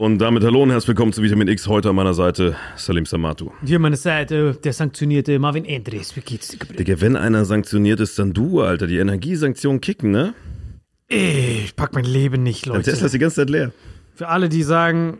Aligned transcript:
Und 0.00 0.18
damit 0.18 0.44
hallo 0.44 0.62
und 0.62 0.70
herzlich 0.70 0.90
willkommen 0.90 1.12
zu 1.12 1.24
Vitamin 1.24 1.48
X. 1.48 1.66
Heute 1.66 1.88
an 1.88 1.96
meiner 1.96 2.14
Seite 2.14 2.54
Salim 2.76 3.04
Samatu. 3.04 3.50
Hier 3.66 3.80
meine 3.80 3.96
Seite, 3.96 4.56
der 4.62 4.72
sanktionierte 4.72 5.36
Marvin 5.40 5.64
Endres. 5.64 6.14
Wie 6.14 6.20
geht's 6.20 6.46
dir? 6.46 6.58
Digga, 6.58 7.00
wenn 7.00 7.16
einer 7.16 7.44
sanktioniert 7.44 7.98
ist, 7.98 8.16
dann 8.16 8.32
du, 8.32 8.60
Alter. 8.60 8.86
Die 8.86 8.98
Energiesanktionen 8.98 9.80
kicken, 9.80 10.12
ne? 10.12 10.34
Ich 11.08 11.74
pack 11.74 11.94
mein 11.94 12.04
Leben 12.04 12.44
nicht, 12.44 12.64
Leute. 12.66 12.84
Tesla 12.84 13.06
ist 13.06 13.14
die 13.14 13.18
ganze 13.18 13.36
Zeit 13.36 13.50
leer. 13.50 13.72
Für 14.14 14.28
alle, 14.28 14.48
die 14.48 14.62
sagen, 14.62 15.18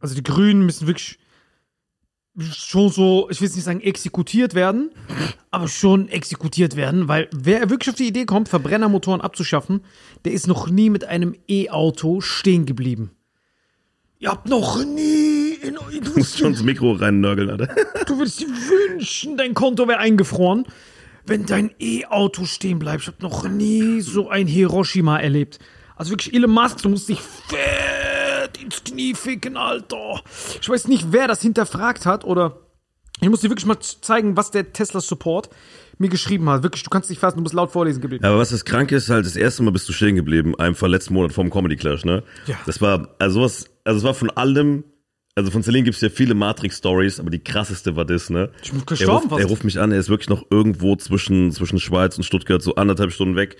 also 0.00 0.14
die 0.14 0.22
Grünen 0.22 0.64
müssen 0.64 0.86
wirklich 0.86 1.18
schon 2.40 2.88
so, 2.88 3.28
ich 3.30 3.42
will 3.42 3.48
jetzt 3.48 3.56
nicht 3.56 3.64
sagen 3.64 3.82
exekutiert 3.82 4.54
werden, 4.54 4.90
aber 5.50 5.68
schon 5.68 6.08
exekutiert 6.08 6.76
werden, 6.76 7.08
weil 7.08 7.28
wer 7.36 7.68
wirklich 7.68 7.90
auf 7.90 7.96
die 7.96 8.08
Idee 8.08 8.24
kommt, 8.24 8.48
Verbrennermotoren 8.48 9.20
abzuschaffen, 9.20 9.82
der 10.24 10.32
ist 10.32 10.46
noch 10.46 10.70
nie 10.70 10.88
mit 10.88 11.04
einem 11.04 11.34
E-Auto 11.46 12.22
stehen 12.22 12.64
geblieben. 12.64 13.10
Ihr 14.24 14.30
habt 14.30 14.48
noch 14.48 14.82
nie 14.82 15.52
in 15.60 15.74
Du 16.02 16.18
musst 16.18 16.38
schon 16.38 16.48
ins 16.48 16.62
Mikro 16.62 16.92
reinnörgeln, 16.92 17.50
Alter. 17.50 17.68
Du 18.06 18.16
würdest 18.16 18.40
dir 18.40 18.46
wünschen, 18.46 19.36
dein 19.36 19.52
Konto 19.52 19.86
wäre 19.86 19.98
eingefroren, 19.98 20.64
wenn 21.26 21.44
dein 21.44 21.74
E-Auto 21.78 22.46
stehen 22.46 22.78
bleibt. 22.78 23.02
Ich 23.02 23.06
habe 23.08 23.18
noch 23.20 23.46
nie 23.46 24.00
so 24.00 24.30
ein 24.30 24.46
Hiroshima 24.46 25.18
erlebt. 25.18 25.58
Also 25.96 26.10
wirklich, 26.10 26.34
Elon 26.34 26.52
Musk, 26.52 26.80
du 26.80 26.88
musst 26.88 27.10
dich 27.10 27.20
fett 27.20 28.62
ins 28.62 28.82
Knie 28.82 29.14
ficken, 29.14 29.58
Alter. 29.58 30.22
Ich 30.58 30.70
weiß 30.70 30.88
nicht, 30.88 31.08
wer 31.10 31.28
das 31.28 31.42
hinterfragt 31.42 32.06
hat 32.06 32.24
oder 32.24 32.60
ich 33.20 33.28
muss 33.28 33.40
dir 33.40 33.50
wirklich 33.50 33.66
mal 33.66 33.78
zeigen, 33.78 34.38
was 34.38 34.50
der 34.50 34.72
Tesla 34.72 35.00
Support 35.00 35.50
mir 35.98 36.08
geschrieben 36.08 36.48
hat. 36.48 36.62
Wirklich, 36.62 36.82
du 36.82 36.88
kannst 36.88 37.10
dich 37.10 37.18
fassen, 37.18 37.36
du 37.36 37.42
musst 37.42 37.54
laut 37.54 37.70
vorlesen 37.70 38.00
geblieben. 38.00 38.24
Ja, 38.24 38.30
aber 38.30 38.38
was 38.38 38.48
das 38.48 38.64
Kranke 38.64 38.96
ist, 38.96 39.10
halt, 39.10 39.26
das 39.26 39.36
erste 39.36 39.62
Mal 39.62 39.70
bist 39.70 39.86
du 39.86 39.92
stehen 39.92 40.16
geblieben, 40.16 40.58
einfach 40.58 40.88
letzten 40.88 41.12
Monat 41.12 41.32
vorm 41.32 41.50
Comedy 41.50 41.76
Clash, 41.76 42.06
ne? 42.06 42.22
Ja. 42.46 42.56
Das 42.64 42.80
war, 42.80 43.14
also 43.18 43.42
was, 43.42 43.66
also 43.84 43.98
es 43.98 44.04
war 44.04 44.14
von 44.14 44.30
allem, 44.30 44.84
also 45.34 45.50
von 45.50 45.62
Celine 45.62 45.84
gibt's 45.84 46.00
ja 46.00 46.08
viele 46.08 46.34
Matrix-Stories, 46.34 47.20
aber 47.20 47.30
die 47.30 47.42
krasseste 47.42 47.96
war 47.96 48.04
das, 48.04 48.30
ne? 48.30 48.50
Ich 48.62 48.70
bin 48.70 48.80
er, 48.80 48.86
gestorben 48.86 49.14
ruft, 49.14 49.28
fast. 49.30 49.40
er 49.42 49.48
ruft 49.48 49.64
mich 49.64 49.78
an, 49.78 49.92
er 49.92 49.98
ist 49.98 50.08
wirklich 50.08 50.28
noch 50.28 50.44
irgendwo 50.50 50.96
zwischen, 50.96 51.52
zwischen 51.52 51.78
Schweiz 51.78 52.16
und 52.16 52.24
Stuttgart, 52.24 52.62
so 52.62 52.74
anderthalb 52.74 53.12
Stunden 53.12 53.36
weg. 53.36 53.56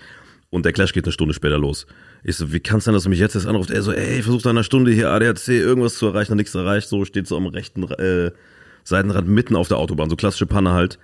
Und 0.51 0.63
der 0.63 0.73
Clash 0.73 0.93
geht 0.93 1.03
eine 1.05 1.11
Stunde 1.11 1.33
später 1.33 1.57
los. 1.57 1.85
Ich 2.23 2.37
so, 2.37 2.53
wie 2.53 2.59
kann 2.59 2.77
es 2.77 2.85
sein, 2.85 2.93
dass 2.93 3.03
du 3.03 3.09
mich 3.09 3.19
jetzt 3.19 3.35
erst 3.35 3.47
anruft? 3.47 3.71
Er 3.71 3.81
so, 3.81 3.91
ey, 3.91 4.19
ich 4.19 4.23
versuch 4.23 4.41
da 4.41 4.51
in 4.51 4.57
einer 4.57 4.63
Stunde 4.63 4.91
hier 4.91 5.09
ADAC 5.09 5.49
irgendwas 5.49 5.95
zu 5.95 6.05
erreichen, 6.05 6.31
hat 6.31 6.37
nichts 6.37 6.55
erreicht. 6.55 6.87
So 6.87 7.03
steht 7.03 7.27
so 7.27 7.35
am 7.35 7.47
rechten 7.47 7.83
äh, 7.83 8.31
Seitenrand 8.83 9.27
mitten 9.27 9.55
auf 9.55 9.67
der 9.67 9.77
Autobahn, 9.77 10.09
so 10.09 10.15
klassische 10.15 10.45
Panne 10.45 10.71
halt. 10.71 10.97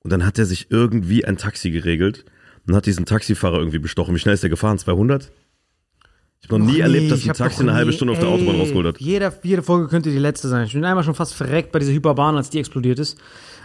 Und 0.00 0.12
dann 0.12 0.24
hat 0.24 0.38
er 0.38 0.46
sich 0.46 0.70
irgendwie 0.70 1.24
ein 1.24 1.36
Taxi 1.36 1.70
geregelt 1.70 2.26
und 2.66 2.76
hat 2.76 2.86
diesen 2.86 3.06
Taxifahrer 3.06 3.58
irgendwie 3.58 3.78
bestochen. 3.78 4.14
Wie 4.14 4.18
schnell 4.18 4.34
ist 4.34 4.42
der 4.42 4.50
gefahren? 4.50 4.78
200? 4.78 5.32
Ich 6.46 6.52
habe 6.52 6.62
noch 6.62 6.70
nie 6.70 6.78
erlebt, 6.78 7.10
dass 7.10 7.26
ein 7.26 7.34
Taxi 7.34 7.62
eine 7.62 7.74
halbe 7.74 7.92
Stunde 7.92 8.12
auf 8.12 8.20
der 8.20 8.28
Autobahn 8.28 8.54
rausgeholt 8.54 8.86
hat. 8.86 9.00
Jeder, 9.00 9.32
jede 9.42 9.64
Folge 9.64 9.88
könnte 9.88 10.12
die 10.12 10.18
letzte 10.18 10.46
sein. 10.46 10.64
Ich 10.64 10.74
bin 10.74 10.84
einmal 10.84 11.02
schon 11.02 11.16
fast 11.16 11.34
verreckt 11.34 11.72
bei 11.72 11.80
dieser 11.80 11.92
Hyperbahn, 11.92 12.36
als 12.36 12.50
die 12.50 12.60
explodiert 12.60 13.00
ist. 13.00 13.18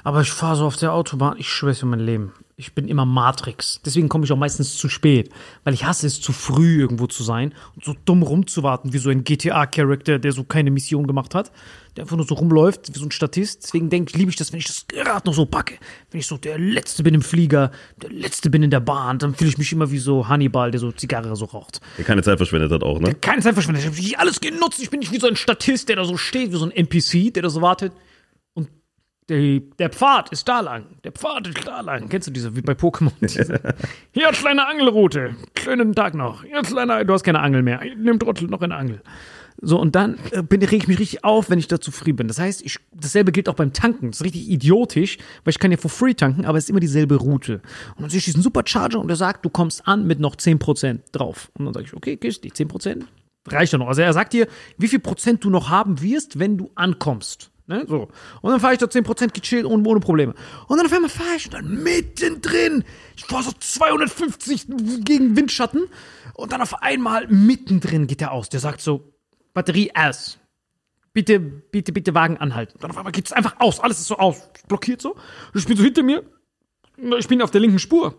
Aber 0.04 0.22
ich 0.22 0.32
fahre 0.32 0.56
so 0.56 0.66
auf 0.66 0.78
der 0.78 0.92
Autobahn, 0.92 1.36
ich 1.38 1.48
schwöre 1.48 1.76
für 1.76 1.86
mein 1.86 2.00
Leben. 2.00 2.32
Ich 2.62 2.74
bin 2.74 2.88
immer 2.88 3.08
Matrix. 3.08 3.82
Deswegen 3.84 4.08
komme 4.08 4.24
ich 4.24 4.32
auch 4.32 4.38
meistens 4.38 4.78
zu 4.78 4.88
spät. 4.88 5.32
Weil 5.64 5.74
ich 5.74 5.84
hasse 5.84 6.06
es, 6.06 6.22
zu 6.22 6.32
früh 6.32 6.80
irgendwo 6.80 7.08
zu 7.08 7.24
sein 7.24 7.56
und 7.76 7.84
so 7.84 7.96
dumm 8.06 8.22
rumzuwarten, 8.22 8.94
wie 8.94 9.00
so 9.00 9.10
ein 9.10 9.24
GTA-Charakter, 9.24 10.20
der 10.20 10.32
so 10.32 10.44
keine 10.44 10.70
Mission 10.70 11.08
gemacht 11.08 11.34
hat. 11.34 11.52
Der 11.96 12.04
einfach 12.04 12.18
nur 12.18 12.28
so 12.28 12.36
rumläuft, 12.36 12.94
wie 12.94 13.00
so 13.00 13.04
ein 13.04 13.10
Statist. 13.10 13.64
Deswegen 13.64 13.90
denke 13.90 14.12
ich, 14.12 14.16
liebe 14.16 14.30
ich 14.30 14.36
das, 14.36 14.52
wenn 14.54 14.60
ich 14.60 14.68
das 14.68 14.86
gerade 14.88 15.26
noch 15.26 15.34
so 15.34 15.48
packe. 15.48 15.80
Wenn 16.12 16.20
ich 16.20 16.28
so 16.28 16.38
der 16.38 16.60
Letzte 16.60 17.02
bin 17.02 17.16
im 17.16 17.24
Flieger, 17.24 17.72
der 18.00 18.12
Letzte 18.12 18.52
bin 18.52 18.62
in 18.62 18.70
der 18.70 18.80
Bahn, 18.80 19.18
dann 19.18 19.34
fühle 19.34 19.50
ich 19.50 19.58
mich 19.58 19.72
immer 19.72 19.90
wie 19.90 19.98
so 19.98 20.28
Hannibal, 20.28 20.70
der 20.70 20.80
so 20.80 20.92
Zigarre 20.92 21.36
so 21.36 21.46
raucht 21.46 21.82
Der 21.98 22.06
keine 22.06 22.22
Zeit 22.22 22.38
verschwendet 22.38 22.72
hat 22.72 22.84
auch, 22.84 23.00
ne? 23.00 23.16
keine 23.16 23.42
Zeit 23.42 23.54
verschwendet. 23.54 23.84
Ich 23.98 24.14
habe 24.14 24.20
alles 24.20 24.40
genutzt. 24.40 24.80
Ich 24.84 24.92
bin 24.92 25.00
nicht 25.00 25.12
wie 25.12 25.20
so 25.20 25.26
ein 25.26 25.36
Statist, 25.36 25.90
der 25.90 25.96
da 25.96 26.06
so 26.06 26.16
steht, 26.16 26.52
wie 26.52 26.58
so 26.58 26.66
ein 26.66 26.72
NPC, 26.72 27.34
der 27.34 27.42
da 27.42 27.50
so 27.50 27.64
wartet. 27.64 27.92
Und 29.32 29.80
der, 29.80 29.90
Pfad 29.90 30.32
ist 30.32 30.48
da 30.48 30.60
lang. 30.60 30.86
Der 31.04 31.14
Pfad 31.14 31.48
ist 31.48 31.66
da 31.66 31.82
lang. 31.82 32.10
Kennst 32.10 32.28
du 32.28 32.32
diese, 32.32 32.56
wie 32.56 32.62
bei 32.62 32.74
Pokémon? 32.74 33.12
Diese, 33.22 33.62
Hier 34.12 34.28
eine 34.28 34.38
kleine 34.38 34.68
Angelroute. 34.68 35.36
Schönen 35.58 35.96
Tag 35.96 36.16
noch. 36.16 36.44
Hier 36.44 36.62
kleiner, 36.62 37.04
du 37.06 37.14
hast 37.14 37.24
keine 37.24 37.40
Angel 37.40 37.62
mehr. 37.62 37.80
Nimm 37.98 38.20
trotzdem 38.20 38.50
noch 38.50 38.62
eine 38.62 38.76
Angel. 38.76 39.02
So, 39.62 39.80
und 39.80 39.96
dann 39.96 40.18
äh, 40.32 40.42
bin, 40.42 40.62
reg 40.64 40.82
ich 40.82 40.88
mich 40.88 41.00
richtig 41.00 41.24
auf, 41.24 41.50
wenn 41.50 41.60
ich 41.60 41.68
da 41.68 41.80
zu 41.80 41.92
früh 41.92 42.14
bin. 42.14 42.28
Das 42.28 42.40
heißt, 42.40 42.62
ich, 42.66 42.78
dasselbe 42.94 43.32
gilt 43.32 43.48
auch 43.48 43.54
beim 43.54 43.74
Tanken. 43.74 44.08
Das 44.08 44.18
ist 44.18 44.26
richtig 44.26 44.50
idiotisch, 44.50 45.18
weil 45.44 45.52
ich 45.52 45.60
kann 45.60 45.72
ja 45.72 45.78
for 45.78 45.92
free 45.92 46.14
tanken, 46.14 46.46
aber 46.46 46.58
es 46.58 46.66
ist 46.66 46.70
immer 46.70 46.80
dieselbe 46.80 47.16
Route. 47.16 47.62
Und 47.96 48.02
dann 48.02 48.10
sehe 48.10 48.18
ich 48.18 48.26
diesen 48.26 48.42
Supercharger 48.42 49.00
und 49.00 49.08
der 49.08 49.18
sagt, 49.18 49.46
du 49.46 49.50
kommst 49.50 49.88
an 49.88 50.08
mit 50.08 50.20
noch 50.20 50.36
10% 50.36 51.00
drauf. 51.12 51.52
Und 51.58 51.66
dann 51.66 51.74
sage 51.74 51.86
ich, 51.86 51.94
okay, 51.94 52.18
Kist, 52.18 52.44
die 52.44 52.52
10% 52.52 53.04
reicht 53.48 53.72
ja 53.72 53.78
noch. 53.78 53.88
Also 53.88 54.02
er 54.02 54.14
sagt 54.14 54.34
dir, 54.34 54.48
wie 54.78 54.88
viel 54.88 55.00
Prozent 55.00 55.44
du 55.44 55.50
noch 55.50 55.70
haben 55.70 56.02
wirst, 56.02 56.40
wenn 56.40 56.58
du 56.58 56.72
ankommst. 56.76 57.51
Ne? 57.72 57.86
So. 57.88 58.10
Und 58.42 58.52
dann 58.52 58.60
fahre 58.60 58.74
ich 58.74 58.80
da 58.80 58.86
10% 58.86 59.32
gechillt 59.34 59.66
und 59.66 59.88
ohne 59.88 60.02
Probleme. 60.02 60.34
Und 60.68 60.78
dann 60.78 60.86
auf 60.86 60.92
einmal 60.92 61.10
fahre 61.10 61.38
ich 61.38 61.46
und 61.46 61.54
dann 61.54 61.82
mittendrin, 61.82 62.84
ich 63.16 63.24
fahre 63.24 63.44
so 63.44 63.52
250 63.58 64.68
gegen 65.06 65.38
Windschatten 65.38 65.88
und 66.34 66.52
dann 66.52 66.62
auf 66.62 66.82
einmal 66.82 67.28
mittendrin 67.28 68.08
geht 68.08 68.20
der 68.20 68.34
aus. 68.34 68.50
Der 68.50 68.60
sagt 68.60 68.82
so, 68.82 69.14
Batterie 69.54 69.92
aus. 69.96 70.38
Bitte, 71.14 71.40
bitte, 71.40 71.94
bitte 71.94 72.14
Wagen 72.14 72.38
anhalten. 72.38 72.78
Dann 72.82 72.92
auf 72.92 72.98
einmal 72.98 73.14
geht 73.14 73.26
es 73.26 73.32
einfach 73.32 73.56
aus. 73.60 73.80
Alles 73.80 74.00
ist 74.00 74.08
so 74.08 74.18
aus. 74.18 74.50
Blockiert 74.68 75.02
so. 75.02 75.16
Ich 75.54 75.66
bin 75.66 75.78
so 75.78 75.84
hinter 75.84 76.04
mir. 76.04 76.24
Ich 77.20 77.28
bin 77.28 77.42
auf 77.42 77.52
der 77.52 77.62
linken 77.62 77.80
Spur. 77.80 78.16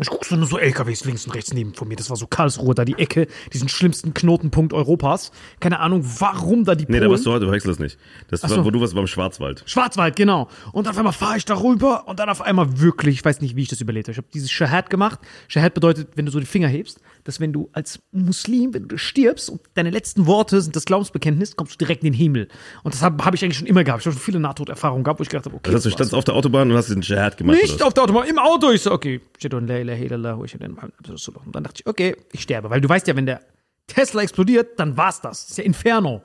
Ich 0.00 0.08
guck 0.08 0.24
so 0.24 0.36
nur 0.36 0.46
so 0.46 0.58
LKWs 0.58 1.04
links 1.04 1.26
und 1.26 1.34
rechts 1.34 1.52
neben 1.52 1.74
von 1.74 1.88
mir. 1.88 1.96
Das 1.96 2.08
war 2.10 2.16
so 2.16 2.26
Karlsruhe, 2.26 2.74
da 2.74 2.84
die 2.84 2.98
Ecke, 2.98 3.26
diesen 3.52 3.68
schlimmsten 3.68 4.14
Knotenpunkt 4.14 4.72
Europas. 4.72 5.30
Keine 5.60 5.80
Ahnung, 5.80 6.04
warum 6.18 6.64
da 6.64 6.74
die 6.74 6.84
Nee, 6.84 6.98
Polen. 6.98 7.02
da 7.02 7.10
warst 7.10 7.26
du 7.26 7.32
heute, 7.32 7.44
verwechsel 7.44 7.70
das 7.70 7.78
nicht. 7.78 7.98
Das 8.28 8.42
war, 8.42 8.48
so. 8.50 8.64
wo 8.64 8.70
du 8.70 8.80
warst, 8.80 8.94
beim 8.94 9.06
Schwarzwald. 9.06 9.62
Schwarzwald, 9.66 10.16
genau. 10.16 10.48
Und 10.72 10.88
auf 10.88 10.96
einmal 10.96 11.12
fahre 11.12 11.36
ich 11.36 11.44
da 11.44 11.60
rüber 11.60 12.08
und 12.08 12.18
dann 12.18 12.28
auf 12.28 12.40
einmal 12.40 12.80
wirklich, 12.80 13.16
ich 13.16 13.24
weiß 13.24 13.40
nicht, 13.40 13.56
wie 13.56 13.62
ich 13.62 13.68
das 13.68 13.80
überlebt 13.80 14.06
habe. 14.08 14.12
Ich 14.12 14.18
habe 14.18 14.28
dieses 14.32 14.50
Shahad 14.50 14.90
gemacht. 14.90 15.18
Shahad 15.48 15.74
bedeutet, 15.74 16.08
wenn 16.16 16.26
du 16.26 16.32
so 16.32 16.38
den 16.40 16.46
Finger 16.46 16.68
hebst, 16.68 17.00
dass 17.30 17.38
wenn 17.38 17.52
du 17.52 17.70
als 17.72 18.00
Muslim, 18.10 18.74
wenn 18.74 18.88
du 18.88 18.98
stirbst 18.98 19.48
und 19.48 19.60
deine 19.74 19.90
letzten 19.90 20.26
Worte 20.26 20.60
sind 20.60 20.74
das 20.74 20.84
Glaubensbekenntnis, 20.84 21.54
kommst 21.54 21.74
du 21.74 21.78
direkt 21.78 22.02
in 22.02 22.12
den 22.12 22.18
Himmel. 22.18 22.48
Und 22.82 22.92
das 22.92 23.02
habe 23.02 23.24
hab 23.24 23.34
ich 23.34 23.44
eigentlich 23.44 23.58
schon 23.58 23.68
immer 23.68 23.84
gehabt. 23.84 24.00
Ich 24.02 24.06
habe 24.06 24.14
schon 24.14 24.20
viele 24.22 24.40
Nahtoderfahrungen 24.40 25.04
gehabt, 25.04 25.20
wo 25.20 25.22
ich 25.22 25.28
gedacht 25.28 25.46
habe, 25.46 25.54
okay. 25.54 25.72
Heißt, 25.72 25.86
du 25.86 25.90
standst 25.90 26.12
auf 26.12 26.24
der 26.24 26.34
Autobahn 26.34 26.68
und 26.68 26.76
hast 26.76 26.88
den 26.88 27.02
Jihad 27.02 27.36
gemacht. 27.36 27.56
nicht 27.62 27.80
auf 27.84 27.94
der 27.94 28.02
Autobahn, 28.02 28.26
im 28.26 28.40
Auto. 28.40 28.72
Ich 28.72 28.82
so, 28.82 28.90
okay. 28.90 29.20
Und 29.44 29.68
dann 29.70 31.62
dachte 31.62 31.76
ich, 31.76 31.86
okay, 31.86 32.16
ich 32.32 32.42
sterbe. 32.42 32.68
Weil 32.68 32.80
du 32.80 32.88
weißt 32.88 33.06
ja, 33.06 33.14
wenn 33.14 33.26
der 33.26 33.42
Tesla 33.86 34.22
explodiert, 34.22 34.80
dann 34.80 34.96
war's 34.96 35.20
das. 35.20 35.42
Das 35.42 35.50
ist 35.50 35.58
ja 35.58 35.64
Inferno. 35.64 36.22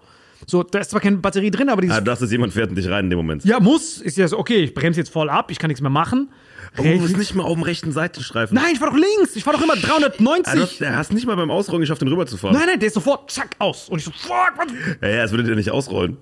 So, 0.47 0.63
da 0.63 0.79
ist 0.79 0.89
zwar 0.89 1.01
keine 1.01 1.17
Batterie 1.17 1.51
drin, 1.51 1.69
aber 1.69 1.81
dieses 1.81 1.97
Ah, 1.97 2.01
du 2.01 2.05
dachtest, 2.05 2.31
jemand 2.31 2.53
fährt 2.53 2.69
in 2.69 2.75
dich 2.75 2.89
rein 2.89 3.05
in 3.05 3.11
dem 3.11 3.17
Moment. 3.17 3.45
Ja, 3.45 3.59
muss. 3.59 3.99
Ist 4.01 4.17
ja 4.17 4.27
so, 4.27 4.39
okay, 4.39 4.63
ich 4.63 4.73
bremse 4.73 4.99
jetzt 4.99 5.09
voll 5.11 5.29
ab, 5.29 5.51
ich 5.51 5.59
kann 5.59 5.67
nichts 5.67 5.81
mehr 5.81 5.91
machen. 5.91 6.29
Oh, 6.77 6.83
du 6.83 6.99
bist 6.99 7.17
nicht 7.17 7.35
mal 7.35 7.43
auf 7.43 7.53
dem 7.53 7.63
rechten 7.63 7.91
Seitenstreifen. 7.91 8.55
Nein, 8.55 8.73
ich 8.73 8.79
fahr 8.79 8.89
doch 8.91 8.97
links. 8.97 9.35
Ich 9.35 9.43
fahr 9.43 9.53
doch 9.53 9.61
immer 9.61 9.73
Ah, 9.73 9.77
du 9.77 9.81
390. 9.87 10.61
hast, 10.61 10.81
du 10.81 10.95
hast 10.95 11.13
nicht 11.13 11.25
mal 11.27 11.35
beim 11.35 11.49
Ausrollen 11.51 11.81
geschafft, 11.81 12.01
den 12.01 12.07
rüberzufahren. 12.09 12.55
nein, 12.57 12.67
nein, 12.67 12.79
der 12.79 12.87
ist 12.87 12.93
sofort, 12.93 13.31
zack, 13.31 13.55
aus. 13.59 13.89
Und 13.89 13.99
ich 13.99 14.05
so, 14.05 14.11
fuck, 14.11 14.53
was? 14.57 14.67
Ja, 15.01 15.07
ja, 15.09 15.23
es 15.23 15.31
würde 15.31 15.43
dir 15.43 15.55
nicht 15.55 15.71
ausrollen. 15.71 16.17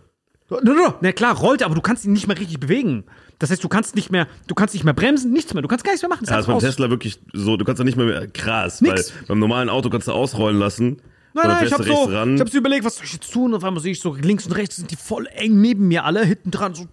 No, 0.49 0.59
no, 0.61 0.73
no. 0.73 0.93
Na 1.01 1.11
klar, 1.13 1.35
rollt, 1.35 1.63
aber 1.63 1.73
du 1.73 1.81
kannst 1.81 2.05
ihn 2.05 2.13
nicht 2.13 2.27
mehr 2.27 2.37
richtig 2.37 2.59
bewegen. 2.59 3.05
Das 3.39 3.49
heißt, 3.49 3.63
du 3.63 3.69
kannst 3.69 3.95
nicht 3.95 4.11
mehr, 4.11 4.27
du 4.47 4.53
kannst 4.53 4.73
nicht 4.75 4.83
mehr 4.83 4.93
bremsen, 4.93 5.31
nichts 5.31 5.53
mehr. 5.53 5.61
Du 5.63 5.67
kannst 5.67 5.83
gar 5.83 5.91
nichts 5.93 6.03
mehr 6.03 6.09
machen. 6.09 6.25
Das 6.25 6.29
Ja, 6.31 6.39
ist 6.39 6.45
beim 6.45 6.55
aus. 6.57 6.63
Tesla 6.63 6.89
wirklich 6.89 7.19
so, 7.33 7.57
du 7.57 7.65
kannst 7.65 7.79
da 7.79 7.83
nicht 7.83 7.97
mehr, 7.97 8.05
mehr 8.05 8.27
krass, 8.27 8.79
Nix. 8.81 9.11
weil 9.11 9.25
beim 9.29 9.39
normalen 9.39 9.69
Auto 9.69 9.89
kannst 9.89 10.07
du 10.07 10.11
ausrollen 10.11 10.59
lassen. 10.59 11.01
Nein, 11.33 11.47
nein, 11.47 11.65
ich 11.65 11.73
hab 11.73 11.83
so, 11.83 12.09
ich 12.11 12.39
hab 12.41 12.49
so 12.49 12.57
überlegt, 12.59 12.85
was 12.85 12.97
soll 12.97 13.05
ich 13.05 13.13
jetzt 13.13 13.33
tun? 13.33 13.45
Und 13.45 13.55
auf 13.55 13.63
einmal 13.63 13.81
sehe 13.81 13.93
ich 13.93 13.99
so, 13.99 14.13
links 14.13 14.45
und 14.45 14.51
rechts 14.51 14.75
sind 14.75 14.91
die 14.91 14.95
voll 14.95 15.25
eng 15.33 15.59
neben 15.59 15.87
mir 15.87 16.03
alle, 16.03 16.23
hinten 16.23 16.51
dran 16.51 16.75
so 16.75 16.85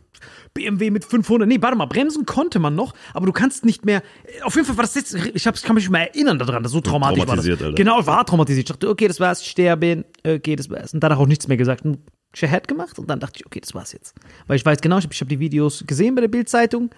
BMW 0.55 0.91
mit 0.91 1.05
500. 1.05 1.49
Nee, 1.49 1.59
warte 1.61 1.77
mal, 1.77 1.87
bremsen 1.87 2.27
konnte 2.27 2.59
man 2.59 2.75
noch, 2.75 2.95
aber 3.15 3.27
du 3.27 3.33
kannst 3.33 3.65
nicht 3.65 3.85
mehr. 3.85 4.03
Auf 4.43 4.55
jeden 4.55 4.67
Fall 4.67 4.77
war 4.77 4.85
das 4.85 4.95
jetzt, 4.95 5.15
ich 5.15 5.47
hab's, 5.47 5.63
kann 5.63 5.75
mich 5.75 5.85
nicht 5.85 5.91
mehr 5.91 6.15
erinnern 6.15 6.39
daran, 6.39 6.63
das 6.63 6.73
so 6.73 6.81
traumatisch 6.81 7.19
war 7.19 7.27
das. 7.27 7.45
Traumatisiert, 7.45 7.63
Alter. 7.63 7.75
Genau, 7.77 8.01
ich 8.01 8.07
war 8.07 8.25
traumatisiert. 8.27 8.69
Ich 8.69 8.73
dachte, 8.73 8.89
okay, 8.89 9.09
das 9.09 9.21
war's, 9.21 9.41
ich 9.41 9.51
sterbe, 9.51 10.05
okay, 10.27 10.57
das 10.57 10.69
war's. 10.71 10.95
Und 10.95 11.01
danach 11.01 11.19
auch 11.19 11.27
nichts 11.27 11.49
mehr 11.49 11.57
gesagt. 11.57 11.85
Nur 11.85 11.99
Shahad 12.35 12.69
gemacht 12.69 12.99
und 12.99 13.09
dann 13.11 13.21
dachte 13.21 13.39
ich, 13.41 13.47
okay, 13.47 13.61
das 13.61 13.75
war's 13.75 13.93
jetzt. 13.93 14.15
Weil 14.47 14.57
ich 14.57 14.65
weiß 14.65 14.81
genau, 14.81 14.99
ich 14.99 15.05
habe 15.05 15.15
ich 15.15 15.21
hab 15.21 15.29
die 15.29 15.41
Videos 15.41 15.85
gesehen 15.87 16.15
bei 16.15 16.21
der 16.21 16.29
Bildzeitung. 16.29 16.91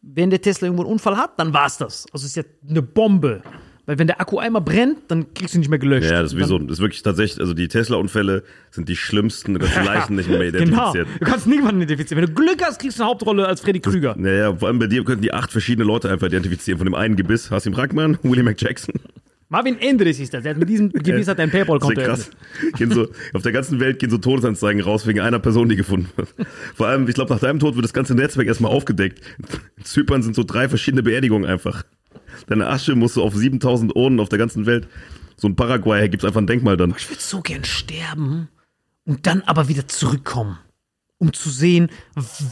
Wenn 0.00 0.30
der 0.30 0.40
Tesla 0.40 0.66
irgendwo 0.66 0.84
einen 0.84 0.92
Unfall 0.92 1.16
hat, 1.16 1.38
dann 1.38 1.52
war's 1.52 1.78
das. 1.78 2.06
Also 2.12 2.24
es 2.24 2.30
ist 2.30 2.36
ja 2.36 2.44
eine 2.68 2.82
Bombe. 2.82 3.42
Weil 3.88 3.98
wenn 3.98 4.06
der 4.06 4.20
Akku 4.20 4.38
einmal 4.38 4.60
brennt, 4.60 4.98
dann 5.08 5.32
kriegst 5.32 5.54
du 5.54 5.58
ihn 5.58 5.60
nicht 5.60 5.70
mehr 5.70 5.78
gelöscht. 5.78 6.10
Ja, 6.10 6.20
das 6.20 6.34
ist 6.34 6.38
wie 6.38 6.44
so. 6.44 6.58
Das 6.58 6.72
ist 6.72 6.80
wirklich 6.80 7.02
tatsächlich, 7.02 7.40
also 7.40 7.54
die 7.54 7.68
Tesla-Unfälle 7.68 8.42
sind 8.70 8.86
die 8.90 8.96
schlimmsten, 8.96 9.54
du 9.54 9.60
kannst 9.60 9.76
die 9.78 9.82
Leichen 9.86 10.14
nicht 10.14 10.28
mehr 10.28 10.38
Genau. 10.52 10.58
identifizieren. 10.92 11.08
Du 11.18 11.24
kannst 11.24 11.46
niemanden 11.46 11.80
identifizieren. 11.80 12.22
Wenn 12.22 12.34
du 12.34 12.38
Glück 12.38 12.62
hast, 12.62 12.80
kriegst 12.80 12.98
du 12.98 13.02
eine 13.02 13.10
Hauptrolle 13.10 13.46
als 13.48 13.62
Freddy 13.62 13.80
Krüger. 13.80 14.14
Naja, 14.18 14.54
vor 14.54 14.68
allem 14.68 14.78
bei 14.78 14.88
dir 14.88 15.02
könnten 15.04 15.22
die 15.22 15.32
acht 15.32 15.50
verschiedene 15.50 15.86
Leute 15.86 16.10
einfach 16.10 16.26
identifizieren. 16.26 16.76
Von 16.76 16.84
dem 16.84 16.94
einen 16.94 17.16
Gebiss, 17.16 17.50
Hasim 17.50 17.72
Brackmann, 17.72 18.18
Willie 18.22 18.42
McJackson. 18.42 18.94
Marvin 19.48 19.80
Endres 19.80 20.20
ist 20.20 20.34
das. 20.34 20.42
Der 20.42 20.50
hat 20.52 20.58
mit 20.58 20.68
diesem 20.68 20.92
Gebiss 20.92 21.26
hat 21.26 21.40
ein 21.40 21.50
Paypal-Konto 21.50 21.98
krass. 22.02 22.28
Gehen 22.76 22.90
so, 22.90 23.08
auf 23.32 23.40
der 23.40 23.52
ganzen 23.52 23.80
Welt 23.80 24.00
gehen 24.00 24.10
so 24.10 24.18
Todesanzeigen 24.18 24.82
raus 24.82 25.06
wegen 25.06 25.20
einer 25.20 25.38
Person, 25.38 25.66
die 25.70 25.76
gefunden 25.76 26.10
wird. 26.16 26.28
Vor 26.74 26.88
allem, 26.88 27.08
ich 27.08 27.14
glaube, 27.14 27.32
nach 27.32 27.40
deinem 27.40 27.58
Tod 27.58 27.74
wird 27.74 27.86
das 27.86 27.94
ganze 27.94 28.14
Netzwerk 28.14 28.48
erstmal 28.48 28.70
aufgedeckt. 28.70 29.22
In 29.78 29.84
Zypern 29.84 30.22
sind 30.22 30.36
so 30.36 30.44
drei 30.44 30.68
verschiedene 30.68 31.02
Beerdigungen 31.02 31.48
einfach. 31.48 31.84
Deine 32.46 32.66
Asche 32.68 32.94
musst 32.94 33.16
du 33.16 33.22
auf 33.22 33.34
7000 33.34 33.94
Urnen 33.96 34.20
auf 34.20 34.28
der 34.28 34.38
ganzen 34.38 34.66
Welt. 34.66 34.88
So 35.36 35.48
in 35.48 35.56
Paraguay 35.56 36.08
gibt's 36.08 36.24
einfach 36.24 36.40
ein 36.40 36.46
Denkmal 36.46 36.76
dann. 36.76 36.94
Ich 36.96 37.08
würde 37.08 37.22
so 37.22 37.40
gern 37.40 37.64
sterben 37.64 38.48
und 39.04 39.26
dann 39.26 39.42
aber 39.42 39.68
wieder 39.68 39.86
zurückkommen, 39.88 40.58
um 41.18 41.32
zu 41.32 41.48
sehen, 41.50 41.90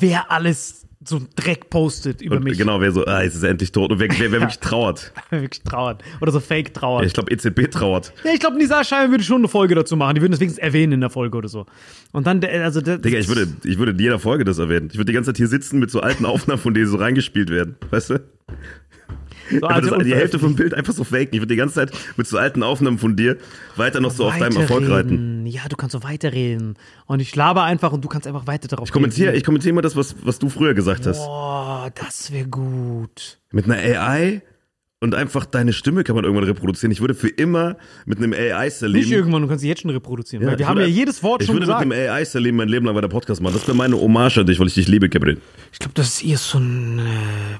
wer 0.00 0.30
alles 0.30 0.86
so 1.04 1.16
einen 1.16 1.28
Dreck 1.36 1.70
postet 1.70 2.20
über 2.20 2.36
Und 2.36 2.44
mich. 2.44 2.58
genau, 2.58 2.80
wer 2.80 2.90
so, 2.90 3.04
ah, 3.04 3.22
jetzt 3.22 3.34
ist 3.36 3.42
er 3.42 3.50
endlich 3.50 3.70
tot. 3.70 3.92
Und 3.92 4.00
wer, 4.00 4.08
wer, 4.08 4.32
wer 4.32 4.40
wirklich 4.40 4.58
trauert. 4.58 5.12
Wer 5.30 5.42
wirklich 5.42 5.62
trauert. 5.62 6.02
Oder 6.20 6.32
so 6.32 6.40
fake 6.40 6.74
trauert. 6.74 7.02
Ja, 7.02 7.06
ich 7.06 7.12
glaube, 7.12 7.30
EZB 7.32 7.70
trauert. 7.70 8.12
Ja, 8.24 8.32
ich 8.32 8.40
glaube, 8.40 8.56
Nisa 8.56 8.82
Scheibe 8.82 9.12
würde 9.12 9.22
schon 9.22 9.38
eine 9.38 9.48
Folge 9.48 9.74
dazu 9.74 9.96
machen. 9.96 10.14
Die 10.16 10.20
würden 10.20 10.32
das 10.32 10.40
wenigstens 10.40 10.62
erwähnen 10.62 10.92
in 10.94 11.00
der 11.00 11.10
Folge 11.10 11.36
oder 11.38 11.48
so. 11.48 11.66
Und 12.12 12.26
dann, 12.26 12.42
also 12.44 12.80
der, 12.80 12.98
Digga, 12.98 13.18
ich 13.18 13.28
würde, 13.28 13.46
ich 13.64 13.78
würde 13.78 13.92
in 13.92 13.98
jeder 13.98 14.18
Folge 14.18 14.44
das 14.44 14.58
erwähnen. 14.58 14.88
Ich 14.90 14.96
würde 14.96 15.06
die 15.06 15.12
ganze 15.12 15.28
Zeit 15.28 15.36
hier 15.36 15.48
sitzen 15.48 15.78
mit 15.78 15.90
so 15.90 16.00
alten 16.00 16.24
Aufnahmen, 16.26 16.60
von 16.60 16.74
denen 16.74 16.88
so 16.88 16.96
reingespielt 16.96 17.50
werden. 17.50 17.76
Weißt 17.90 18.10
du? 18.10 18.20
So 19.50 19.56
Aber 19.66 19.74
alte 19.74 19.90
das, 19.90 20.04
die 20.04 20.14
Hälfte 20.14 20.38
vom 20.38 20.56
Bild 20.56 20.74
einfach 20.74 20.92
so 20.92 21.04
faken. 21.04 21.30
Ich 21.32 21.40
würde 21.40 21.48
die 21.48 21.56
ganze 21.56 21.74
Zeit 21.74 21.92
mit 22.16 22.26
so 22.26 22.38
alten 22.38 22.62
Aufnahmen 22.62 22.98
von 22.98 23.16
dir 23.16 23.36
weiter 23.76 24.00
noch 24.00 24.10
so 24.10 24.26
auf 24.26 24.38
deinem 24.38 24.56
Erfolg 24.56 24.88
reiten. 24.88 25.10
Weiterreden. 25.10 25.46
Ja, 25.46 25.62
du 25.68 25.76
kannst 25.76 25.92
so 25.92 26.02
weiterreden. 26.02 26.74
Und 27.06 27.20
ich 27.20 27.34
laber 27.34 27.64
einfach 27.64 27.92
und 27.92 28.04
du 28.04 28.08
kannst 28.08 28.26
einfach 28.26 28.46
weiter 28.46 28.68
darauf 28.68 28.88
Ich 28.88 28.92
kommentiere, 28.92 29.34
ich 29.34 29.44
kommentiere 29.44 29.70
immer 29.70 29.82
das, 29.82 29.96
was, 29.96 30.16
was 30.22 30.38
du 30.38 30.48
früher 30.48 30.74
gesagt 30.74 31.06
hast. 31.06 31.18
Boah, 31.18 31.90
das 31.94 32.32
wäre 32.32 32.46
gut. 32.46 33.38
Mit 33.52 33.64
einer 33.64 33.76
AI 33.76 34.42
und 35.06 35.14
einfach 35.14 35.44
deine 35.46 35.72
Stimme 35.72 36.02
kann 36.04 36.16
man 36.16 36.24
irgendwann 36.24 36.44
reproduzieren. 36.48 36.90
Ich 36.90 37.00
würde 37.00 37.14
für 37.14 37.28
immer 37.28 37.76
mit 38.04 38.18
einem 38.18 38.32
AI 38.32 38.66
Nicht 38.88 39.10
irgendwann, 39.10 39.42
du 39.42 39.48
kannst 39.48 39.62
sie 39.62 39.68
jetzt 39.68 39.82
schon 39.82 39.90
reproduzieren. 39.92 40.46
ich 40.48 40.58
wir 40.58 40.66
haben 40.68 40.76
ja 40.78 40.82
würde- 40.84 40.92
jedes 40.92 41.22
Wort 41.22 41.40
ich 41.42 41.46
schon 41.46 41.54
würde 41.56 41.66
gesagt. 41.66 41.86
mit 41.86 41.96
dem 41.96 42.10
AI 42.10 42.24
Salim 42.24 42.56
mein 42.56 42.68
Leben 42.68 42.84
lang 42.86 42.94
weiter 42.96 43.08
Podcast 43.08 43.40
machen. 43.40 43.54
Das 43.54 43.66
wäre 43.68 43.76
meine 43.76 43.96
Hommage 44.00 44.38
an 44.38 44.46
dich, 44.46 44.58
weil 44.60 44.66
ich 44.66 44.74
dich 44.74 44.88
liebe, 44.88 45.08
Gabriel. 45.08 45.40
Ich 45.72 45.78
glaube, 45.78 45.94
das 45.94 46.08
ist 46.08 46.24
eher 46.24 46.38
so 46.38 46.58
eine 46.58 47.04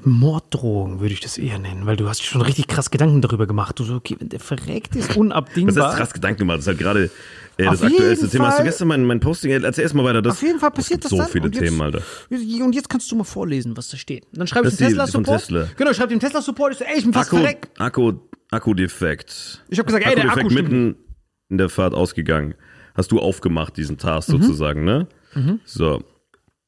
Morddrohung, 0.03 0.99
würde 0.99 1.13
ich 1.13 1.19
das 1.21 1.37
eher 1.37 1.59
nennen. 1.59 1.85
Weil 1.85 1.95
du 1.95 2.07
hast 2.09 2.23
schon 2.23 2.41
richtig 2.41 2.67
krass 2.67 2.91
Gedanken 2.91 3.21
darüber 3.21 3.47
gemacht. 3.47 3.79
Du 3.79 3.83
so, 3.83 3.95
okay, 3.95 4.15
wenn 4.19 4.29
der 4.29 4.39
verreckt 4.39 4.95
ist, 4.95 5.09
Das 5.09 5.17
unabdingbar. 5.17 5.91
ist 5.91 5.97
krass 5.97 6.13
Gedanken 6.13 6.39
gemacht. 6.39 6.57
Das 6.57 6.63
ist 6.65 6.67
halt 6.67 6.79
gerade 6.79 7.09
äh, 7.57 7.65
das 7.65 7.81
Auf 7.81 7.87
aktuellste 7.87 8.25
jeden 8.25 8.31
Thema. 8.31 8.47
Hast 8.47 8.53
du 8.53 8.57
Fall. 8.57 8.65
gestern 8.65 8.87
mein, 8.87 9.05
mein 9.05 9.19
Posting? 9.19 9.51
Erzähl 9.51 9.83
erst 9.83 9.95
mal 9.95 10.03
weiter. 10.03 10.21
Das, 10.21 10.33
Auf 10.35 10.41
jeden 10.43 10.59
Fall 10.59 10.71
passiert 10.71 11.03
das 11.03 11.11
so 11.11 11.17
dann. 11.17 11.27
viele 11.27 11.47
jetzt, 11.47 11.59
Themen, 11.59 11.81
Alter. 11.81 12.01
Und 12.29 12.73
jetzt 12.75 12.89
kannst 12.89 13.11
du 13.11 13.15
mal 13.15 13.23
vorlesen, 13.23 13.75
was 13.77 13.89
da 13.89 13.97
steht. 13.97 14.25
Und 14.27 14.37
dann 14.37 14.47
schreibe 14.47 14.67
ich 14.67 14.75
dem 14.75 14.87
Tesla-Support. 14.87 15.39
Tesla. 15.41 15.67
Genau, 15.77 15.91
ich 15.91 15.97
schreibe 15.97 16.09
dem 16.09 16.19
Tesla-Support. 16.19 16.73
Ich 16.73 16.77
so, 16.79 16.83
ey, 16.85 16.97
ich 16.97 17.03
bin 17.03 17.13
fast 17.13 17.27
Akku, 17.29 17.37
verreckt. 17.37 17.69
Akku, 17.81 18.13
Akkudefekt. 18.51 19.63
Ich 19.69 19.79
hab 19.79 19.85
gesagt, 19.87 20.05
ey, 20.05 20.15
der 20.15 20.29
Akku 20.31 20.49
mitten 20.53 20.95
in 21.49 21.57
der 21.57 21.69
Fahrt 21.69 21.93
ausgegangen. 21.93 22.55
Hast 22.95 23.11
du 23.11 23.19
aufgemacht, 23.19 23.77
diesen 23.77 23.97
Task 23.97 24.29
Mhm. 24.29 24.41
sozusagen, 24.41 24.83
ne? 24.83 25.07
So. 25.65 26.03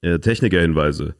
Äh, 0.01 0.19
Technikerhinweise. 0.19 1.15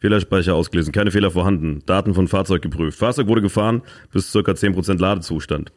Fehlerspeicher 0.00 0.54
ausgelesen, 0.54 0.92
keine 0.92 1.10
Fehler 1.10 1.30
vorhanden. 1.30 1.82
Daten 1.86 2.14
von 2.14 2.28
Fahrzeug 2.28 2.62
geprüft. 2.62 2.98
Fahrzeug 2.98 3.26
wurde 3.26 3.40
gefahren 3.42 3.82
bis 4.12 4.32
ca. 4.32 4.38
10% 4.54 4.98
Ladezustand. 5.00 5.72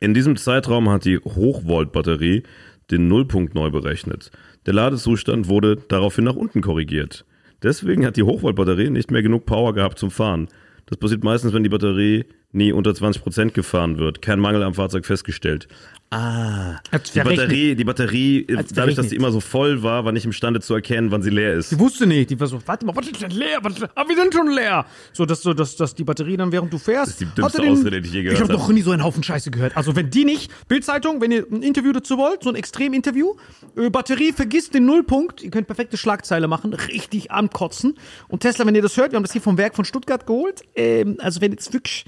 In 0.00 0.14
diesem 0.14 0.36
Zeitraum 0.36 0.88
hat 0.88 1.04
die 1.04 1.18
Hochvolt-Batterie 1.18 2.44
den 2.90 3.08
Nullpunkt 3.08 3.56
neu 3.56 3.70
berechnet. 3.70 4.30
Der 4.66 4.74
Ladezustand 4.74 5.48
wurde 5.48 5.76
daraufhin 5.88 6.24
nach 6.24 6.36
unten 6.36 6.60
korrigiert. 6.60 7.24
Deswegen 7.64 8.06
hat 8.06 8.16
die 8.16 8.22
Hochvolt-Batterie 8.22 8.90
nicht 8.90 9.10
mehr 9.10 9.22
genug 9.22 9.44
Power 9.44 9.74
gehabt 9.74 9.98
zum 9.98 10.12
Fahren. 10.12 10.48
Das 10.86 10.98
passiert 10.98 11.24
meistens, 11.24 11.52
wenn 11.52 11.64
die 11.64 11.68
Batterie 11.68 12.26
nie 12.52 12.72
unter 12.72 12.90
20% 12.92 13.50
gefahren 13.52 13.98
wird. 13.98 14.22
Kein 14.22 14.40
Mangel 14.40 14.62
am 14.62 14.74
Fahrzeug 14.74 15.04
festgestellt. 15.04 15.68
Ah, 16.10 16.80
die. 17.14 17.18
Batterie, 17.20 17.74
die 17.74 17.84
Batterie, 17.84 18.38
äh, 18.48 18.64
dadurch, 18.74 18.96
dass 18.96 19.08
die 19.08 19.16
immer 19.16 19.30
so 19.30 19.40
voll 19.40 19.82
war, 19.82 20.06
war 20.06 20.12
nicht 20.12 20.24
imstande 20.24 20.58
zu 20.60 20.72
erkennen, 20.72 21.10
wann 21.10 21.20
sie 21.20 21.28
leer 21.28 21.52
ist. 21.52 21.70
Die 21.70 21.78
wusste 21.78 22.06
nicht. 22.06 22.30
Die 22.30 22.40
war 22.40 22.46
so, 22.46 22.62
warte 22.64 22.86
mal, 22.86 22.96
was 22.96 23.08
ist 23.08 23.20
denn 23.20 23.30
leer? 23.32 23.58
Was, 23.60 23.74
ah, 23.94 24.04
wir 24.08 24.16
sind 24.16 24.32
schon 24.32 24.50
leer. 24.50 24.86
So, 25.12 25.26
dass, 25.26 25.42
so, 25.42 25.52
dass, 25.52 25.76
dass 25.76 25.94
die 25.94 26.04
Batterie 26.04 26.38
dann, 26.38 26.50
während 26.50 26.72
du 26.72 26.78
fährst. 26.78 27.10
ist 27.10 27.20
die 27.20 27.26
dümmste 27.26 27.60
den- 27.60 27.72
Ausrede, 27.72 28.00
die 28.00 28.08
ich 28.08 28.14
je 28.14 28.22
gehört 28.22 28.38
Ich 28.38 28.42
habe 28.42 28.54
habe. 28.54 28.62
noch 28.62 28.70
nie 28.74 28.80
so 28.80 28.90
einen 28.92 29.04
Haufen 29.04 29.22
Scheiße 29.22 29.50
gehört. 29.50 29.76
Also, 29.76 29.94
wenn 29.96 30.08
die 30.08 30.24
nicht, 30.24 30.50
Bildzeitung, 30.66 31.20
wenn 31.20 31.30
ihr 31.30 31.46
ein 31.52 31.62
Interview 31.62 31.92
dazu 31.92 32.16
wollt, 32.16 32.42
so 32.42 32.48
ein 32.48 32.54
Extrem-Interview, 32.56 33.34
äh, 33.76 33.90
Batterie 33.90 34.32
vergisst 34.32 34.72
den 34.72 34.86
Nullpunkt, 34.86 35.42
ihr 35.42 35.50
könnt 35.50 35.66
perfekte 35.66 35.98
Schlagzeile 35.98 36.48
machen, 36.48 36.72
richtig 36.72 37.30
ankotzen. 37.32 37.98
Und 38.28 38.40
Tesla, 38.40 38.64
wenn 38.64 38.74
ihr 38.74 38.80
das 38.80 38.96
hört, 38.96 39.12
wir 39.12 39.16
haben 39.16 39.24
das 39.24 39.32
hier 39.32 39.42
vom 39.42 39.58
Werk 39.58 39.76
von 39.76 39.84
Stuttgart 39.84 40.26
geholt. 40.26 40.62
Ähm, 40.74 41.18
also, 41.20 41.42
wenn 41.42 41.50
jetzt 41.52 41.70
wirklich. 41.74 42.06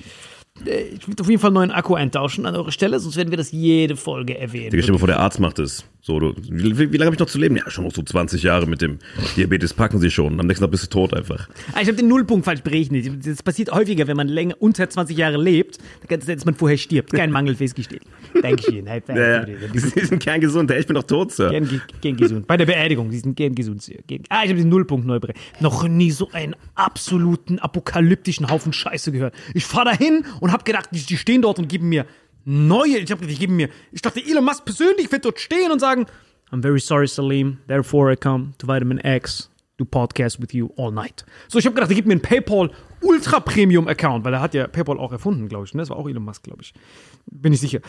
Äh, 0.67 0.83
Ich 0.95 1.07
würde 1.07 1.23
auf 1.23 1.29
jeden 1.29 1.41
Fall 1.41 1.49
einen 1.49 1.55
neuen 1.55 1.71
Akku 1.71 1.95
eintauschen 1.95 2.47
an 2.47 2.55
eurer 2.55 2.73
Stelle, 2.73 2.99
sonst 3.01 3.17
werden 3.17 3.31
wir 3.31 3.37
das 3.39 3.53
jede 3.53 3.97
Folge 3.97 4.39
erwähnen. 4.39 4.71
Digga, 4.71 4.83
stell 4.83 4.87
dir 4.89 4.93
mal 4.93 4.99
vor, 4.99 5.09
der 5.09 5.21
Arzt 5.21 5.41
macht 5.41 5.59
es. 5.59 5.85
So, 6.03 6.19
du, 6.19 6.35
wie, 6.49 6.93
wie, 6.93 6.97
lange 6.97 7.07
habe 7.07 7.15
ich 7.15 7.21
noch 7.21 7.27
zu 7.29 7.39
leben? 7.39 7.57
Ja, 7.57 7.71
schon 7.71 7.85
noch 7.85 7.93
so 7.93 8.03
20 8.03 8.43
Jahre 8.43 8.67
mit 8.67 8.81
dem 8.81 8.99
Diabetes 9.37 9.75
packen 9.75 9.99
sie 9.99 10.11
schon. 10.11 10.41
Am 10.41 10.47
nächsten 10.47 10.65
Tag 10.65 10.71
bist 10.71 10.85
du 10.85 10.89
tot 10.89 11.13
einfach. 11.13 11.49
Ah, 11.75 11.81
ich 11.83 11.89
habe 11.89 11.97
den 11.97 12.09
Nullpunkt 12.09 12.47
falsch 12.47 12.63
berechnet. 12.63 13.27
Das 13.27 13.43
passiert 13.43 13.71
häufiger, 13.71 14.07
wenn 14.07 14.17
man 14.17 14.29
länger 14.29 14.55
unter 14.61 14.89
20 14.89 15.17
Jahre 15.17 15.37
lebt, 15.37 15.77
dass 16.09 16.45
man 16.47 16.55
vorher 16.55 16.79
stirbt. 16.79 17.13
Kein 17.13 17.31
Mangel 17.31 17.55
festgestellt. 17.55 18.03
Dankeschön. 18.43 18.87
Five. 18.87 19.09
Ja. 19.09 19.45
Sie 19.75 20.07
sind 20.07 20.23
kerngesund, 20.23 20.71
ey, 20.71 20.81
ich 20.81 20.87
bin 20.87 20.95
doch 20.95 21.03
tot, 21.03 21.33
Sir. 21.33 21.51
Gern, 21.51 21.69
ge- 21.69 21.81
gern 22.01 22.17
gesund. 22.17 22.47
Bei 22.47 22.57
der 22.57 22.67
Beerdigung, 22.67 23.11
die 23.11 23.19
sind 23.19 23.37
gern 23.37 23.55
gesund. 23.55 23.83
Sir. 23.83 23.99
Gern, 24.07 24.23
ah, 24.31 24.41
ich 24.45 24.51
habe 24.51 24.59
den 24.59 24.71
Nullpunkt 24.71 25.07
neu 25.07 25.21
berechnet. 25.21 25.61
Noch 25.61 25.87
nie 25.87 26.11
so 26.11 26.31
einen 26.33 26.57
absoluten 26.77 27.59
apokalyptischen 27.59 28.49
Haufen 28.49 28.73
Scheiße 28.73 29.13
gehört. 29.13 29.35
Ich 29.53 29.67
fahre 29.67 29.87
dahin 29.87 30.25
und 30.41 30.51
habe 30.51 30.65
gedacht, 30.65 30.89
die, 30.93 31.01
die 31.05 31.17
stehen 31.19 31.43
dort 31.43 31.59
und 31.59 31.69
geben 31.69 31.91
mir 31.91 32.07
neue. 32.45 32.99
Ich 32.99 33.11
habe 33.11 33.27
geben 33.27 33.57
mir. 33.57 33.69
Ich 33.93 34.03
dachte, 34.03 34.21
Elon 34.21 34.45
Musk 34.45 34.65
persönlich 34.65 35.11
wird 35.11 35.25
dort 35.25 35.41
stehen 35.41 35.71
und 35.71 35.79
sagen, 35.79 36.07
I'm 36.51 36.63
very 36.63 36.81
sorry, 36.81 37.07
Salim. 37.07 37.59
Therefore 37.69 38.13
I 38.13 38.17
come 38.17 38.53
to 38.59 38.67
Vitamin 38.67 38.99
X 38.99 39.51
to 39.79 39.85
podcast 39.85 40.41
with 40.41 40.53
you 40.53 40.71
all 40.77 40.91
night. 40.91 41.25
So, 41.49 41.59
ich 41.59 41.67
habe 41.67 41.75
gedacht, 41.75 41.91
er 41.91 41.95
gibt 41.95 42.07
mir 42.09 42.15
einen 42.15 42.23
PayPal 42.23 42.71
Ultra 43.03 43.41
Premium 43.41 43.89
Account, 43.89 44.25
weil 44.25 44.35
er 44.35 44.41
hat 44.41 44.55
ja 44.55 44.67
PayPal 44.67 44.99
auch 44.99 45.13
erfunden, 45.13 45.49
glaube 45.49 45.65
ich. 45.67 45.75
Ne? 45.75 45.83
Das 45.83 45.91
war 45.91 45.97
auch 45.97 46.09
Elon 46.09 46.25
Musk, 46.25 46.43
glaube 46.43 46.63
ich. 46.63 46.75
Bin 47.27 47.53
ich 47.53 47.61
sicher. 47.61 47.81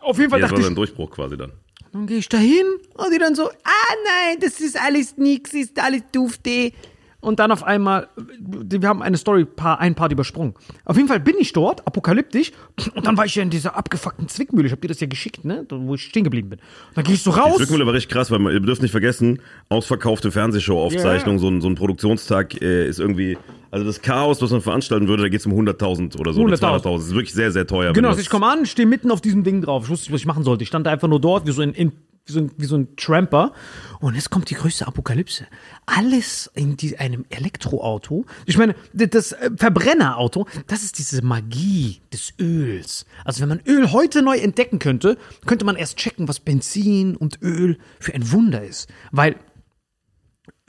Auf 0.00 0.18
jeden 0.18 0.30
Fall 0.30 0.40
Jetzt 0.40 0.50
dachte 0.50 0.62
war 0.62 0.68
ich, 0.68 0.74
Durchbruch 0.74 1.10
quasi 1.10 1.36
dann. 1.36 1.52
dann 1.92 2.06
gehe 2.06 2.18
ich 2.18 2.28
da 2.28 2.38
hin 2.38 2.66
und 2.94 3.12
die 3.12 3.18
dann 3.18 3.34
so, 3.34 3.48
ah 3.48 3.94
nein, 4.04 4.38
das 4.40 4.60
ist 4.60 4.80
alles 4.80 5.16
nix, 5.18 5.52
ist 5.52 5.78
alles 5.78 6.02
dufte. 6.10 6.72
Und 7.20 7.38
dann 7.38 7.52
auf 7.52 7.62
einmal, 7.64 8.08
wir 8.38 8.88
haben 8.88 9.02
eine 9.02 9.18
Story, 9.18 9.44
paar, 9.44 9.78
ein 9.78 9.94
Part 9.94 10.10
übersprungen. 10.12 10.54
Auf 10.86 10.96
jeden 10.96 11.08
Fall 11.08 11.20
bin 11.20 11.34
ich 11.38 11.52
dort, 11.52 11.86
apokalyptisch, 11.86 12.52
und 12.94 13.06
dann 13.06 13.16
war 13.18 13.26
ich 13.26 13.34
ja 13.34 13.42
in 13.42 13.50
dieser 13.50 13.76
abgefuckten 13.76 14.26
Zwickmühle. 14.28 14.66
Ich 14.66 14.72
habe 14.72 14.80
dir 14.80 14.88
das 14.88 15.00
ja 15.00 15.06
geschickt, 15.06 15.44
ne, 15.44 15.66
wo 15.68 15.94
ich 15.96 16.02
stehen 16.02 16.24
geblieben 16.24 16.48
bin. 16.48 16.58
Und 16.60 16.96
dann 16.96 17.04
gehe 17.04 17.14
ich 17.14 17.22
so 17.22 17.32
Die 17.32 17.38
raus. 17.38 17.56
Zwickmühle 17.58 17.84
war 17.84 17.92
richtig 17.92 18.10
krass, 18.12 18.30
weil 18.30 18.38
man, 18.38 18.52
ihr 18.54 18.60
dürft 18.60 18.80
nicht 18.80 18.90
vergessen, 18.92 19.40
ausverkaufte 19.68 20.30
Fernsehshow-Aufzeichnung, 20.32 21.34
Ja. 21.36 21.40
so, 21.40 21.48
ein, 21.48 21.60
so 21.60 21.68
ein 21.68 21.74
Produktionstag 21.74 22.60
äh, 22.62 22.88
ist 22.88 23.00
irgendwie, 23.00 23.36
also 23.70 23.84
das 23.84 24.00
Chaos, 24.00 24.40
was 24.40 24.50
man 24.50 24.62
veranstalten 24.62 25.06
würde, 25.06 25.22
da 25.24 25.28
geht 25.28 25.40
es 25.40 25.46
um 25.46 25.52
100.000 25.52 26.18
oder 26.18 26.32
so, 26.32 26.40
oder 26.42 26.54
100.000. 26.54 26.82
200.000. 26.82 26.94
Das 26.96 27.04
ist 27.06 27.14
wirklich 27.14 27.34
sehr, 27.34 27.52
sehr 27.52 27.66
teuer. 27.66 27.92
Genau, 27.92 28.08
du 28.08 28.12
also 28.12 28.20
ich 28.22 28.30
komme 28.30 28.46
an, 28.46 28.64
stehe 28.64 28.86
mitten 28.88 29.10
auf 29.10 29.20
diesem 29.20 29.44
Ding 29.44 29.60
drauf. 29.60 29.84
Ich 29.84 29.90
wusste 29.90 30.04
nicht, 30.06 30.12
was 30.14 30.20
ich 30.22 30.26
machen 30.26 30.42
sollte. 30.42 30.62
Ich 30.62 30.68
stand 30.68 30.86
da 30.86 30.90
einfach 30.90 31.08
nur 31.08 31.20
dort, 31.20 31.46
wie 31.46 31.52
so 31.52 31.60
ein, 31.62 31.72
in, 31.74 31.92
wie 32.30 32.32
so 32.32 32.40
ein, 32.40 32.50
wie 32.56 32.66
so 32.66 32.76
ein 32.76 32.96
Tramper. 32.96 33.52
Und 34.00 34.14
jetzt 34.14 34.30
kommt 34.30 34.50
die 34.50 34.54
größte 34.54 34.86
Apokalypse. 34.86 35.46
Alles 35.86 36.50
in 36.54 36.76
die, 36.76 36.98
einem 36.98 37.24
Elektroauto. 37.28 38.24
Ich 38.46 38.56
meine, 38.56 38.74
das 38.92 39.32
äh, 39.32 39.50
Verbrennerauto, 39.56 40.46
das 40.66 40.82
ist 40.82 40.98
diese 40.98 41.22
Magie 41.22 42.00
des 42.12 42.32
Öls. 42.40 43.04
Also 43.24 43.42
wenn 43.42 43.48
man 43.48 43.60
Öl 43.66 43.92
heute 43.92 44.22
neu 44.22 44.38
entdecken 44.38 44.78
könnte, 44.78 45.18
könnte 45.46 45.64
man 45.64 45.76
erst 45.76 45.96
checken, 45.96 46.28
was 46.28 46.40
Benzin 46.40 47.16
und 47.16 47.42
Öl 47.42 47.78
für 47.98 48.14
ein 48.14 48.30
Wunder 48.32 48.64
ist. 48.64 48.88
Weil 49.10 49.36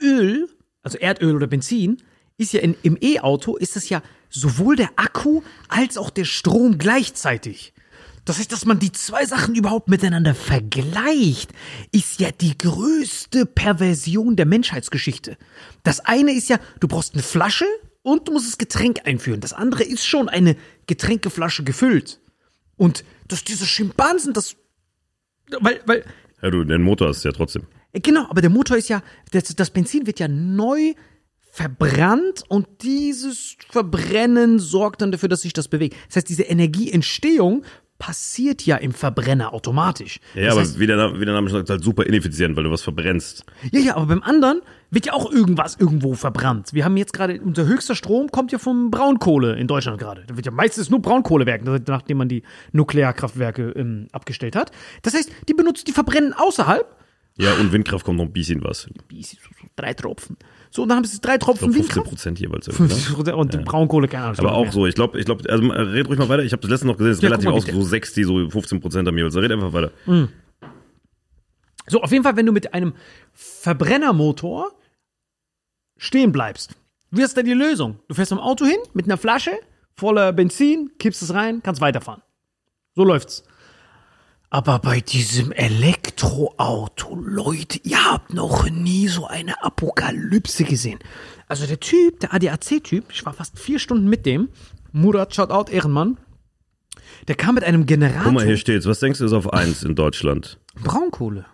Öl, 0.00 0.48
also 0.82 0.98
Erdöl 0.98 1.36
oder 1.36 1.46
Benzin, 1.46 1.98
ist 2.38 2.52
ja 2.52 2.60
in, 2.60 2.74
im 2.82 2.98
E-Auto 3.00 3.56
ist 3.56 3.76
es 3.76 3.88
ja 3.88 4.02
sowohl 4.28 4.76
der 4.76 4.90
Akku 4.96 5.42
als 5.68 5.96
auch 5.96 6.10
der 6.10 6.24
Strom 6.24 6.78
gleichzeitig. 6.78 7.72
Das 8.24 8.38
heißt, 8.38 8.52
dass 8.52 8.64
man 8.64 8.78
die 8.78 8.92
zwei 8.92 9.26
Sachen 9.26 9.54
überhaupt 9.54 9.88
miteinander 9.88 10.34
vergleicht, 10.34 11.52
ist 11.90 12.20
ja 12.20 12.30
die 12.30 12.56
größte 12.56 13.46
Perversion 13.46 14.36
der 14.36 14.46
Menschheitsgeschichte. 14.46 15.36
Das 15.82 16.00
eine 16.00 16.32
ist 16.32 16.48
ja, 16.48 16.58
du 16.78 16.86
brauchst 16.86 17.14
eine 17.14 17.22
Flasche 17.22 17.66
und 18.02 18.28
du 18.28 18.32
musst 18.32 18.46
das 18.46 18.58
Getränk 18.58 19.06
einführen. 19.06 19.40
Das 19.40 19.52
andere 19.52 19.82
ist 19.82 20.06
schon 20.06 20.28
eine 20.28 20.56
Getränkeflasche 20.86 21.64
gefüllt. 21.64 22.20
Und 22.76 23.04
dass 23.26 23.44
diese 23.44 23.66
Schimpansen 23.66 24.32
das, 24.32 24.56
weil, 25.60 25.80
weil 25.86 26.04
Ja, 26.42 26.50
du, 26.50 26.64
den 26.64 26.82
Motor 26.82 27.08
hast 27.08 27.24
du 27.24 27.28
ja 27.28 27.32
trotzdem. 27.32 27.66
äh, 27.92 28.00
Genau, 28.00 28.26
aber 28.28 28.40
der 28.40 28.50
Motor 28.50 28.76
ist 28.76 28.88
ja, 28.88 29.02
das, 29.32 29.44
das 29.54 29.70
Benzin 29.70 30.06
wird 30.06 30.20
ja 30.20 30.28
neu 30.28 30.94
verbrannt 31.54 32.44
und 32.48 32.66
dieses 32.82 33.56
Verbrennen 33.68 34.58
sorgt 34.58 35.02
dann 35.02 35.12
dafür, 35.12 35.28
dass 35.28 35.42
sich 35.42 35.52
das 35.52 35.68
bewegt. 35.68 35.96
Das 36.08 36.16
heißt, 36.16 36.28
diese 36.30 36.44
Energieentstehung 36.44 37.62
passiert 38.02 38.66
ja 38.66 38.74
im 38.78 38.90
Verbrenner 38.92 39.54
automatisch. 39.54 40.18
Ja, 40.34 40.46
das 40.46 40.52
aber 40.54 40.60
heißt, 40.62 40.80
wie, 40.80 40.88
der, 40.88 40.96
Na- 40.96 41.20
wie 41.20 41.24
der 41.24 41.34
Name 41.34 41.48
schon 41.48 41.58
sagt, 41.58 41.70
halt 41.70 41.84
super 41.84 42.04
ineffizient, 42.04 42.56
weil 42.56 42.64
du 42.64 42.70
was 42.72 42.82
verbrennst. 42.82 43.44
ja, 43.70 43.78
ja, 43.78 43.94
aber 43.96 44.06
beim 44.06 44.24
anderen 44.24 44.60
wird 44.90 45.06
ja 45.06 45.12
auch 45.12 45.30
irgendwas 45.30 45.76
irgendwo 45.78 46.14
verbrannt. 46.14 46.70
Wir 46.72 46.84
haben 46.84 46.96
jetzt 46.96 47.12
gerade, 47.12 47.40
unser 47.40 47.64
höchster 47.64 47.94
Strom 47.94 48.28
kommt 48.32 48.50
ja 48.50 48.58
vom 48.58 48.90
Braunkohle 48.90 49.54
in 49.56 49.68
Deutschland 49.68 50.00
gerade. 50.00 50.24
Da 50.26 50.34
wird 50.36 50.46
ja 50.46 50.50
meistens 50.52 50.90
nur 50.90 51.00
Braunkohlewerken, 51.00 51.80
nachdem 51.86 52.16
man 52.18 52.28
die 52.28 52.42
Nuklearkraftwerke 52.72 53.70
ähm, 53.76 54.08
abgestellt 54.10 54.56
hat. 54.56 54.72
Das 55.02 55.14
heißt, 55.14 55.30
die 55.48 55.54
benutzen, 55.54 55.84
die 55.86 55.92
verbrennen 55.92 56.32
außerhalb 56.32 56.84
Ja, 57.38 57.54
und 57.54 57.70
Windkraft 57.72 58.04
kommt 58.04 58.18
noch 58.18 58.24
ein 58.26 58.32
bisschen 58.32 58.64
was. 58.64 58.88
Ist 59.16 59.34
es? 59.34 59.38
So, 59.42 59.48
so 59.62 59.66
drei 59.76 59.94
Tropfen. 59.94 60.36
So, 60.74 60.82
und 60.82 60.88
dann 60.88 60.96
haben 60.96 61.04
sie 61.04 61.20
drei 61.20 61.36
Tropfen 61.36 61.68
Ich 61.70 61.88
glaub, 61.90 62.06
15 62.06 62.06
Windkraft. 62.06 62.08
Prozent 62.08 62.40
jeweils. 62.40 62.66
irgendwie, 62.66 62.84
ne? 62.84 62.88
50 62.88 63.14
Prozent 63.14 63.36
und 63.36 63.64
Braunkohle, 63.66 64.08
keine 64.08 64.24
Ahnung. 64.24 64.38
Aber 64.38 64.52
auch 64.54 64.72
so, 64.72 64.86
ich 64.86 64.94
glaube, 64.94 65.18
ich 65.18 65.26
glaube, 65.26 65.48
also 65.50 65.68
red 65.68 66.08
ruhig 66.08 66.18
mal 66.18 66.30
weiter. 66.30 66.42
Ich 66.44 66.52
habe 66.52 66.62
das 66.62 66.70
letzte 66.70 66.86
noch 66.86 66.96
gesehen, 66.96 67.10
das 67.10 67.18
ist 67.18 67.22
Ja, 67.22 67.28
relativ 67.28 67.50
mal, 67.50 67.54
aus, 67.56 67.66
so 67.66 67.82
60, 67.82 68.26
so 68.26 68.48
15 68.50 68.80
Prozent 68.80 69.06
am 69.06 69.16
jeweils. 69.16 69.36
Red 69.36 69.52
einfach 69.52 69.74
weiter. 69.74 69.92
So, 71.88 72.00
auf 72.00 72.10
jeden 72.10 72.24
Fall, 72.24 72.36
wenn 72.36 72.46
du 72.46 72.52
mit 72.52 72.72
einem 72.72 72.94
Verbrennermotor 73.32 74.72
stehen 75.98 76.32
bleibst, 76.32 76.74
wie 77.10 77.20
ist 77.22 77.36
denn 77.36 77.44
die 77.44 77.52
Lösung? 77.52 77.98
Du 78.08 78.14
fährst 78.14 78.32
am 78.32 78.38
Auto 78.40 78.64
hin 78.64 78.78
mit 78.94 79.04
einer 79.04 79.18
Flasche 79.18 79.50
voller 79.94 80.32
Benzin, 80.32 80.90
kippst 80.98 81.20
es 81.22 81.34
rein, 81.34 81.62
kannst 81.62 81.82
weiterfahren. 81.82 82.22
So 82.94 83.04
läuft's. 83.04 83.44
Aber 84.52 84.80
bei 84.80 85.00
diesem 85.00 85.50
Elektroauto, 85.50 87.16
Leute, 87.16 87.80
ihr 87.84 88.04
habt 88.04 88.34
noch 88.34 88.68
nie 88.68 89.08
so 89.08 89.26
eine 89.26 89.64
Apokalypse 89.64 90.64
gesehen. 90.64 90.98
Also 91.48 91.66
der 91.66 91.80
Typ, 91.80 92.20
der 92.20 92.34
ADAC-Typ, 92.34 93.06
ich 93.08 93.24
war 93.24 93.32
fast 93.32 93.58
vier 93.58 93.78
Stunden 93.78 94.10
mit 94.10 94.26
dem, 94.26 94.50
Murat, 94.92 95.34
Shoutout, 95.34 95.72
Ehrenmann, 95.72 96.18
der 97.28 97.34
kam 97.36 97.54
mit 97.54 97.64
einem 97.64 97.86
Generator. 97.86 98.24
Guck 98.24 98.34
mal, 98.34 98.44
hier 98.44 98.58
steht's. 98.58 98.84
Was 98.84 99.00
denkst 99.00 99.20
du 99.20 99.24
ist 99.24 99.32
auf 99.32 99.50
1 99.50 99.84
in 99.84 99.94
Deutschland? 99.94 100.58
Braunkohle. 100.84 101.46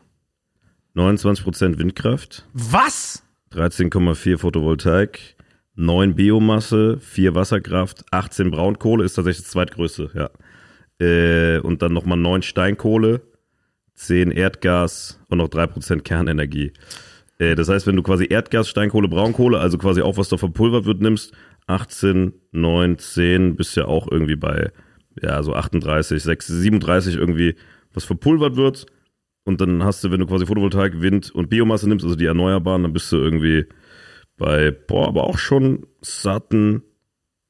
29% 0.97 1.78
Windkraft, 1.78 2.49
Was? 2.52 3.23
13,4 3.52 4.38
Photovoltaik, 4.38 5.37
9 5.76 6.17
Biomasse, 6.17 6.99
4 6.99 7.37
Wasserkraft, 7.37 8.07
18 8.11 8.50
Braunkohle 8.50 9.05
ist 9.05 9.14
tatsächlich 9.14 9.45
das 9.45 9.52
zweitgrößte, 9.52 10.11
ja. 10.14 10.31
Äh, 11.00 11.59
und 11.61 11.83
dann 11.83 11.93
nochmal 11.93 12.19
9 12.19 12.43
Steinkohle, 12.43 13.23
10 13.95 14.31
Erdgas 14.31 15.21
und 15.28 15.38
noch 15.38 15.49
3% 15.49 16.02
Kernenergie. 16.02 16.73
Äh, 17.38 17.55
das 17.55 17.69
heißt, 17.69 17.87
wenn 17.87 17.97
du 17.97 18.02
quasi 18.02 18.26
Erdgas, 18.28 18.69
Steinkohle, 18.69 19.09
Braunkohle, 19.09 19.59
also 19.59 19.78
quasi 19.78 20.02
auch 20.02 20.17
was 20.17 20.28
da 20.28 20.37
verpulvert 20.37 20.85
wird, 20.85 21.00
nimmst, 21.00 21.33
18, 21.67 22.33
9, 22.52 22.99
10, 22.99 23.57
bist 23.57 23.76
ja 23.76 23.85
auch 23.85 24.11
irgendwie 24.11 24.37
bei, 24.37 24.73
ja, 25.21 25.43
so 25.43 25.55
38, 25.55 26.23
6, 26.23 26.47
37 26.47 27.17
irgendwie, 27.17 27.57
was 27.93 28.05
verpulvert 28.05 28.57
wird. 28.57 28.87
Und 29.45 29.61
dann 29.61 29.83
hast 29.85 30.05
du, 30.05 30.11
wenn 30.11 30.21
du 30.21 30.26
quasi 30.26 30.47
Photovoltaik, 30.47 31.00
Wind 31.00 31.31
und 31.35 31.49
Biomasse 31.49 31.88
nimmst, 31.88 32.05
also 32.05 32.17
die 32.17 32.26
Erneuerbaren, 32.26 32.83
dann 32.83 32.93
bist 32.93 33.11
du 33.12 33.17
irgendwie 33.17 33.67
bei, 34.37 34.71
boah, 34.71 35.09
aber 35.09 35.25
auch 35.25 35.38
schon 35.38 35.87
satten 36.00 36.83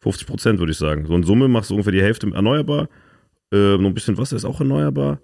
50 0.00 0.26
Prozent, 0.26 0.58
würde 0.58 0.72
ich 0.72 0.78
sagen. 0.78 1.06
So 1.06 1.14
in 1.14 1.24
Summe 1.24 1.48
machst 1.48 1.70
du 1.70 1.74
ungefähr 1.74 1.92
die 1.92 2.02
Hälfte 2.02 2.30
erneuerbar. 2.32 2.88
Äh, 3.52 3.78
noch 3.78 3.88
ein 3.88 3.94
bisschen 3.94 4.18
Wasser 4.18 4.36
ist 4.36 4.44
auch 4.44 4.60
erneuerbar. 4.60 5.20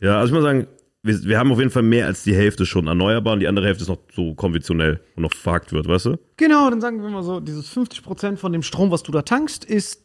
Ja, 0.00 0.18
also 0.18 0.28
ich 0.28 0.34
muss 0.34 0.42
sagen, 0.44 0.66
wir, 1.02 1.22
wir 1.24 1.38
haben 1.38 1.52
auf 1.52 1.58
jeden 1.58 1.70
Fall 1.70 1.82
mehr 1.82 2.06
als 2.06 2.22
die 2.24 2.34
Hälfte 2.34 2.64
schon 2.66 2.86
erneuerbar 2.86 3.34
und 3.34 3.40
die 3.40 3.48
andere 3.48 3.66
Hälfte 3.66 3.82
ist 3.82 3.88
noch 3.88 3.98
so 4.14 4.34
konventionell 4.34 5.00
und 5.16 5.22
noch 5.22 5.32
verhakt 5.34 5.72
wird, 5.72 5.86
weißt 5.86 6.06
du? 6.06 6.18
Genau, 6.36 6.70
dann 6.70 6.80
sagen 6.80 7.02
wir 7.02 7.10
mal 7.10 7.22
so, 7.22 7.40
dieses 7.40 7.70
50% 7.74 8.36
von 8.36 8.52
dem 8.52 8.62
Strom, 8.62 8.90
was 8.90 9.02
du 9.02 9.12
da 9.12 9.22
tankst, 9.22 9.64
ist 9.64 10.02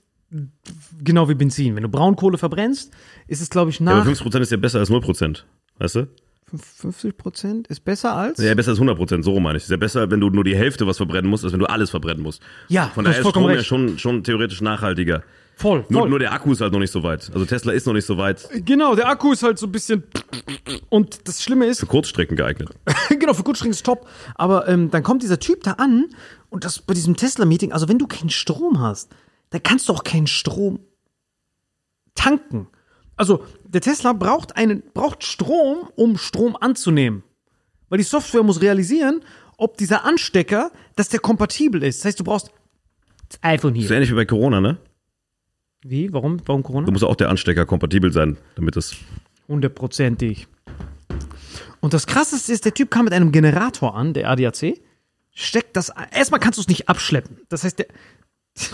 genau 1.04 1.30
wie 1.30 1.34
Benzin. 1.36 1.76
Wenn 1.76 1.84
du 1.84 1.90
Braunkohle 1.90 2.38
verbrennst, 2.38 2.92
ist 3.28 3.42
es, 3.42 3.50
glaube 3.50 3.72
ich, 3.72 3.80
Ja, 3.80 3.86
nach 3.86 3.94
aber 3.94 4.04
50 4.06 4.24
Prozent 4.24 4.44
ist 4.44 4.52
ja 4.52 4.58
besser 4.58 4.80
als 4.80 4.90
0 4.90 5.00
Prozent, 5.02 5.46
weißt 5.80 5.96
du? 5.96 6.08
50% 6.82 7.70
ist 7.70 7.82
besser 7.86 8.14
als? 8.16 8.40
Ja, 8.40 8.54
besser 8.56 8.72
als 8.72 8.80
100 8.80 8.98
Prozent, 8.98 9.24
so 9.24 9.32
rum 9.32 9.44
meine 9.44 9.58
ich. 9.58 9.64
Ist 9.64 9.70
ja 9.70 9.78
besser, 9.78 10.10
wenn 10.12 10.20
du 10.20 10.30
nur 10.30 10.44
die 10.44 10.56
Hälfte 10.56 10.86
was 10.88 10.98
verbrennen 10.98 11.30
musst, 11.30 11.44
als 11.44 11.54
wenn 11.54 11.60
du 11.60 11.68
alles 11.68 11.90
verbrennen 11.90 12.24
musst. 12.24 12.42
Ja, 12.68 12.88
Von 12.94 13.06
daher 13.06 13.20
ist 13.22 13.28
Strom 13.30 13.44
ja 13.44 13.50
recht. 13.52 13.66
schon, 13.66 13.98
schon 14.00 14.24
theoretisch 14.24 14.62
nachhaltiger. 14.62 15.24
Voll, 15.60 15.86
Nur, 15.90 16.04
voll. 16.04 16.10
nur 16.10 16.20
der 16.20 16.32
Akku 16.32 16.54
ist 16.54 16.62
halt 16.62 16.72
noch 16.72 16.80
nicht 16.80 16.92
so 16.92 17.04
weit. 17.04 17.30
Also 17.34 17.46
Tesla 17.46 17.74
ist 17.74 17.86
noch 17.86 17.92
nicht 17.94 18.06
so 18.06 18.18
weit 18.18 18.48
genau, 18.66 18.96
der 18.96 19.10
Akku 19.10 19.34
ist 19.34 19.44
halt 19.44 19.60
so 19.60 19.66
ein 19.68 19.74
bisschen. 19.74 20.04
Und 20.88 21.28
das 21.28 21.44
Schlimme 21.44 21.66
ist, 21.66 21.82
für 21.82 21.86
Kurzstrecken 21.86 22.38
geeignet. 22.38 22.70
genau, 23.10 23.34
für 23.34 23.44
Kurzstrecken 23.44 23.72
ist 23.74 23.86
top. 23.86 24.08
Aber 24.36 24.70
ähm, 24.70 24.90
dann 24.90 25.04
kommt 25.04 25.22
dieser 25.22 25.38
Typ 25.38 25.64
da 25.64 25.74
an 25.74 26.06
und 26.50 26.64
das 26.64 26.80
bei 26.80 26.94
diesem 26.94 27.18
Tesla-Meeting, 27.18 27.74
also 27.74 27.90
wenn 27.90 28.00
du 28.00 28.08
keinen 28.08 28.30
Strom 28.30 28.80
hast, 28.80 29.12
dann 29.50 29.62
kannst 29.62 29.90
du 29.90 29.94
auch 29.94 30.06
keinen 30.06 30.28
Strom 30.28 30.80
tanken. 32.16 32.68
Also 33.18 33.44
der 33.66 33.82
Tesla 33.82 34.14
braucht 34.14 34.56
einen, 34.56 34.82
braucht 34.94 35.26
Strom, 35.26 35.90
um 35.96 36.18
Strom 36.18 36.56
anzunehmen. 36.56 37.24
Weil 37.90 37.98
die 37.98 38.06
Software 38.06 38.44
muss 38.44 38.62
realisieren, 38.62 39.22
ob 39.58 39.76
dieser 39.76 40.06
Anstecker, 40.06 40.72
dass 40.96 41.10
der 41.10 41.20
kompatibel 41.20 41.84
ist. 41.84 42.00
Das 42.00 42.06
heißt, 42.06 42.20
du 42.22 42.24
brauchst 42.24 42.50
das 43.28 43.40
iPhone 43.44 43.76
hier. 43.76 43.90
ja 43.90 43.96
ähnlich 43.96 44.10
wie 44.12 44.16
bei 44.16 44.26
Corona, 44.26 44.62
ne? 44.62 44.78
Wie? 45.84 46.12
Warum? 46.14 46.42
Warum 46.46 46.64
Corona? 46.64 46.86
Da 46.86 46.92
muss 46.92 47.04
auch 47.04 47.16
der 47.16 47.30
Anstecker 47.30 47.66
kompatibel 47.66 48.12
sein, 48.12 48.38
damit 48.56 48.76
das. 48.76 48.96
Hundertprozentig. 49.48 50.48
Und 51.80 51.94
das 51.94 52.06
krasseste 52.08 52.52
ist, 52.52 52.66
der 52.66 52.74
Typ 52.74 52.92
kam 52.92 53.06
mit 53.06 53.14
einem 53.14 53.32
Generator 53.32 53.96
an, 53.96 54.14
der 54.14 54.30
ADAC, 54.30 54.80
steckt 55.34 55.76
das. 55.78 55.92
Erstmal 56.12 56.40
kannst 56.42 56.58
du 56.58 56.62
es 56.62 56.68
nicht 56.68 56.90
abschleppen. 56.90 57.38
Das 57.50 57.64
heißt, 57.64 57.80
der. 57.80 57.88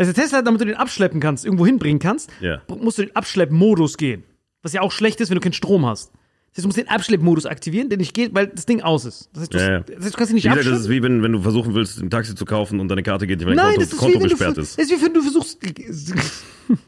Also 0.00 0.12
der 0.12 0.22
Tesla, 0.22 0.42
damit 0.42 0.60
du 0.60 0.64
den 0.64 0.76
abschleppen 0.76 1.18
kannst, 1.18 1.44
irgendwo 1.44 1.66
hinbringen 1.66 1.98
kannst, 1.98 2.30
Ja. 2.40 2.62
musst 2.68 2.98
du 2.98 3.02
den 3.02 3.16
Abschleppmodus 3.16 3.96
gehen. 3.96 4.22
Was 4.62 4.72
ja 4.72 4.80
auch 4.80 4.92
schlecht 4.92 5.20
ist, 5.20 5.28
wenn 5.28 5.34
du 5.34 5.40
keinen 5.40 5.54
Strom 5.54 5.84
hast. 5.86 6.12
Heißt, 6.58 6.64
du 6.64 6.68
musst 6.68 6.76
den 6.78 6.88
Abschleppmodus 6.88 7.46
aktivieren, 7.46 7.88
der 7.88 7.98
nicht 7.98 8.12
geht, 8.14 8.34
weil 8.34 8.48
das 8.48 8.66
Ding 8.66 8.82
aus 8.82 9.04
ist. 9.04 9.30
Das 9.32 9.42
heißt, 9.42 9.54
du, 9.54 9.58
Ja, 9.58 9.70
ja. 9.70 9.80
das 9.80 10.04
heißt, 10.04 10.14
du 10.14 10.18
kannst 10.18 10.32
ihn 10.32 10.34
nicht 10.34 10.44
Wie 10.44 10.48
gesagt, 10.48 10.66
das 10.66 10.72
abschleppen. 10.72 10.80
ist 10.80 10.88
wie 10.90 11.02
wenn, 11.02 11.22
wenn 11.22 11.32
du 11.32 11.40
versuchen 11.40 11.74
willst, 11.74 12.00
ein 12.02 12.10
Taxi 12.10 12.34
zu 12.34 12.44
kaufen 12.44 12.80
und 12.80 12.88
deine 12.88 13.02
Karte 13.02 13.26
geht 13.26 13.38
nicht, 13.38 13.46
weil 13.48 13.56
dein 13.56 13.64
Nein, 13.64 13.74
Konto, 13.76 13.84
das 13.84 13.92
ist 13.92 13.98
Konto 13.98 14.18
wie 14.18 14.22
wenn 14.22 14.28
gesperrt 14.28 14.56
du, 14.56 14.60
ist. 14.60 14.78
Das 14.78 14.84
ist 14.90 14.90
wie 15.00 15.04
wenn 15.06 15.14
du 15.14 15.22
versuchst. 15.22 15.58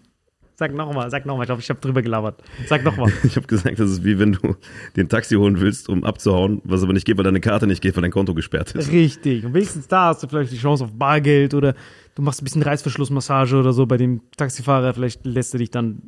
sag 0.56 0.74
nochmal, 0.74 1.10
sag 1.10 1.24
nochmal. 1.24 1.44
Ich 1.44 1.48
glaube, 1.48 1.62
ich 1.62 1.70
habe 1.70 1.80
drüber 1.80 2.02
gelabert. 2.02 2.42
Sag 2.66 2.84
nochmal. 2.84 3.10
Ich 3.24 3.36
habe 3.36 3.46
gesagt, 3.46 3.78
das 3.78 3.90
ist 3.90 4.04
wie 4.04 4.18
wenn 4.18 4.32
du 4.32 4.56
den 4.96 5.08
Taxi 5.08 5.36
holen 5.36 5.58
willst, 5.60 5.88
um 5.88 6.04
abzuhauen, 6.04 6.60
was 6.64 6.82
aber 6.82 6.92
nicht 6.92 7.06
geht, 7.06 7.16
weil 7.16 7.24
deine 7.24 7.40
Karte 7.40 7.66
nicht 7.66 7.80
geht, 7.80 7.96
weil 7.96 8.02
dein 8.02 8.10
Konto 8.10 8.34
gesperrt 8.34 8.72
ist. 8.74 8.90
Richtig. 8.92 9.44
Und 9.46 9.54
wenigstens 9.54 9.88
da 9.88 10.06
hast 10.08 10.22
du 10.22 10.28
vielleicht 10.28 10.52
die 10.52 10.58
Chance 10.58 10.84
auf 10.84 10.90
Bargeld 10.92 11.54
oder 11.54 11.74
du 12.14 12.22
machst 12.22 12.42
ein 12.42 12.44
bisschen 12.44 12.62
Reißverschlussmassage 12.62 13.56
oder 13.56 13.72
so 13.72 13.86
bei 13.86 13.96
dem 13.96 14.20
Taxifahrer. 14.36 14.92
Vielleicht 14.94 15.24
lässt 15.24 15.54
er 15.54 15.58
dich 15.58 15.70
dann 15.70 16.02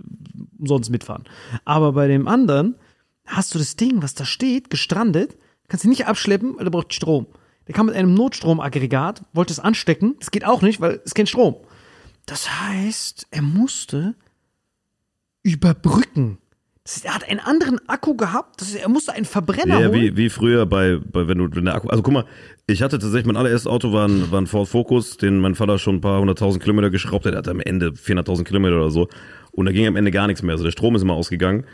umsonst 0.58 0.90
mitfahren. 0.90 1.24
Aber 1.64 1.92
bei 1.92 2.06
dem 2.08 2.28
anderen 2.28 2.74
hast 3.26 3.54
du 3.54 3.58
das 3.58 3.76
Ding, 3.76 4.02
was 4.02 4.14
da 4.14 4.24
steht, 4.24 4.70
gestrandet, 4.70 5.36
kannst 5.68 5.84
du 5.84 5.88
nicht 5.88 6.06
abschleppen, 6.06 6.56
weil 6.56 6.64
der 6.64 6.70
braucht 6.70 6.92
Strom. 6.94 7.26
Der 7.68 7.74
kam 7.74 7.86
mit 7.86 7.94
einem 7.94 8.14
Notstromaggregat, 8.14 9.22
wollte 9.32 9.52
es 9.52 9.60
anstecken. 9.60 10.16
Das 10.18 10.30
geht 10.30 10.44
auch 10.44 10.62
nicht, 10.62 10.80
weil 10.80 11.00
es 11.04 11.14
kein 11.14 11.26
Strom. 11.26 11.56
Das 12.26 12.60
heißt, 12.60 13.28
er 13.30 13.42
musste 13.42 14.14
überbrücken. 15.42 16.38
Er 17.04 17.14
hat 17.14 17.28
einen 17.28 17.38
anderen 17.38 17.78
Akku 17.88 18.16
gehabt. 18.16 18.60
Heißt, 18.60 18.74
er 18.74 18.88
musste 18.88 19.12
einen 19.12 19.24
Verbrenner 19.24 19.80
Ja, 19.80 19.88
holen. 19.88 19.92
wie, 19.92 20.16
wie 20.16 20.28
früher 20.30 20.66
bei, 20.66 20.96
bei 20.96 21.28
wenn 21.28 21.38
du 21.38 21.48
wenn 21.54 21.64
der 21.64 21.76
Akku. 21.76 21.88
Also 21.88 22.02
guck 22.02 22.12
mal, 22.12 22.24
ich 22.66 22.82
hatte 22.82 22.98
tatsächlich 22.98 23.26
mein 23.26 23.36
allererstes 23.36 23.70
Auto 23.70 23.92
war 23.92 24.08
ein, 24.08 24.32
war 24.32 24.40
ein 24.40 24.48
Ford 24.48 24.68
Focus, 24.68 25.16
den 25.16 25.38
mein 25.38 25.54
Vater 25.54 25.78
schon 25.78 25.96
ein 25.96 26.00
paar 26.00 26.20
hunderttausend 26.20 26.60
Kilometer 26.62 26.90
geschraubt 26.90 27.24
hat. 27.24 27.32
Der 27.34 27.38
hatte 27.38 27.52
am 27.52 27.60
Ende 27.60 27.90
400.000 27.90 28.42
Kilometer 28.44 28.76
oder 28.76 28.90
so. 28.90 29.08
Und 29.52 29.66
da 29.66 29.72
ging 29.72 29.86
am 29.86 29.94
Ende 29.94 30.10
gar 30.10 30.26
nichts 30.26 30.42
mehr. 30.42 30.52
Also 30.52 30.64
der 30.64 30.72
Strom 30.72 30.96
ist 30.96 31.02
immer 31.02 31.14
ausgegangen. 31.14 31.64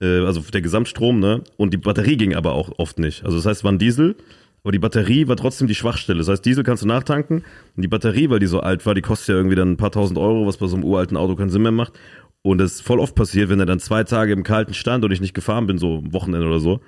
Äh, 0.00 0.20
also 0.20 0.40
der 0.40 0.62
Gesamtstrom, 0.62 1.20
ne? 1.20 1.42
Und 1.56 1.72
die 1.72 1.78
Batterie 1.78 2.16
ging 2.16 2.34
aber 2.34 2.52
auch 2.52 2.70
oft 2.78 2.98
nicht. 2.98 3.24
Also 3.24 3.36
das 3.36 3.46
heißt, 3.46 3.60
es 3.60 3.64
war 3.64 3.72
ein 3.72 3.78
Diesel, 3.78 4.16
aber 4.62 4.72
die 4.72 4.78
Batterie 4.78 5.28
war 5.28 5.36
trotzdem 5.36 5.68
die 5.68 5.74
Schwachstelle. 5.74 6.18
Das 6.18 6.28
heißt, 6.28 6.44
Diesel 6.44 6.64
kannst 6.64 6.82
du 6.82 6.86
nachtanken. 6.86 7.44
Und 7.76 7.82
die 7.82 7.88
Batterie, 7.88 8.30
weil 8.30 8.38
die 8.38 8.46
so 8.46 8.60
alt 8.60 8.84
war, 8.86 8.94
die 8.94 9.02
kostet 9.02 9.28
ja 9.28 9.34
irgendwie 9.34 9.56
dann 9.56 9.72
ein 9.72 9.76
paar 9.76 9.92
tausend 9.92 10.18
Euro, 10.18 10.46
was 10.46 10.56
bei 10.56 10.66
so 10.66 10.76
einem 10.76 10.84
uralten 10.84 11.16
Auto 11.16 11.36
keinen 11.36 11.50
Sinn 11.50 11.62
mehr 11.62 11.72
macht. 11.72 11.92
Und 12.42 12.58
das 12.58 12.74
ist 12.74 12.82
voll 12.82 13.00
oft 13.00 13.14
passiert, 13.14 13.48
wenn 13.50 13.60
er 13.60 13.66
dann 13.66 13.80
zwei 13.80 14.04
Tage 14.04 14.32
im 14.32 14.42
Kalten 14.42 14.74
stand 14.74 15.04
und 15.04 15.10
ich 15.10 15.20
nicht 15.20 15.34
gefahren 15.34 15.66
bin, 15.66 15.78
so 15.78 15.98
am 15.98 16.12
Wochenende 16.12 16.46
oder 16.46 16.60
so, 16.60 16.80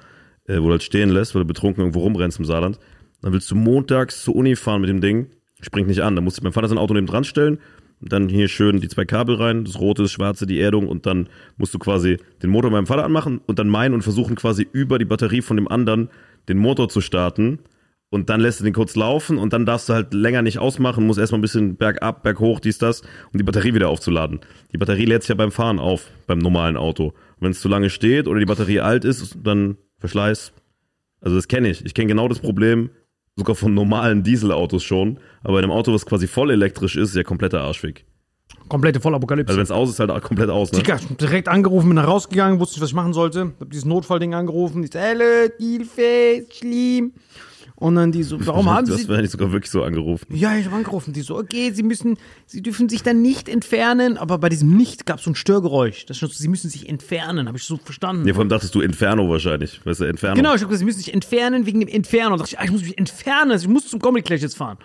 äh, 0.47 0.59
wo 0.59 0.67
du 0.67 0.73
halt 0.73 0.83
stehen 0.83 1.11
lässt, 1.11 1.35
weil 1.35 1.43
du 1.43 1.47
betrunken 1.47 1.83
irgendwo 1.83 2.01
rumrennst 2.01 2.39
im 2.39 2.45
Saarland. 2.45 2.79
Dann 3.23 3.33
willst 3.33 3.51
du 3.51 3.55
montags 3.55 4.23
zur 4.23 4.37
Uni 4.37 4.57
fahren 4.57 4.81
mit 4.81 4.91
dem 4.91 5.01
Ding, 5.01 5.27
springt 5.61 5.89
nicht 5.89 6.03
an. 6.03 6.15
Dann 6.15 6.25
musste 6.25 6.43
mein 6.43 6.53
Vater 6.53 6.69
sein 6.69 6.79
Auto 6.79 6.95
neben 6.95 7.07
dran 7.07 7.25
stellen, 7.25 7.59
dann 8.01 8.29
hier 8.29 8.49
schön 8.49 8.81
die 8.81 8.89
zwei 8.89 9.05
Kabel 9.05 9.37
rein, 9.37 9.65
das 9.65 9.79
rote, 9.79 10.03
das 10.03 10.13
schwarze, 10.13 10.47
die 10.47 10.61
Erdung 10.61 10.89
und 10.89 11.07
dann 11.07 11.29
musst 11.57 11.75
du 11.75 11.79
quasi 11.79 12.19
den 12.43 12.51
Motor 12.51 12.71
meinem 12.71 12.87
Vater 12.87 13.05
anmachen 13.05 13.41
und 13.47 13.59
dann 13.59 13.69
meinen 13.69 13.95
und 13.95 14.03
versuchen 14.03 14.37
quasi 14.37 14.67
über 14.73 14.99
die 14.99 15.05
Batterie 15.05 15.43
von 15.43 15.57
dem 15.57 15.69
anderen 15.69 16.09
den 16.49 16.59
Motor 16.59 16.89
zu 16.89 17.01
starten. 17.01 17.59
Und 18.13 18.29
dann 18.29 18.41
lässt 18.41 18.59
du 18.59 18.65
den 18.65 18.73
kurz 18.73 18.97
laufen 18.97 19.39
und 19.39 19.53
dann 19.53 19.67
darfst 19.67 19.89
du 19.89 19.93
halt 19.93 20.13
länger 20.15 20.43
nicht 20.43 20.59
ausmachen, 20.59 21.07
musst 21.07 21.21
erstmal 21.21 21.39
ein 21.39 21.43
bisschen 21.43 21.77
bergab, 21.77 22.25
berghoch, 22.25 22.59
dies, 22.59 22.79
das, 22.79 23.03
um 23.03 23.39
die 23.39 23.45
Batterie 23.45 23.73
wieder 23.73 23.89
aufzuladen. 23.89 24.41
Die 24.73 24.79
Batterie 24.79 25.05
lädt 25.05 25.23
sich 25.23 25.29
ja 25.29 25.37
beim 25.37 25.53
Fahren 25.53 25.79
auf, 25.79 26.11
beim 26.27 26.39
normalen 26.39 26.77
Auto. 26.77 27.13
Wenn 27.39 27.53
es 27.53 27.61
zu 27.61 27.69
lange 27.69 27.89
steht 27.89 28.27
oder 28.27 28.41
die 28.41 28.47
Batterie 28.47 28.81
alt 28.81 29.05
ist, 29.05 29.39
dann 29.45 29.77
Verschleiß. 29.99 30.53
Also 31.21 31.37
das 31.37 31.47
kenne 31.47 31.69
ich. 31.69 31.85
Ich 31.85 31.95
kenne 31.95 32.09
genau 32.09 32.27
das 32.27 32.41
Problem, 32.41 32.91
sogar 33.41 33.57
von 33.57 33.75
normalen 33.75 34.23
Dieselautos 34.23 34.85
schon. 34.85 35.19
Aber 35.43 35.55
bei 35.55 35.59
einem 35.59 35.71
Auto, 35.71 35.93
was 35.93 36.07
quasi 36.07 36.27
voll 36.27 36.51
elektrisch 36.51 36.97
ist, 36.97 37.11
ist 37.11 37.17
ja 37.17 37.23
kompletter 37.23 37.61
Arschweg. 37.61 38.05
Komplette 38.69 39.01
Vollapokalypse. 39.01 39.49
Also 39.51 39.59
wenn 39.59 39.65
es 39.65 39.71
aus 39.71 39.91
ist, 39.91 40.01
halt 40.01 40.23
komplett 40.23 40.49
aus, 40.49 40.71
ne? 40.73 40.79
Digga, 40.79 40.99
direkt 41.21 41.49
angerufen, 41.49 41.89
bin 41.89 41.97
da 41.97 42.05
rausgegangen, 42.05 42.61
wusste 42.61 42.77
nicht, 42.77 42.83
was 42.83 42.91
ich 42.91 42.95
machen 42.95 43.13
sollte. 43.13 43.53
Hab 43.59 43.71
dieses 43.71 43.85
Notfallding 43.85 44.35
angerufen. 44.35 44.85
Ich 44.85 44.93
so, 44.93 45.01
hallo, 45.01 45.49
Hilfe, 45.59 46.47
schlimm. 46.53 47.13
Und 47.81 47.95
dann 47.95 48.13
die 48.13 48.23
so, 48.23 48.37
warum 48.47 48.69
haben 48.69 48.87
du 48.87 48.93
Sie... 48.93 48.99
hast 49.01 49.09
wahrscheinlich 49.09 49.31
sogar 49.33 49.53
wirklich 49.53 49.71
so 49.71 49.83
angerufen. 49.83 50.27
Ja, 50.37 50.55
ich 50.55 50.67
habe 50.67 50.77
angerufen. 50.77 51.15
Die 51.15 51.23
so, 51.23 51.39
okay, 51.39 51.73
Sie 51.73 51.83
müssen, 51.83 52.19
Sie 52.45 52.61
dürfen 52.61 52.91
sich 52.91 53.03
dann 53.03 53.23
nicht 53.23 53.49
entfernen. 53.49 54.19
Aber 54.19 54.37
bei 54.37 54.51
diesem 54.51 54.77
Nicht 54.77 55.07
gab 55.07 55.19
es 55.19 55.25
so 55.25 55.31
ein 55.31 55.35
Störgeräusch. 55.35 56.05
Das 56.05 56.19
stand 56.19 56.31
so, 56.31 56.39
Sie 56.39 56.49
müssen 56.49 56.69
sich 56.69 56.91
entfernen. 56.91 57.49
Habe 57.49 57.57
ich 57.57 57.65
so 57.65 57.79
verstanden. 57.79 58.29
Ja, 58.29 58.35
vor 58.35 58.43
allem 58.43 58.51
dachtest 58.51 58.75
du 58.75 58.83
Inferno 58.83 59.31
wahrscheinlich. 59.31 59.81
Weißt 59.85 60.01
du, 60.01 60.05
Inferno. 60.05 60.37
Genau, 60.37 60.55
ich 60.55 60.61
habe 60.61 60.69
gesagt, 60.69 60.81
Sie 60.81 60.85
müssen 60.85 60.99
sich 60.99 61.15
entfernen 61.15 61.65
wegen 61.65 61.81
dem 61.81 61.89
Entfernen. 61.89 62.33
Und 62.35 62.41
dachte 62.41 62.53
ich, 62.53 62.59
ah, 62.59 62.65
ich 62.65 62.71
muss 62.71 62.83
mich 62.83 62.99
entfernen. 62.99 63.59
Ich 63.59 63.67
muss 63.67 63.89
zum 63.89 63.99
Comedy 63.99 64.23
Clash 64.25 64.43
jetzt 64.43 64.59
fahren. 64.59 64.77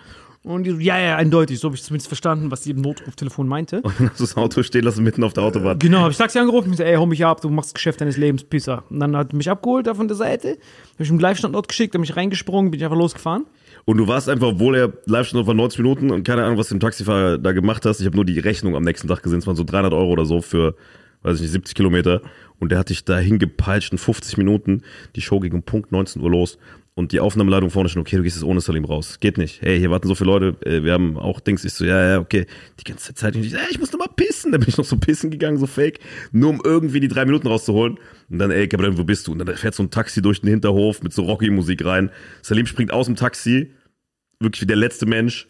Und 0.46 0.62
die 0.62 0.70
so, 0.70 0.78
ja, 0.78 0.96
ja, 0.96 1.16
eindeutig. 1.16 1.58
So 1.58 1.66
habe 1.66 1.74
ich 1.74 1.82
zumindest 1.82 2.06
verstanden, 2.06 2.52
was 2.52 2.60
die 2.60 2.70
im 2.70 2.80
Notruftelefon 2.80 3.48
meinte. 3.48 3.80
Und 3.82 3.98
dann 3.98 4.10
hast 4.10 4.20
du 4.20 4.24
das 4.24 4.36
Auto 4.36 4.62
stehen 4.62 4.84
lassen 4.84 5.02
mitten 5.02 5.24
auf 5.24 5.32
der 5.32 5.42
Autobahn. 5.42 5.76
Genau, 5.80 5.98
habe 5.98 6.12
ich 6.12 6.18
Taxi 6.18 6.38
angerufen, 6.38 6.70
ich 6.70 6.76
so, 6.76 6.84
ey, 6.84 6.94
hau 6.94 7.04
mich 7.04 7.24
ab, 7.26 7.40
du 7.40 7.50
machst 7.50 7.70
das 7.70 7.74
Geschäft 7.74 8.00
deines 8.00 8.16
Lebens, 8.16 8.44
Pisser. 8.44 8.84
Und 8.88 9.00
dann 9.00 9.16
hat 9.16 9.32
er 9.32 9.36
mich 9.36 9.50
abgeholt 9.50 9.88
da 9.88 9.94
von 9.94 10.06
der 10.06 10.16
Seite, 10.16 10.50
habe 10.50 11.02
ich 11.02 11.10
im 11.10 11.18
Live-Standort 11.18 11.66
geschickt, 11.66 11.94
habe 11.94 12.00
mich 12.00 12.14
reingesprungen, 12.14 12.70
bin 12.70 12.78
ich 12.78 12.84
einfach 12.84 12.96
losgefahren. 12.96 13.44
Und 13.86 13.96
du 13.96 14.06
warst 14.06 14.28
einfach, 14.28 14.46
obwohl 14.46 14.76
er 14.76 14.92
live 15.06 15.26
stand, 15.26 15.48
war 15.48 15.54
90 15.54 15.80
Minuten 15.80 16.10
und 16.12 16.22
keine 16.22 16.44
Ahnung, 16.44 16.58
was 16.58 16.68
du 16.68 16.76
dem 16.76 16.80
Taxifahrer 16.80 17.38
da 17.38 17.50
gemacht 17.50 17.84
hast. 17.84 17.98
Ich 17.98 18.06
habe 18.06 18.14
nur 18.14 18.24
die 18.24 18.38
Rechnung 18.38 18.76
am 18.76 18.84
nächsten 18.84 19.08
Tag 19.08 19.24
gesehen. 19.24 19.40
Es 19.40 19.48
waren 19.48 19.56
so 19.56 19.64
300 19.64 19.92
Euro 19.92 20.12
oder 20.12 20.26
so 20.26 20.42
für, 20.42 20.76
weiß 21.22 21.36
ich 21.36 21.42
nicht, 21.42 21.52
70 21.52 21.74
Kilometer. 21.74 22.20
Und 22.60 22.70
der 22.70 22.78
hat 22.78 22.90
dich 22.90 23.04
dahin 23.04 23.40
gepeitscht 23.40 23.90
in 23.90 23.98
50 23.98 24.38
Minuten. 24.38 24.82
Die 25.16 25.22
Show 25.22 25.40
ging 25.40 25.54
um 25.54 25.64
Punkt 25.64 25.90
19 25.90 26.22
Uhr 26.22 26.30
los. 26.30 26.58
Und 26.98 27.12
die 27.12 27.20
Aufnahmeleitung 27.20 27.68
vorne 27.68 27.90
schon, 27.90 28.00
okay, 28.00 28.16
du 28.16 28.22
gehst 28.22 28.36
jetzt 28.36 28.42
ohne 28.42 28.62
Salim 28.62 28.86
raus. 28.86 29.20
Geht 29.20 29.36
nicht. 29.36 29.60
Hey, 29.60 29.78
hier 29.78 29.90
warten 29.90 30.08
so 30.08 30.14
viele 30.14 30.30
Leute. 30.30 30.56
äh, 30.64 30.82
Wir 30.82 30.94
haben 30.94 31.18
auch 31.18 31.40
Dings. 31.40 31.62
Ich 31.66 31.74
so, 31.74 31.84
ja, 31.84 32.12
ja, 32.12 32.18
okay. 32.18 32.46
Die 32.80 32.84
ganze 32.84 33.12
Zeit. 33.12 33.36
Ich, 33.36 33.52
ey, 33.52 33.60
ich 33.70 33.78
muss 33.78 33.92
noch 33.92 33.98
mal 33.98 34.08
pissen. 34.16 34.50
Da 34.50 34.56
bin 34.56 34.66
ich 34.66 34.78
noch 34.78 34.84
so 34.86 34.96
pissen 34.96 35.30
gegangen, 35.30 35.58
so 35.58 35.66
fake. 35.66 36.00
Nur 36.32 36.48
um 36.48 36.62
irgendwie 36.64 37.00
die 37.00 37.08
drei 37.08 37.26
Minuten 37.26 37.48
rauszuholen. 37.48 37.98
Und 38.30 38.38
dann, 38.38 38.50
ey, 38.50 38.66
Gabriel, 38.66 38.96
wo 38.96 39.04
bist 39.04 39.26
du? 39.26 39.32
Und 39.32 39.40
dann 39.40 39.54
fährt 39.58 39.74
so 39.74 39.82
ein 39.82 39.90
Taxi 39.90 40.22
durch 40.22 40.40
den 40.40 40.48
Hinterhof 40.48 41.02
mit 41.02 41.12
so 41.12 41.24
Rocky-Musik 41.24 41.84
rein. 41.84 42.08
Salim 42.40 42.64
springt 42.64 42.92
aus 42.94 43.04
dem 43.04 43.16
Taxi. 43.16 43.72
Wirklich 44.40 44.62
wie 44.62 44.66
der 44.66 44.76
letzte 44.76 45.04
Mensch. 45.04 45.48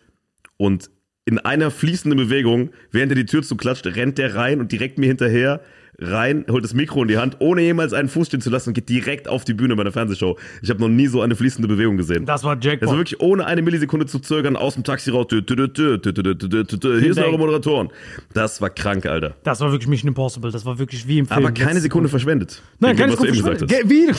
Und 0.56 0.90
in 1.26 1.38
einer 1.38 1.70
fließenden 1.70 2.18
Bewegung, 2.18 2.70
während 2.90 3.12
er 3.12 3.16
die 3.16 3.26
Tür 3.26 3.44
zuklatscht, 3.44 3.86
rennt 3.86 4.18
der 4.18 4.34
rein 4.34 4.58
und 4.58 4.72
direkt 4.72 4.98
mir 4.98 5.06
hinterher 5.06 5.60
rein, 5.98 6.44
holt 6.50 6.64
das 6.64 6.74
Mikro 6.74 7.02
in 7.02 7.08
die 7.08 7.18
Hand, 7.18 7.36
ohne 7.38 7.62
jemals 7.62 7.92
einen 7.92 8.08
Fuß 8.08 8.26
stehen 8.28 8.40
zu 8.40 8.50
lassen 8.50 8.70
und 8.70 8.74
geht 8.74 8.88
direkt 8.88 9.28
auf 9.28 9.44
die 9.44 9.54
Bühne 9.54 9.76
bei 9.76 9.82
einer 9.82 9.92
Fernsehshow. 9.92 10.38
Ich 10.62 10.70
habe 10.70 10.80
noch 10.80 10.88
nie 10.88 11.06
so 11.06 11.22
eine 11.22 11.36
fließende 11.36 11.68
Bewegung 11.68 11.96
gesehen. 11.96 12.26
Das 12.26 12.44
war 12.44 12.56
Jack. 12.60 12.80
Das 12.80 12.90
war 12.90 12.98
wirklich 12.98 13.20
ohne 13.20 13.46
eine 13.46 13.62
Millisekunde 13.62 14.06
zu 14.06 14.18
zögern 14.18 14.56
aus 14.56 14.74
dem 14.74 14.84
Taxi 14.84 15.10
raus. 15.10 15.26
Hier 15.30 15.42
sind 15.42 17.18
eure 17.18 17.38
Moderatoren. 17.38 17.88
Das 18.34 18.60
war 18.60 18.70
krank, 18.70 19.06
Alter. 19.06 19.36
Das 19.42 19.60
war 19.60 19.70
wirklich 19.72 19.88
Mission 19.88 20.08
Impossible. 20.08 20.50
Das 20.50 20.64
war 20.64 20.78
wirklich 20.78 21.06
wie 21.06 21.18
im 21.18 21.26
Film. 21.26 21.38
Aber 21.44 21.52
keine 21.52 21.80
Sekunde 21.80 22.08
verschwendet. 22.08 22.62
Nein, 22.78 22.96
keine 22.96 23.12
Sekunde 23.12 23.34
verschwendet. 23.34 23.90
Wie? 23.90 24.10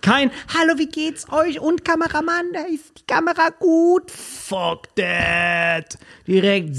Kein 0.00 0.30
Hallo, 0.52 0.78
wie 0.78 0.88
geht's 0.88 1.26
euch? 1.32 1.58
Und 1.60 1.82
Kameramann, 1.82 2.52
da 2.52 2.60
ist 2.72 2.98
die 2.98 3.06
Kamera 3.06 3.48
gut. 3.58 4.10
Fuck 4.10 4.94
that. 4.96 5.98
Direkt 6.26 6.76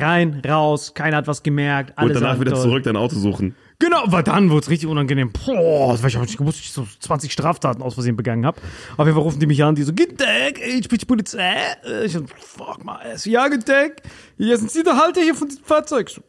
rein, 0.00 0.42
raus. 0.46 0.94
Keiner 0.94 1.18
hat 1.18 1.26
was 1.26 1.42
gemerkt. 1.42 2.00
Und 2.00 2.14
danach 2.14 2.40
wieder 2.40 2.52
toll. 2.52 2.62
zurück 2.62 2.82
dein 2.84 2.96
Auto 2.96 3.16
suchen. 3.16 3.54
Genau, 3.78 4.04
weil 4.06 4.22
dann 4.22 4.48
wurde 4.48 4.60
es 4.60 4.70
richtig 4.70 4.88
unangenehm. 4.88 5.32
Boah, 5.32 5.92
das 5.92 6.02
ich 6.04 6.16
auch 6.16 6.22
nicht 6.22 6.38
gewusst, 6.38 6.58
dass 6.58 6.64
ich 6.64 6.72
so 6.72 6.86
20 7.00 7.30
Straftaten 7.30 7.82
aus 7.82 7.94
Versehen 7.94 8.16
begangen 8.16 8.46
habe. 8.46 8.58
Auf 8.96 9.06
jeden 9.06 9.14
Fall 9.14 9.22
rufen 9.22 9.38
die 9.38 9.46
mich 9.46 9.62
an, 9.62 9.74
die 9.74 9.82
so, 9.82 9.92
Tag, 9.92 10.58
ich 10.66 10.88
bin 10.88 10.98
die 10.98 11.04
Polizei. 11.04 11.56
Ich 12.04 12.12
so, 12.12 12.24
fuck 12.38 12.82
mal, 12.84 13.00
ja, 13.24 13.48
Tag. 13.48 14.02
Hier 14.38 14.56
sind 14.56 14.70
Sie 14.70 14.82
der 14.82 14.96
Halter 14.96 15.20
hier 15.20 15.34
von 15.34 15.48
diesem 15.48 15.64
Fahrzeug. 15.64 16.08
So, 16.08 16.22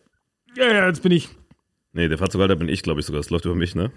ja, 0.57 0.73
ja, 0.73 0.87
jetzt 0.87 1.01
bin 1.01 1.13
ich. 1.13 1.29
Nee, 1.93 2.09
der 2.09 2.17
Fahrzeughalter 2.17 2.57
bin 2.57 2.67
ich, 2.67 2.83
glaube 2.83 2.99
ich 2.99 3.05
sogar. 3.05 3.21
Das 3.21 3.29
läuft 3.29 3.45
über 3.45 3.55
mich, 3.55 3.75
ne? 3.75 3.91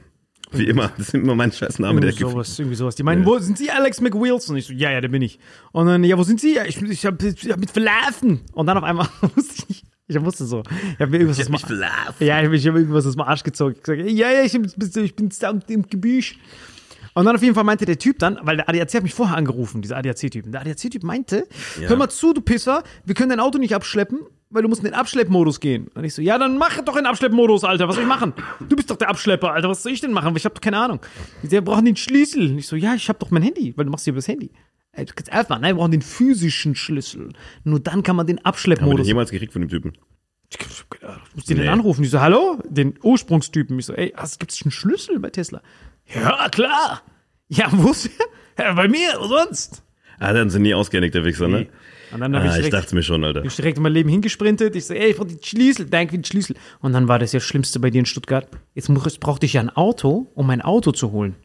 Wie 0.53 0.65
immer. 0.65 0.91
Das 0.97 1.09
ist 1.09 1.15
immer 1.15 1.35
mein 1.35 1.53
scheiß 1.53 1.79
Name, 1.79 2.01
der 2.01 2.13
sowas, 2.13 2.59
irgendwie 2.59 2.77
sowas. 2.77 2.97
Die 2.97 3.03
meinen, 3.03 3.25
wo 3.25 3.39
sind 3.39 3.57
Sie 3.59 3.71
Alex 3.71 4.01
McWilson? 4.01 4.57
Ich 4.57 4.67
so, 4.67 4.73
ja, 4.73 4.91
ja, 4.91 5.01
der 5.01 5.09
bin 5.09 5.23
ich. 5.23 5.39
Und 5.73 5.87
dann, 5.87 6.03
ja, 6.05 6.19
wo 6.19 6.23
sind 6.23 6.41
Sie? 6.41 6.55
Ja, 6.55 6.65
ich, 6.65 6.81
ich 6.83 7.07
hab, 7.07 7.23
ich 7.23 7.51
hab 7.51 7.61
mit 7.61 7.71
verlaufen. 7.71 8.41
Und 8.53 8.67
dann 8.67 8.77
auf 8.77 8.85
einmal 8.85 9.09
wusste 9.37 9.65
ich. 9.69 9.85
Ich 10.09 10.21
wusste 10.21 10.45
so. 10.45 10.63
Ich 10.95 11.01
hab 11.01 11.11
mir 11.11 11.19
irgendwas 11.19 11.39
Ich 11.39 11.45
hab 11.45 11.55
aus 11.55 11.61
mich 11.63 11.67
verlaufen. 11.67 12.27
Ja, 12.27 12.41
ich 12.41 12.47
hab, 12.47 12.53
ich 12.53 12.67
hab 12.67 12.75
irgendwas 12.75 13.07
aus 13.07 13.13
dem 13.13 13.23
Arsch 13.23 13.45
gezogen. 13.45 13.75
Ich 13.77 13.83
gesagt, 13.83 14.11
ja, 14.11 14.31
ja, 14.31 14.43
ich 14.43 14.53
bin, 14.53 15.05
ich 15.05 15.15
bin 15.15 15.31
da 15.39 15.51
im 15.69 15.87
Gebüsch. 15.89 16.37
Und 17.15 17.25
dann 17.25 17.37
auf 17.37 17.43
jeden 17.43 17.55
Fall 17.55 17.65
meinte 17.65 17.87
der 17.87 17.99
Typ 17.99 18.19
dann, 18.19 18.39
weil 18.43 18.57
der 18.57 18.69
ADAC 18.69 18.95
hat 18.95 19.03
mich 19.03 19.15
vorher 19.15 19.37
angerufen, 19.37 19.83
dieser 19.83 19.97
ADAC-Typ. 19.97 20.51
Der 20.51 20.61
ADAC-Typ 20.61 21.03
meinte, 21.03 21.47
hör 21.81 21.97
mal 21.97 22.09
zu, 22.09 22.33
du 22.33 22.41
Pisser, 22.41 22.85
wir 23.05 23.15
können 23.15 23.31
dein 23.31 23.41
Auto 23.41 23.59
nicht 23.59 23.75
abschleppen, 23.75 24.21
weil 24.51 24.63
du 24.63 24.69
musst 24.69 24.83
in 24.83 24.87
den 24.91 24.95
Abschleppmodus 24.95 25.61
gehen. 25.61 25.89
Und 25.95 26.05
ich 26.05 26.15
so, 26.15 26.23
ja, 26.23 26.37
dann 26.39 26.59
mach 26.59 26.81
doch 26.83 26.95
in 26.97 27.03
den 27.05 27.07
Abschleppmodus, 27.07 27.65
Alter, 27.65 27.89
was 27.89 27.95
soll 27.95 28.03
ich 28.05 28.09
machen? 28.09 28.35
Du 28.69 28.77
bist 28.77 28.91
doch 28.91 28.97
der 28.97 29.09
Abschlepper, 29.09 29.53
Alter, 29.53 29.69
was 29.69 29.83
soll 29.83 29.93
ich 29.93 30.01
denn 30.01 30.13
machen? 30.13 30.35
Ich 30.37 30.45
hab 30.45 30.55
doch 30.55 30.61
keine 30.61 30.79
Ahnung. 30.79 31.01
Der 31.43 31.61
braucht 31.61 31.87
den 31.87 31.97
Schlüssel. 31.97 32.51
Und 32.51 32.59
ich 32.59 32.67
so, 32.67 32.77
ja, 32.77 32.95
ich 32.95 33.09
hab 33.09 33.19
doch 33.21 33.31
mein 33.31 33.43
Handy, 33.43 33.73
weil 33.77 33.85
du 33.85 33.91
machst 33.91 34.05
hier 34.05 34.13
über 34.13 34.19
das 34.19 34.29
Handy. 34.29 34.51
Ey, 34.93 35.05
du 35.05 35.13
kannst 35.15 35.33
einfach, 35.33 35.61
nein, 35.61 35.77
wir 35.77 35.79
brauchen 35.81 35.93
den 35.93 36.03
physischen 36.03 36.75
Schlüssel. 36.75 37.33
Nur 37.63 37.79
dann 37.79 38.03
kann 38.03 38.17
man 38.17 38.27
den 38.27 38.37
Haben 38.39 38.39
wir 38.39 38.43
den 38.43 38.47
Abschleppmodus 38.47 39.07
jemals 39.07 39.31
gekriegt 39.31 39.53
von 39.53 39.63
dem 39.63 39.69
Typen? 39.69 39.93
ich 40.53 40.59
muss 41.37 41.45
den 41.45 41.59
Nee. 41.59 41.65
dann 41.65 41.75
anrufen. 41.75 42.03
Ich 42.03 42.11
so, 42.11 42.21
hallo? 42.21 42.59
Den 42.69 42.95
Ursprungstypen. 43.03 43.79
Ich 43.79 43.87
so, 43.87 43.93
ey, 43.95 44.13
hast, 44.17 44.41
gibt's 44.41 44.61
einen 44.65 44.73
Schlüssel 44.73 45.21
bei 45.21 45.31
Tesla? 45.31 45.63
Ja, 46.13 46.49
klar. 46.49 47.03
Ja, 47.49 47.69
wo 47.71 47.91
ist 47.93 48.11
der? 48.57 48.67
Ja, 48.67 48.73
bei 48.75 48.89
mir, 48.89 49.11
wo 49.21 49.29
sonst? 49.29 49.85
Ah, 50.19 50.33
dann 50.33 50.51
sind 50.51 50.63
nie 50.63 50.75
ausgehändigt, 50.75 51.15
der 51.15 51.25
Wichser, 51.25 51.47
ne? 51.49 51.69
Und 52.13 52.21
dann 52.21 52.35
habe 52.35 52.45
Ah, 52.45 52.49
ich 52.49 52.51
ich 52.53 52.57
direkt, 52.67 52.75
dachte 52.75 52.95
mir 52.95 53.03
schon, 53.03 53.23
Alter. 53.25 53.45
ich 53.45 53.55
direkt 53.57 53.77
in 53.77 53.83
mein 53.83 53.93
Leben 53.93 54.09
hingesprintet. 54.09 54.75
Ich 54.77 54.87
so, 54.87 54.95
ey, 54.95 55.11
ich 55.11 55.17
brauch 55.17 55.27
den 55.27 55.43
Schlüssel. 55.43 55.87
Danke 55.87 56.13
für 56.13 56.19
den 56.19 56.25
Schlüssel. 56.25 56.57
Und 56.81 56.93
dann 56.93 57.09
war 57.09 57.19
das 57.19 57.33
ja 57.33 57.39
das 57.39 57.47
Schlimmste 57.47 57.79
bei 57.81 57.91
dir 57.91 58.01
in 58.01 58.07
Stuttgart. 58.07 58.49
Jetzt 58.75 58.89
brauchte 59.21 59.47
ich 59.47 59.53
ja 59.55 59.61
ein 59.61 59.71
Auto, 59.71 60.27
um 60.35 60.47
mein 60.47 60.61
Auto 60.63 60.93
zu 60.93 61.13
holen. 61.13 61.37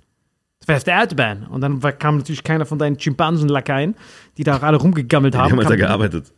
Das 0.60 0.68
war 0.70 0.78
auf 0.78 0.84
der 0.84 1.02
Autobahn. 1.04 1.46
Und 1.48 1.62
dann 1.62 1.80
kam 2.00 2.18
natürlich 2.18 2.44
keiner 2.44 2.66
von 2.66 2.80
deinen 2.80 3.00
Schimpansen-Lakaien, 3.00 3.96
die 4.38 4.44
da 4.44 4.58
alle 4.58 4.78
rumgegammelt 4.78 5.34
Die 5.34 5.38
haben. 5.38 5.52
haben 5.52 5.60
halt 5.60 5.70
da 5.70 5.76
gearbeitet. 5.76 6.34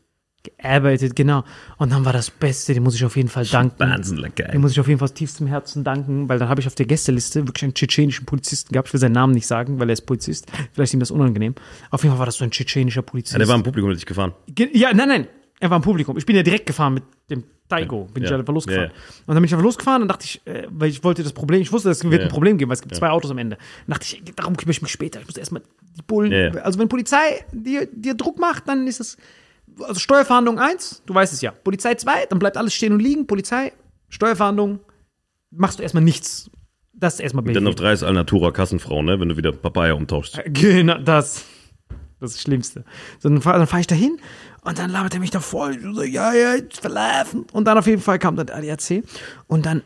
Gearbeitet, 0.58 1.16
genau. 1.16 1.44
Und 1.78 1.92
dann 1.92 2.06
war 2.06 2.14
das 2.14 2.32
Beste, 2.32 2.74
dem 2.74 2.84
muss 2.84 2.96
ich 2.96 3.04
auf 3.06 3.16
jeden 3.18 3.30
Fall 3.30 3.46
danken. 3.46 3.80
Wahnsinn, 3.80 4.18
Dem 4.22 4.34
geil. 4.36 4.58
muss 4.60 4.72
ich 4.72 4.80
auf 4.80 4.88
jeden 4.88 5.00
Fall 5.00 5.08
aus 5.08 5.14
tiefstem 5.14 5.48
Herzen 5.48 5.84
danken, 5.84 6.30
weil 6.30 6.40
dann 6.40 6.48
habe 6.50 6.62
ich 6.62 6.68
auf 6.68 6.76
der 6.76 6.86
Gästeliste 6.86 7.46
wirklich 7.48 7.64
einen 7.64 7.74
tschetschenischen 7.74 8.26
Polizisten 8.26 8.72
gehabt. 8.72 8.88
Ich 8.88 8.94
will 8.94 9.00
seinen 9.02 9.12
Namen 9.14 9.34
nicht 9.34 9.48
sagen, 9.48 9.80
weil 9.80 9.90
er 9.90 9.94
ist 9.94 10.02
Polizist. 10.06 10.48
Vielleicht 10.74 10.90
ist 10.90 10.94
ihm 10.94 11.00
das 11.02 11.12
unangenehm. 11.12 11.56
Auf 11.92 12.04
jeden 12.04 12.12
Fall 12.14 12.20
war 12.20 12.26
das 12.28 12.36
so 12.38 12.44
ein 12.46 12.52
tschetschenischer 12.52 13.02
Polizist. 13.02 13.34
Ja, 13.34 13.40
der 13.40 13.48
war 13.48 13.56
im 13.56 13.64
Publikum 13.64 13.90
mit 13.90 13.98
dich 13.98 14.06
gefahren. 14.06 14.34
Ge- 14.48 14.70
ja, 14.74 14.94
nein, 14.94 15.08
nein. 15.10 15.28
Er 15.60 15.70
war 15.70 15.78
im 15.78 15.84
Publikum. 15.84 16.18
Ich 16.18 16.26
bin 16.26 16.36
ja 16.36 16.44
direkt 16.44 16.66
gefahren 16.68 16.94
mit 16.94 17.04
dem 17.32 17.44
Taigo. 17.68 18.06
Bin 18.14 18.24
ich 18.24 18.30
Ja. 18.30 18.38
einfach 18.38 18.54
losgefahren. 18.54 18.90
Ja, 18.90 18.96
ja. 18.96 19.02
Und 19.26 19.34
dann 19.34 19.38
bin 19.38 19.46
ich 19.46 19.54
einfach 19.54 19.64
losgefahren 19.66 20.02
und 20.04 20.08
dachte 20.08 20.26
ich, 20.26 20.42
äh, 20.46 20.68
weil 20.70 20.90
ich 20.90 21.04
wollte 21.04 21.24
das 21.24 21.34
Problem, 21.34 21.62
ich 21.62 21.72
wusste, 21.74 21.90
es 21.90 22.04
wird 22.10 22.22
ein. 22.22 22.30
Problem 22.30 22.58
geben, 22.58 22.70
weil 22.70 22.76
es 22.76 22.82
gibt 22.82 22.96
zwei 22.96 23.10
Autos 23.10 23.32
am 23.32 23.38
Ende. 23.40 23.58
Dann 23.88 23.94
dachte 23.98 24.06
ich, 24.06 24.24
darum 24.36 24.56
kümmere 24.56 24.72
ich 24.72 24.82
mich 24.82 24.92
später. 24.92 25.20
Ich 25.20 25.26
muss 25.28 25.36
erstmal 25.36 25.64
die 25.98 26.02
Bullen. 26.04 26.58
Also 26.60 26.78
wenn 26.80 26.88
Polizei 26.88 27.44
dir, 27.52 27.88
dir 27.92 28.14
Druck 28.14 28.40
macht, 28.40 28.68
dann 28.68 28.86
ist 28.88 29.00
es. 29.00 29.18
Also 29.82 30.00
Steuerfahndung 30.00 30.60
1, 30.60 31.04
du 31.06 31.14
weißt 31.14 31.34
es 31.34 31.42
ja. 31.42 31.52
Polizei 31.52 31.96
2, 31.96 32.28
dann 32.28 32.40
bleibt 32.40 32.58
alles 32.58 32.74
stehen 32.74 32.94
und 32.94 33.00
liegen. 33.00 33.28
Polizei, 33.28 33.74
Steuerfahndung, 34.10 34.80
machst 35.52 35.80
du 35.80 35.84
erstmal 35.84 36.04
nichts. 36.04 36.50
Das 36.94 37.16
ist 37.16 37.20
erstmal 37.20 37.44
Dann 37.46 37.68
auf 37.68 37.76
Basic. 37.76 37.78
drei 37.78 37.94
ist 37.94 38.04
Alnatura 38.04 38.52
Kassenfrau, 38.52 39.04
ne? 39.04 39.20
Wenn 39.20 39.30
du 39.30 39.38
wieder 39.38 39.52
Papaya 39.52 39.94
umtauschst. 39.94 40.42
Genau, 40.46 40.98
das. 40.98 41.46
Das 42.20 42.32
ist 42.32 42.38
das 42.38 42.42
Schlimmste. 42.42 42.84
So, 43.20 43.30
dann 43.30 43.42
fahre 43.42 43.68
fahr 43.68 43.80
ich 43.80 43.86
da 43.86 43.94
hin 43.94 44.20
und 44.64 44.80
dann 44.80 44.90
labert 44.90 45.14
er 45.14 45.20
mich 45.20 45.30
da 45.30 45.40
voll. 45.40 45.76
Ich 45.76 45.84
so, 45.96 46.02
ja, 46.02 46.34
ja, 46.34 46.56
jetzt 46.56 46.80
verlaufen. 46.80 47.46
Und 47.52 47.66
dann 47.66 47.78
auf 47.78 47.86
jeden 47.86 48.02
Fall 48.02 48.18
kam 48.18 48.36
dann 48.36 48.48
der 48.48 48.56
ADAC. 48.58 49.04
Und 49.46 49.68
dann 49.68 49.84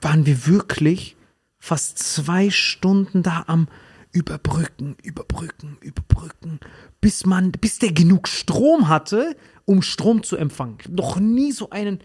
waren 0.00 0.24
wir 0.24 0.46
wirklich 0.46 1.16
fast 1.58 1.98
zwei 1.98 2.50
Stunden 2.50 3.24
da 3.24 3.44
am 3.48 3.66
Überbrücken, 4.14 4.96
Überbrücken, 5.02 5.76
Überbrücken, 5.80 6.60
bis 7.00 7.26
man, 7.26 7.50
bis 7.50 7.80
der 7.80 7.92
genug 7.92 8.28
Strom 8.28 8.88
hatte, 8.88 9.36
um 9.64 9.82
Strom 9.82 10.22
zu 10.22 10.36
empfangen. 10.36 10.78
Ich 10.80 10.88
noch 10.88 11.18
nie 11.18 11.50
so 11.50 11.70
einen 11.70 11.98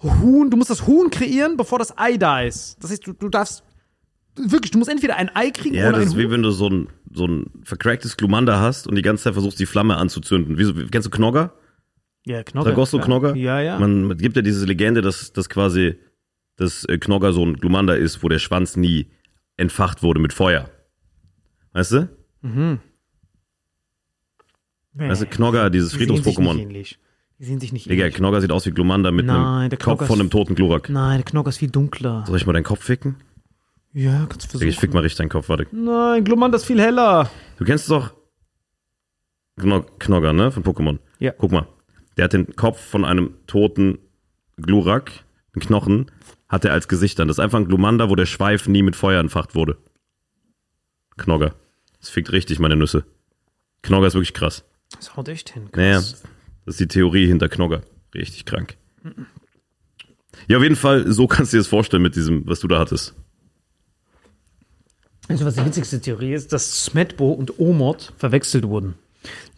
Huhn, 0.00 0.48
du 0.48 0.56
musst 0.56 0.70
das 0.70 0.86
Huhn 0.86 1.10
kreieren, 1.10 1.56
bevor 1.56 1.80
das 1.80 1.98
Ei 1.98 2.16
da 2.16 2.40
ist. 2.40 2.76
Das 2.80 2.92
heißt, 2.92 3.04
du, 3.04 3.14
du 3.14 3.28
darfst, 3.28 3.64
wirklich, 4.36 4.70
du 4.70 4.78
musst 4.78 4.90
entweder 4.90 5.16
ein 5.16 5.28
Ei 5.34 5.50
kriegen 5.50 5.74
Ja, 5.74 5.88
oder 5.88 5.98
das 5.98 6.02
ein 6.02 6.06
ist 6.12 6.16
wie 6.18 6.30
wenn 6.30 6.42
du 6.42 6.52
so 6.52 6.68
ein, 6.68 6.88
so 7.12 7.26
ein 7.26 7.50
vercracktes 7.64 8.16
Glumanda 8.16 8.60
hast 8.60 8.86
und 8.86 8.94
die 8.94 9.02
ganze 9.02 9.24
Zeit 9.24 9.32
versuchst, 9.32 9.58
die 9.58 9.66
Flamme 9.66 9.96
anzuzünden. 9.96 10.56
Wie 10.56 10.64
so, 10.64 10.72
kennst 10.72 11.06
du 11.06 11.10
Knogger? 11.10 11.52
Ja, 12.26 12.44
Knogger. 12.44 12.70
Tragosso 12.70 12.98
ja. 12.98 13.04
Knogger? 13.04 13.34
Ja, 13.34 13.60
ja. 13.60 13.78
Man, 13.80 14.04
man 14.04 14.16
gibt 14.16 14.36
ja 14.36 14.42
diese 14.42 14.64
Legende, 14.66 15.02
dass, 15.02 15.32
dass 15.32 15.48
quasi 15.48 15.96
das 16.54 16.84
äh, 16.84 16.98
Knogger 16.98 17.32
so 17.32 17.44
ein 17.44 17.54
Glumanda 17.54 17.94
ist, 17.94 18.22
wo 18.22 18.28
der 18.28 18.38
Schwanz 18.38 18.76
nie 18.76 19.08
entfacht 19.56 20.04
wurde 20.04 20.20
mit 20.20 20.32
Feuer. 20.32 20.70
Weißt 21.72 21.92
du? 21.92 22.08
Nee. 22.42 22.78
Weißt 25.08 25.22
du, 25.22 25.26
Knogger, 25.26 25.70
dieses 25.70 25.92
Die 25.92 25.98
Friedhofs-Pokémon. 25.98 26.58
ähnlich. 26.58 26.98
Die 27.38 27.44
sehen 27.44 27.60
sich 27.60 27.72
nicht 27.72 27.86
Digga, 27.88 28.02
ähnlich. 28.04 28.16
Knogger 28.16 28.40
sieht 28.40 28.52
aus 28.52 28.66
wie 28.66 28.70
Glumanda 28.72 29.10
mit 29.10 29.26
Nein, 29.26 29.70
einem 29.70 29.78
Kopf 29.78 30.06
von 30.06 30.20
einem 30.20 30.30
toten 30.30 30.54
Glurak. 30.54 30.88
Nein, 30.90 31.18
der 31.18 31.24
Knogger 31.24 31.48
ist 31.50 31.58
viel 31.58 31.70
dunkler. 31.70 32.24
Soll 32.26 32.36
ich 32.36 32.46
mal 32.46 32.52
deinen 32.52 32.64
Kopf 32.64 32.82
ficken? 32.84 33.16
Ja, 33.92 34.26
kannst 34.28 34.34
du 34.34 34.36
Digga, 34.36 34.50
versuchen. 34.50 34.68
ich 34.68 34.78
fick 34.78 34.92
mal 34.92 35.00
richtig 35.00 35.18
deinen 35.18 35.28
Kopf, 35.30 35.48
warte. 35.48 35.66
Nein, 35.72 36.24
Glummand 36.24 36.54
ist 36.54 36.64
viel 36.66 36.80
heller. 36.80 37.30
Du 37.58 37.64
kennst 37.64 37.90
doch 37.90 38.12
Kno- 39.58 39.86
Knogger, 39.98 40.32
ne? 40.32 40.50
Von 40.50 40.62
Pokémon. 40.64 40.98
Ja. 41.18 41.32
Guck 41.32 41.52
mal. 41.52 41.66
Der 42.16 42.24
hat 42.24 42.32
den 42.32 42.54
Kopf 42.56 42.80
von 42.80 43.04
einem 43.04 43.34
toten 43.46 43.98
Glurak, 44.60 45.12
den 45.54 45.60
Knochen, 45.62 46.10
hat 46.48 46.64
er 46.64 46.72
als 46.72 46.88
Gesicht 46.88 47.18
dann. 47.18 47.28
Das 47.28 47.36
ist 47.38 47.40
einfach 47.40 47.58
ein 47.58 47.66
Glumanda, 47.66 48.10
wo 48.10 48.16
der 48.16 48.26
Schweif 48.26 48.68
nie 48.68 48.82
mit 48.82 48.96
Feuer 48.96 49.20
entfacht 49.20 49.54
wurde. 49.54 49.78
Knogger. 51.20 51.54
Das 52.00 52.08
fickt 52.10 52.32
richtig 52.32 52.58
meine 52.58 52.76
Nüsse. 52.76 53.04
Knogger 53.82 54.08
ist 54.08 54.14
wirklich 54.14 54.34
krass. 54.34 54.64
Das 54.96 55.16
haut 55.16 55.28
echt 55.28 55.50
hin. 55.50 55.68
Naja, 55.76 55.98
Krass. 55.98 56.22
das 56.66 56.74
ist 56.74 56.80
die 56.80 56.88
Theorie 56.88 57.26
hinter 57.26 57.48
Knogger. 57.48 57.82
Richtig 58.14 58.44
krank. 58.44 58.76
Ja, 60.48 60.56
auf 60.56 60.62
jeden 60.62 60.76
Fall, 60.76 61.10
so 61.12 61.26
kannst 61.26 61.52
du 61.52 61.56
dir 61.56 61.60
das 61.60 61.68
vorstellen 61.68 62.02
mit 62.02 62.16
diesem, 62.16 62.46
was 62.46 62.60
du 62.60 62.66
da 62.68 62.78
hattest. 62.80 63.14
Also 65.28 65.44
was 65.44 65.54
die 65.54 65.64
witzigste 65.64 66.00
Theorie 66.00 66.32
ist, 66.34 66.52
dass 66.52 66.84
Smetbo 66.86 67.30
und 67.32 67.58
Omod 67.60 68.12
verwechselt 68.16 68.66
wurden. 68.66 68.94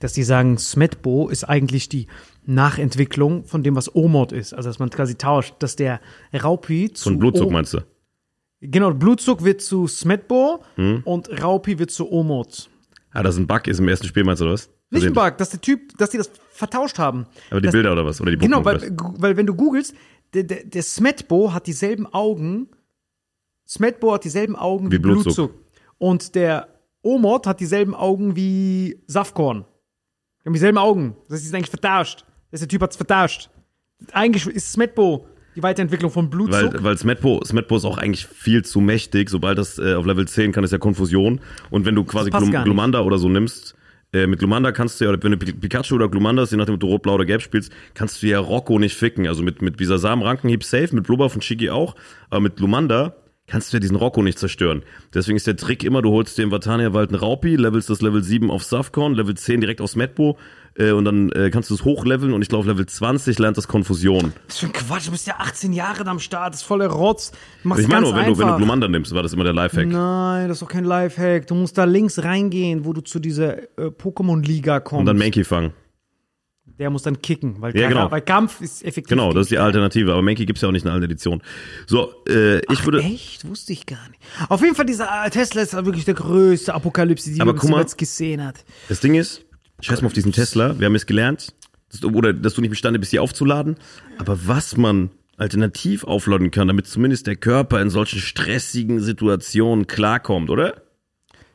dass 0.00 0.12
die 0.12 0.22
sagen, 0.24 0.58
Smetbo 0.58 1.28
ist 1.28 1.44
eigentlich 1.44 1.88
die 1.88 2.08
Nachentwicklung 2.44 3.44
von 3.44 3.62
dem, 3.62 3.76
was 3.76 3.94
Omod 3.94 4.32
ist. 4.32 4.52
Also, 4.52 4.68
dass 4.68 4.80
man 4.80 4.90
quasi 4.90 5.14
tauscht, 5.14 5.54
dass 5.60 5.76
der 5.76 6.00
Raupi 6.34 6.92
zu 6.92 7.04
Von 7.04 7.18
Blutzug 7.20 7.46
O- 7.46 7.50
meinst 7.50 7.72
du? 7.74 7.80
Genau, 8.64 8.94
Blutzug 8.94 9.42
wird 9.44 9.60
zu 9.60 9.86
Smetbo 9.88 10.62
Hm? 10.76 11.02
und 11.04 11.42
Raupi 11.42 11.78
wird 11.78 11.90
zu 11.90 12.10
Omod. 12.10 12.70
Ah, 13.10 13.22
das 13.22 13.34
ist 13.34 13.40
ein 13.40 13.46
Bug 13.46 13.66
ist 13.66 13.80
im 13.80 13.88
ersten 13.88 14.06
Spiel, 14.06 14.24
meinst 14.24 14.40
du 14.40 14.46
was? 14.46 14.70
Nicht 14.90 15.06
ein. 15.06 15.12
Bug, 15.12 15.36
dass 15.38 15.50
der 15.50 15.60
Typ, 15.60 15.96
dass 15.98 16.10
die 16.10 16.18
das 16.18 16.30
vertauscht 16.50 16.98
haben. 16.98 17.26
Aber 17.50 17.60
die 17.60 17.66
dass, 17.66 17.72
Bilder 17.72 17.92
oder 17.92 18.06
was? 18.06 18.20
Oder 18.20 18.30
die 18.30 18.38
Genau, 18.38 18.60
Pokémon 18.60 18.64
weil, 18.64 18.78
vielleicht? 18.78 19.00
weil 19.22 19.36
wenn 19.36 19.46
du 19.46 19.54
googelst, 19.54 19.94
der, 20.32 20.44
der, 20.44 20.64
der 20.64 20.82
Smetbo 20.82 21.52
hat 21.52 21.66
dieselben 21.66 22.06
Augen. 22.06 22.68
Smetbo 23.68 24.12
hat 24.14 24.24
dieselben 24.24 24.54
Augen 24.56 24.90
wie, 24.90 24.96
Wie 24.96 24.98
Blutzug. 24.98 25.24
Blutzug. 25.24 25.54
Und 25.98 26.34
der 26.34 26.68
Omod 27.02 27.46
hat 27.46 27.60
dieselben 27.60 27.94
Augen 27.94 28.36
wie 28.36 29.02
Safkorn. 29.06 29.64
Die 30.42 30.46
haben 30.46 30.52
dieselben 30.54 30.78
Augen. 30.78 31.16
Das 31.28 31.40
sind 31.42 31.54
eigentlich 31.54 31.70
vertauscht. 31.70 32.24
Das 32.50 32.60
ist 32.60 32.62
der 32.62 32.68
Typ 32.68 32.82
hat's 32.82 32.96
vertauscht. 32.96 33.50
Eigentlich 34.12 34.46
ist 34.46 34.72
Smetbo 34.72 35.26
die 35.56 35.62
Weiterentwicklung 35.62 36.10
von 36.10 36.30
Blutzug. 36.30 36.74
Weil, 36.74 36.84
weil 36.84 36.98
Smetbo, 36.98 37.42
Smetbo 37.44 37.76
ist 37.76 37.84
auch 37.84 37.98
eigentlich 37.98 38.26
viel 38.26 38.64
zu 38.64 38.80
mächtig. 38.80 39.28
Sobald 39.30 39.58
das 39.58 39.78
äh, 39.78 39.94
auf 39.94 40.06
Level 40.06 40.26
10 40.26 40.52
kann, 40.52 40.64
ist 40.64 40.72
ja 40.72 40.78
Konfusion. 40.78 41.40
Und 41.70 41.84
wenn 41.84 41.94
du 41.94 42.04
quasi 42.04 42.30
Glum. 42.30 42.50
Glumanda 42.50 43.00
oder 43.00 43.18
so 43.18 43.28
nimmst, 43.28 43.74
äh, 44.14 44.26
mit 44.26 44.38
Glumanda 44.38 44.72
kannst 44.72 45.00
du 45.00 45.04
ja, 45.04 45.10
oder 45.10 45.22
wenn 45.22 45.32
du 45.32 45.38
Pi- 45.38 45.52
Pikachu 45.52 45.94
oder 45.94 46.08
Glumanda, 46.08 46.44
je 46.44 46.56
nachdem, 46.56 46.74
ob 46.74 46.80
du 46.80 46.86
Rot, 46.86 47.02
Blau 47.02 47.14
oder 47.14 47.24
Gelb 47.24 47.42
spielst, 47.42 47.72
kannst 47.94 48.22
du 48.22 48.26
ja 48.26 48.38
Rocco 48.38 48.78
nicht 48.78 48.96
ficken. 48.96 49.26
Also 49.26 49.42
mit, 49.42 49.62
mit 49.62 49.76
Bisasam, 49.76 50.22
Rankenhieb 50.22 50.64
safe, 50.64 50.94
mit 50.94 51.04
Blubber 51.06 51.30
von 51.30 51.42
Shigi 51.42 51.70
auch. 51.70 51.96
Aber 52.30 52.40
mit 52.40 52.56
Glumanda 52.56 53.16
kannst 53.46 53.72
du 53.72 53.76
ja 53.76 53.80
diesen 53.80 53.96
Rocco 53.96 54.22
nicht 54.22 54.38
zerstören. 54.38 54.82
Deswegen 55.12 55.36
ist 55.36 55.46
der 55.46 55.56
Trick 55.56 55.84
immer, 55.84 56.00
du 56.00 56.10
holst 56.10 56.38
dir 56.38 56.42
im 56.42 56.50
Vatania-Wald 56.50 57.10
einen 57.10 57.18
Raupi, 57.18 57.56
levelst 57.56 57.90
das 57.90 58.00
Level 58.00 58.22
7 58.22 58.50
auf 58.50 58.62
Safkorn, 58.62 59.14
Level 59.14 59.34
10 59.34 59.60
direkt 59.60 59.80
auf 59.80 59.90
Smetbo 59.90 60.38
äh, 60.74 60.92
und 60.92 61.04
dann 61.04 61.30
äh, 61.32 61.50
kannst 61.50 61.70
du 61.70 61.74
es 61.74 61.84
hochleveln 61.84 62.32
und 62.32 62.42
ich 62.42 62.48
glaube 62.48 62.68
Level 62.68 62.86
20 62.86 63.38
lernt 63.38 63.56
das 63.56 63.68
Konfusion. 63.68 64.32
das 64.46 64.54
ist 64.56 64.60
für 64.60 64.66
ein 64.66 64.72
Quatsch. 64.72 65.06
Du 65.06 65.10
bist 65.10 65.26
ja 65.26 65.34
18 65.38 65.72
Jahre 65.72 66.06
am 66.06 66.18
Start. 66.18 66.54
Das 66.54 66.60
ist 66.60 66.66
voller 66.66 66.86
Rotz. 66.88 67.32
Du 67.62 67.68
machst 67.68 67.82
Ich 67.82 67.88
meine 67.88 68.02
nur, 68.02 68.14
wenn 68.14 68.26
du, 68.26 68.38
wenn 68.38 68.48
du. 68.48 68.56
Glumanda 68.56 68.88
nimmst, 68.88 69.14
war 69.14 69.22
das 69.22 69.32
immer 69.32 69.44
der 69.44 69.52
Lifehack. 69.52 69.86
Nein, 69.86 70.48
das 70.48 70.56
ist 70.56 70.62
doch 70.62 70.68
kein 70.68 70.84
Lifehack. 70.84 71.46
Du 71.46 71.54
musst 71.54 71.76
da 71.76 71.84
links 71.84 72.22
reingehen, 72.22 72.84
wo 72.84 72.92
du 72.92 73.00
zu 73.02 73.18
dieser 73.18 73.58
äh, 73.78 73.86
Pokémon-Liga 73.90 74.80
kommst. 74.80 75.00
Und 75.00 75.06
dann 75.06 75.18
Mankey 75.18 75.44
fangen. 75.44 75.72
Der 76.78 76.90
muss 76.90 77.02
dann 77.02 77.20
kicken, 77.20 77.56
weil, 77.60 77.76
Ja, 77.76 77.88
genau. 77.88 78.10
weil 78.10 78.22
Kampf 78.22 78.60
ist 78.60 78.82
effektiv. 78.82 79.10
Genau, 79.10 79.32
das 79.32 79.42
ist 79.42 79.50
die 79.50 79.58
Alternative. 79.58 80.12
Aber 80.12 80.22
Mankey 80.22 80.46
gibt's 80.46 80.62
ja 80.62 80.68
auch 80.68 80.72
nicht 80.72 80.84
in 80.84 80.90
allen 80.90 81.02
Editionen. 81.02 81.42
So, 81.86 82.12
äh, 82.28 82.58
ich 82.72 82.84
würde. 82.84 83.00
Echt? 83.00 83.46
Wusste 83.48 83.72
ich 83.72 83.84
gar 83.84 84.08
nicht. 84.08 84.20
Auf 84.48 84.62
jeden 84.62 84.74
Fall, 84.74 84.86
dieser 84.86 85.08
äh, 85.24 85.30
Tesla 85.30 85.62
ist 85.62 85.74
wirklich 85.74 86.06
der 86.06 86.14
größte 86.14 86.74
Apokalypse, 86.74 87.30
die 87.30 87.38
man 87.38 87.54
mal. 87.54 87.80
jetzt 87.80 87.98
gesehen 87.98 88.44
hat. 88.44 88.64
Das 88.88 89.00
Ding 89.00 89.14
ist, 89.14 89.44
scheiß 89.82 90.00
mal 90.00 90.06
auf 90.06 90.12
diesen 90.12 90.32
Tesla. 90.32 90.78
Wir 90.78 90.86
haben 90.86 90.94
es 90.94 91.06
gelernt. 91.06 91.54
Dass 91.90 92.00
du, 92.00 92.10
oder 92.10 92.32
dass 92.32 92.54
du 92.54 92.62
nicht 92.62 92.70
imstande 92.70 92.98
bist, 92.98 93.10
hier 93.10 93.22
aufzuladen. 93.22 93.76
Aber 94.18 94.46
was 94.46 94.76
man 94.76 95.10
alternativ 95.36 96.04
aufladen 96.04 96.50
kann, 96.50 96.68
damit 96.68 96.86
zumindest 96.86 97.26
der 97.26 97.36
Körper 97.36 97.82
in 97.82 97.90
solchen 97.90 98.20
stressigen 98.20 99.00
Situationen 99.00 99.86
klarkommt, 99.86 100.50
oder? 100.50 100.82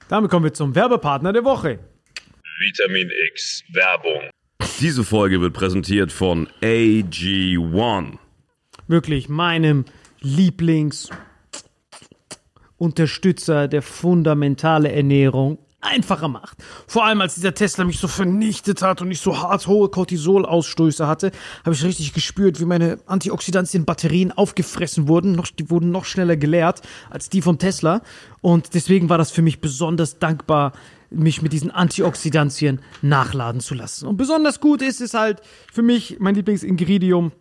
Damit 0.10 0.30
kommen 0.30 0.46
wir 0.46 0.54
zum 0.54 0.76
Werbepartner 0.76 1.34
der 1.34 1.44
Woche. 1.44 1.80
Vitamin 2.60 3.10
X 3.32 3.64
Werbung. 3.74 4.30
Diese 4.80 5.04
Folge 5.04 5.42
wird 5.42 5.54
präsentiert 5.54 6.12
von 6.12 6.48
AG1. 6.62 8.18
Wirklich 8.88 9.30
meinem 9.30 9.86
Lieblings 10.22 11.10
Unterstützer 12.78 13.68
der 13.68 13.82
fundamentale 13.82 14.92
Ernährung 14.92 15.58
einfacher 15.88 16.28
macht. 16.28 16.58
Vor 16.88 17.06
allem 17.06 17.22
als 17.22 17.36
dieser 17.36 17.54
Tesla 17.54 17.84
mich 17.84 18.00
so 18.00 18.08
vernichtet 18.08 18.82
hat 18.82 19.02
und 19.02 19.12
ich 19.12 19.20
so 19.20 19.42
hart 19.42 19.68
hohe 19.68 19.90
Cortisolausstoße 19.90 21.08
hatte, 21.08 21.32
habe 21.66 21.76
ich 21.76 21.84
richtig 21.84 22.14
gespürt, 22.14 22.60
wie 22.60 22.66
meine 22.66 23.00
Antioxidantien-Batterien 23.06 24.32
aufgefressen 24.32 25.08
wurden. 25.08 25.34
Noch, 25.34 25.48
die 25.48 25.70
wurden 25.70 25.92
noch 25.92 26.06
schneller 26.06 26.38
geleert 26.38 26.82
als 27.10 27.30
die 27.30 27.42
vom 27.42 27.58
Tesla. 27.58 28.02
Und 28.42 28.74
deswegen 28.74 29.10
war 29.10 29.18
das 29.18 29.32
für 29.32 29.42
mich 29.42 29.62
besonders 29.62 30.20
dankbar, 30.20 30.74
mich 31.10 31.42
mit 31.42 31.54
diesen 31.54 31.72
Antioxidantien 31.72 32.82
nachladen 33.02 33.62
zu 33.62 33.74
lassen. 33.74 34.08
Und 34.08 34.18
besonders 34.18 34.60
gut 34.60 34.82
ist 34.82 35.02
es 35.02 35.14
halt 35.14 35.42
für 35.72 35.82
mich, 35.82 36.18
mein 36.20 36.36
Lieblingsingridium, 36.36 37.32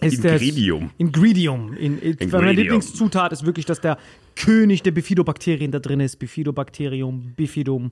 ist 0.00 0.24
Ingridium. 0.24 0.90
Ingridium. 0.98 1.72
In, 1.74 1.98
in, 1.98 2.12
Ingridium. 2.12 2.30
Meine 2.30 2.52
Lieblingszutat 2.52 3.32
ist 3.32 3.44
wirklich, 3.44 3.66
dass 3.66 3.80
der 3.80 3.98
König 4.38 4.84
der 4.84 4.92
Bifidobakterien 4.92 5.72
da 5.72 5.80
drin 5.80 5.98
ist. 5.98 6.16
Bifidobakterium, 6.16 7.32
Bifidum. 7.36 7.90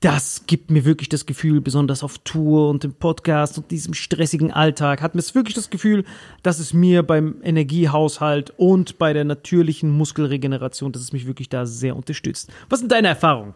Das 0.00 0.42
gibt 0.46 0.70
mir 0.70 0.84
wirklich 0.84 1.08
das 1.08 1.26
Gefühl, 1.26 1.60
besonders 1.60 2.02
auf 2.02 2.18
Tour 2.18 2.68
und 2.68 2.84
im 2.84 2.92
Podcast 2.92 3.56
und 3.56 3.70
diesem 3.70 3.94
stressigen 3.94 4.50
Alltag, 4.50 5.00
hat 5.00 5.14
mir 5.14 5.22
wirklich 5.32 5.54
das 5.54 5.70
Gefühl, 5.70 6.04
dass 6.42 6.58
es 6.58 6.74
mir 6.74 7.02
beim 7.02 7.36
Energiehaushalt 7.42 8.52
und 8.56 8.98
bei 8.98 9.12
der 9.12 9.24
natürlichen 9.24 9.90
Muskelregeneration, 9.90 10.92
dass 10.92 11.02
es 11.02 11.12
mich 11.12 11.26
wirklich 11.26 11.48
da 11.48 11.64
sehr 11.64 11.96
unterstützt. 11.96 12.50
Was 12.68 12.80
sind 12.80 12.92
deine 12.92 13.08
Erfahrungen? 13.08 13.54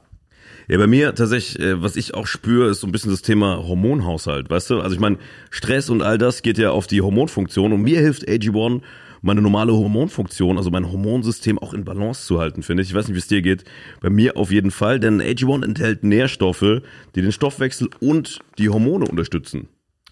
Ja, 0.68 0.78
bei 0.78 0.86
mir 0.86 1.14
tatsächlich, 1.14 1.58
äh, 1.58 1.82
was 1.82 1.96
ich 1.96 2.14
auch 2.14 2.26
spüre, 2.28 2.70
ist 2.70 2.80
so 2.80 2.86
ein 2.86 2.92
bisschen 2.92 3.10
das 3.10 3.22
Thema 3.22 3.58
Hormonhaushalt, 3.66 4.48
weißt 4.48 4.70
du? 4.70 4.80
Also 4.80 4.94
ich 4.94 5.00
meine, 5.00 5.18
Stress 5.50 5.90
und 5.90 6.00
all 6.00 6.16
das 6.16 6.42
geht 6.42 6.58
ja 6.58 6.70
auf 6.70 6.86
die 6.86 7.02
Hormonfunktion 7.02 7.72
und 7.72 7.82
mir 7.82 7.98
hilft 8.00 8.28
AG1, 8.28 8.82
meine 9.22 9.42
normale 9.42 9.72
Hormonfunktion, 9.72 10.56
also 10.56 10.70
mein 10.70 10.90
Hormonsystem 10.90 11.58
auch 11.58 11.74
in 11.74 11.84
Balance 11.84 12.26
zu 12.26 12.38
halten, 12.38 12.62
finde 12.62 12.82
ich. 12.82 12.90
Ich 12.90 12.94
weiß 12.94 13.08
nicht, 13.08 13.14
wie 13.14 13.20
es 13.20 13.28
dir 13.28 13.42
geht. 13.42 13.64
Bei 14.00 14.10
mir 14.10 14.36
auf 14.36 14.50
jeden 14.50 14.70
Fall, 14.70 15.00
denn 15.00 15.20
AG1 15.20 15.64
enthält 15.64 16.04
Nährstoffe, 16.04 16.82
die 17.14 17.22
den 17.22 17.32
Stoffwechsel 17.32 17.90
und 18.00 18.38
die 18.58 18.68
Hormone 18.68 19.06
unterstützen. 19.06 19.68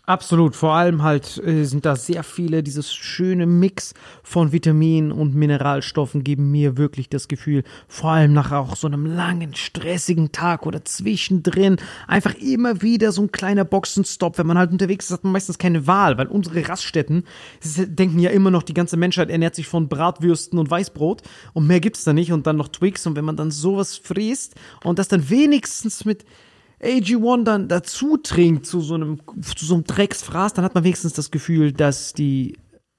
Absolut, 0.08 0.56
vor 0.56 0.72
allem 0.72 1.02
halt 1.02 1.36
äh, 1.44 1.64
sind 1.64 1.84
da 1.84 1.94
sehr 1.94 2.22
viele, 2.22 2.62
dieses 2.62 2.94
schöne 2.94 3.44
Mix 3.44 3.92
von 4.22 4.52
Vitaminen 4.52 5.12
und 5.12 5.34
Mineralstoffen 5.34 6.24
geben 6.24 6.50
mir 6.50 6.78
wirklich 6.78 7.10
das 7.10 7.28
Gefühl, 7.28 7.62
vor 7.88 8.12
allem 8.12 8.32
nach 8.32 8.50
auch 8.50 8.74
so 8.74 8.86
einem 8.86 9.04
langen, 9.04 9.54
stressigen 9.54 10.32
Tag 10.32 10.64
oder 10.64 10.82
zwischendrin, 10.82 11.76
einfach 12.06 12.34
immer 12.36 12.80
wieder 12.80 13.12
so 13.12 13.20
ein 13.20 13.32
kleiner 13.32 13.66
Boxenstopp. 13.66 14.38
Wenn 14.38 14.46
man 14.46 14.56
halt 14.56 14.70
unterwegs 14.70 15.04
ist, 15.04 15.12
hat 15.12 15.24
man 15.24 15.34
meistens 15.34 15.58
keine 15.58 15.86
Wahl, 15.86 16.16
weil 16.16 16.28
unsere 16.28 16.66
Raststätten 16.66 17.24
denken 17.62 18.18
ja 18.18 18.30
immer 18.30 18.50
noch, 18.50 18.62
die 18.62 18.72
ganze 18.72 18.96
Menschheit 18.96 19.28
ernährt 19.28 19.56
sich 19.56 19.68
von 19.68 19.90
Bratwürsten 19.90 20.58
und 20.58 20.70
Weißbrot 20.70 21.20
und 21.52 21.66
mehr 21.66 21.80
gibt's 21.80 22.04
da 22.04 22.14
nicht 22.14 22.32
und 22.32 22.46
dann 22.46 22.56
noch 22.56 22.68
Twix 22.68 23.06
und 23.06 23.14
wenn 23.14 23.26
man 23.26 23.36
dann 23.36 23.50
sowas 23.50 23.98
fräst 23.98 24.54
und 24.84 24.98
das 24.98 25.08
dann 25.08 25.28
wenigstens 25.28 26.06
mit 26.06 26.24
AG1 26.82 27.44
dann 27.44 27.68
dazu 27.68 28.16
trinkt 28.16 28.66
zu 28.66 28.80
so 28.80 28.94
einem, 28.94 29.20
zu 29.42 29.64
so 29.64 29.74
einem 29.74 29.84
Drecksfraß, 29.84 30.54
dann 30.54 30.64
hat 30.64 30.74
man 30.74 30.84
wenigstens 30.84 31.12
das 31.12 31.30
Gefühl, 31.30 31.72
dass 31.72 32.12
die 32.12 32.56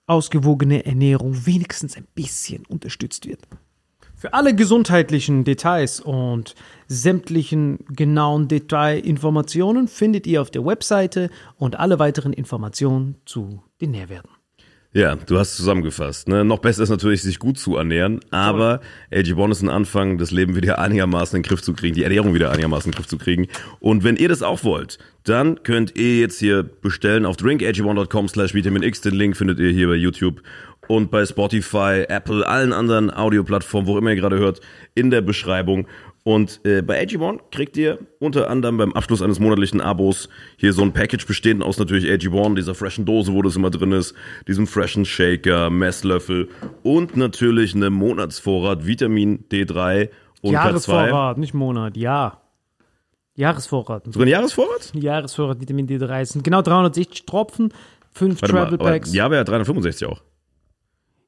ausgewogene 0.07 0.85
Ernährung 0.85 1.45
wenigstens 1.45 1.95
ein 1.95 2.07
bisschen 2.15 2.65
unterstützt 2.65 3.27
wird. 3.27 3.41
Für 4.15 4.33
alle 4.33 4.53
gesundheitlichen 4.53 5.45
Details 5.45 6.01
und 6.01 6.53
sämtlichen 6.87 7.85
genauen 7.87 8.49
Detailinformationen 8.49 9.87
findet 9.87 10.27
ihr 10.27 10.41
auf 10.41 10.51
der 10.51 10.65
Webseite 10.65 11.29
und 11.55 11.79
alle 11.79 11.99
weiteren 11.99 12.33
Informationen 12.33 13.15
zu 13.25 13.63
den 13.79 13.91
Nährwerten. 13.91 14.38
Ja, 14.91 15.15
du 15.15 15.37
hast 15.37 15.55
zusammengefasst. 15.55 16.27
Ne? 16.27 16.43
Noch 16.43 16.57
besser 16.57 16.81
ist 16.81 16.89
natürlich, 16.89 17.21
sich 17.21 17.37
gut 17.37 17.59
zu 17.59 17.75
ernähren, 17.75 18.21
aber 18.31 18.81
AG1 19.11 19.51
ist 19.51 19.61
ein 19.61 19.69
Anfang, 19.69 20.17
das 20.17 20.31
Leben 20.31 20.55
wieder 20.55 20.79
einigermaßen 20.79 21.37
in 21.37 21.43
den 21.43 21.47
Griff 21.47 21.61
zu 21.61 21.73
kriegen, 21.73 21.93
die 21.93 22.03
Ernährung 22.03 22.33
wieder 22.33 22.51
einigermaßen 22.51 22.89
in 22.89 22.91
den 22.93 22.97
Griff 22.97 23.07
zu 23.07 23.19
kriegen. 23.19 23.47
Und 23.79 24.03
wenn 24.03 24.15
ihr 24.15 24.29
das 24.29 24.41
auch 24.41 24.63
wollt, 24.63 24.97
dann 25.25 25.61
könnt 25.61 25.95
ihr 25.95 26.17
jetzt 26.17 26.39
hier 26.39 26.63
bestellen 26.63 27.27
auf 27.27 27.35
drinkag1.com 27.35 28.29
slash 28.29 28.55
Vitamin 28.55 28.81
X. 28.81 29.01
Den 29.01 29.13
Link 29.13 29.37
findet 29.37 29.59
ihr 29.59 29.69
hier 29.69 29.89
bei 29.89 29.95
YouTube 29.95 30.41
und 30.87 31.11
bei 31.11 31.23
Spotify, 31.23 32.05
Apple, 32.07 32.47
allen 32.47 32.73
anderen 32.73 33.13
Audioplattformen, 33.13 33.87
wo 33.87 33.95
immer 33.99 34.09
ihr 34.09 34.15
gerade 34.15 34.39
hört, 34.39 34.59
in 34.95 35.11
der 35.11 35.21
Beschreibung. 35.21 35.87
Und 36.29 36.63
äh, 36.63 36.83
bei 36.83 37.01
AG1 37.01 37.39
kriegt 37.49 37.75
ihr 37.75 37.97
unter 38.19 38.51
anderem 38.51 38.77
beim 38.77 38.93
Abschluss 38.93 39.23
eines 39.23 39.39
monatlichen 39.39 39.81
Abos 39.81 40.29
hier 40.57 40.73
so 40.73 40.83
ein 40.83 40.93
Package 40.93 41.25
bestehend 41.25 41.63
aus 41.63 41.79
natürlich 41.79 42.05
AG1, 42.05 42.53
dieser 42.53 42.75
freshen 42.75 43.03
Dose, 43.03 43.33
wo 43.33 43.41
das 43.41 43.55
immer 43.55 43.71
drin 43.71 43.91
ist, 43.93 44.13
diesem 44.47 44.67
freshen 44.67 45.05
Shaker, 45.05 45.71
Messlöffel 45.71 46.47
und 46.83 47.17
natürlich 47.17 47.73
einem 47.73 47.93
Monatsvorrat 47.93 48.85
Vitamin 48.85 49.45
D3 49.51 50.09
und 50.41 50.51
K2. 50.51 50.53
Jahresvorrat, 50.53 51.39
nicht 51.39 51.55
Monat, 51.55 51.97
Jahr. 51.97 52.43
Jahresvorrat. 53.33 54.05
Sogar 54.05 54.27
ein 54.27 54.29
Jahresvorrat? 54.29 54.91
Jahresvorrat 54.93 55.59
Vitamin 55.59 55.87
D3 55.87 56.21
Es 56.21 56.29
sind 56.29 56.43
genau 56.43 56.61
360 56.61 57.25
Tropfen, 57.25 57.73
5 58.11 58.39
Warte 58.39 58.53
mal, 58.53 58.61
Travel 58.65 58.79
aber 58.79 58.91
Packs. 58.91 59.15
ja, 59.15 59.31
wäre 59.31 59.45
365 59.45 60.07
auch. 60.07 60.21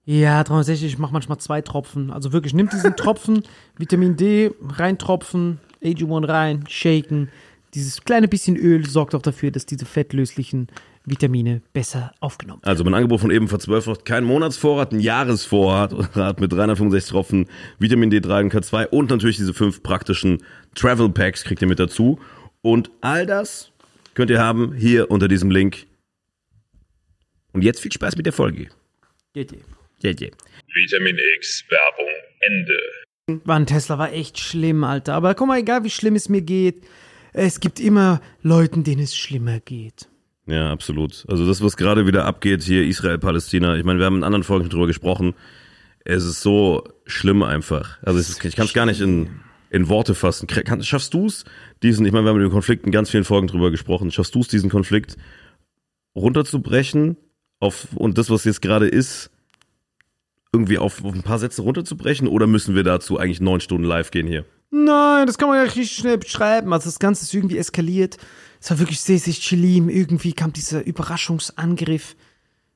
Ja, 0.05 0.43
360, 0.43 0.93
ich 0.93 0.97
mache 0.97 1.13
manchmal 1.13 1.37
zwei 1.37 1.61
Tropfen. 1.61 2.11
Also 2.11 2.33
wirklich, 2.33 2.53
nimmt 2.53 2.73
diesen 2.73 2.95
Tropfen, 2.95 3.43
Vitamin 3.77 4.17
D, 4.17 4.51
reintropfen, 4.61 5.59
AG1 5.83 6.27
rein, 6.27 6.63
shaken. 6.67 7.29
Dieses 7.73 8.03
kleine 8.03 8.27
bisschen 8.27 8.57
Öl 8.57 8.85
sorgt 8.85 9.15
auch 9.15 9.21
dafür, 9.21 9.51
dass 9.51 9.65
diese 9.65 9.85
fettlöslichen 9.85 10.67
Vitamine 11.05 11.61
besser 11.73 12.13
aufgenommen 12.19 12.61
werden. 12.61 12.69
Also 12.69 12.83
mein 12.83 12.93
Angebot 12.93 13.21
von 13.21 13.31
eben 13.31 13.47
vor 13.47 13.59
12 13.59 13.87
Wochen, 13.87 14.03
kein 14.03 14.23
Monatsvorrat, 14.23 14.91
ein 14.91 14.99
Jahresvorrat 14.99 15.93
mit 16.39 16.51
365 16.51 17.11
Tropfen, 17.11 17.45
Vitamin 17.79 18.11
D3 18.11 18.41
und 18.41 18.53
K2 18.53 18.87
und 18.87 19.09
natürlich 19.09 19.37
diese 19.37 19.53
fünf 19.53 19.83
praktischen 19.83 20.43
Travel 20.75 21.09
Packs 21.09 21.43
kriegt 21.43 21.61
ihr 21.61 21.67
mit 21.67 21.79
dazu. 21.79 22.19
Und 22.61 22.91
all 23.01 23.25
das 23.25 23.71
könnt 24.13 24.29
ihr 24.29 24.39
haben 24.39 24.73
hier 24.73 25.09
unter 25.09 25.27
diesem 25.27 25.49
Link. 25.49 25.87
Und 27.53 27.63
jetzt 27.63 27.79
viel 27.79 27.91
Spaß 27.91 28.15
mit 28.17 28.25
der 28.25 28.33
Folge. 28.33 28.67
Geht 29.33 29.53
eh. 29.53 29.59
Yeah, 30.03 30.15
yeah. 30.19 30.31
Vitamin 30.73 31.17
X 31.37 31.63
Werbung 31.69 32.13
Ende. 32.41 33.41
War 33.45 33.57
ein 33.57 33.65
Tesla, 33.65 33.97
war 33.97 34.11
echt 34.13 34.39
schlimm, 34.39 34.83
Alter. 34.83 35.13
Aber 35.13 35.35
guck 35.35 35.47
mal, 35.47 35.59
egal 35.59 35.83
wie 35.83 35.89
schlimm 35.89 36.15
es 36.15 36.29
mir 36.29 36.41
geht, 36.41 36.83
es 37.33 37.59
gibt 37.59 37.79
immer 37.79 38.21
Leuten, 38.41 38.83
denen 38.83 39.03
es 39.03 39.15
schlimmer 39.15 39.59
geht. 39.59 40.07
Ja, 40.47 40.71
absolut. 40.71 41.25
Also 41.27 41.47
das, 41.47 41.63
was 41.63 41.77
gerade 41.77 42.07
wieder 42.07 42.25
abgeht 42.25 42.63
hier, 42.63 42.85
Israel, 42.85 43.19
Palästina, 43.19 43.77
ich 43.77 43.83
meine, 43.83 43.99
wir 43.99 44.05
haben 44.05 44.17
in 44.17 44.23
anderen 44.23 44.43
Folgen 44.43 44.69
drüber 44.69 44.87
gesprochen. 44.87 45.33
Es 46.03 46.25
ist 46.25 46.41
so 46.41 46.83
schlimm 47.05 47.43
einfach. 47.43 47.99
Also 48.03 48.19
ist, 48.19 48.43
ich 48.43 48.55
kann 48.55 48.65
es 48.65 48.73
gar 48.73 48.85
nicht 48.85 49.01
in, 49.01 49.29
in 49.69 49.87
Worte 49.87 50.15
fassen. 50.15 50.47
Kann, 50.47 50.83
schaffst 50.83 51.13
du 51.13 51.27
es, 51.27 51.45
diesen, 51.83 52.05
ich 52.05 52.11
meine, 52.11 52.25
wir 52.25 52.29
haben 52.29 52.37
über 52.37 52.47
den 52.47 52.51
Konflikt 52.51 52.85
in 52.85 52.91
ganz 52.91 53.09
vielen 53.11 53.23
Folgen 53.23 53.47
drüber 53.47 53.71
gesprochen, 53.71 54.11
schaffst 54.11 54.35
du 54.35 54.41
es, 54.41 54.47
diesen 54.47 54.69
Konflikt 54.69 55.15
runterzubrechen 56.15 57.17
auf, 57.59 57.87
und 57.95 58.17
das, 58.17 58.29
was 58.29 58.43
jetzt 58.43 58.61
gerade 58.61 58.87
ist, 58.87 59.30
irgendwie 60.53 60.77
auf, 60.77 61.03
auf 61.03 61.13
ein 61.13 61.23
paar 61.23 61.39
Sätze 61.39 61.61
runterzubrechen 61.61 62.27
oder 62.27 62.45
müssen 62.45 62.75
wir 62.75 62.83
dazu 62.83 63.17
eigentlich 63.17 63.39
neun 63.39 63.61
Stunden 63.61 63.85
live 63.85 64.11
gehen 64.11 64.27
hier? 64.27 64.45
Nein, 64.69 65.27
das 65.27 65.37
kann 65.37 65.49
man 65.49 65.57
ja 65.57 65.63
richtig 65.63 65.91
schnell 65.91 66.17
beschreiben. 66.17 66.73
Also 66.73 66.85
das 66.85 66.99
Ganze 66.99 67.23
ist 67.23 67.33
irgendwie 67.33 67.57
eskaliert. 67.57 68.17
Es 68.59 68.69
war 68.69 68.79
wirklich 68.79 68.99
sehr, 68.99 69.19
sehr 69.19 69.33
chillim. 69.33 69.89
Irgendwie 69.89 70.33
kam 70.33 70.53
dieser 70.53 70.85
Überraschungsangriff. 70.85 72.15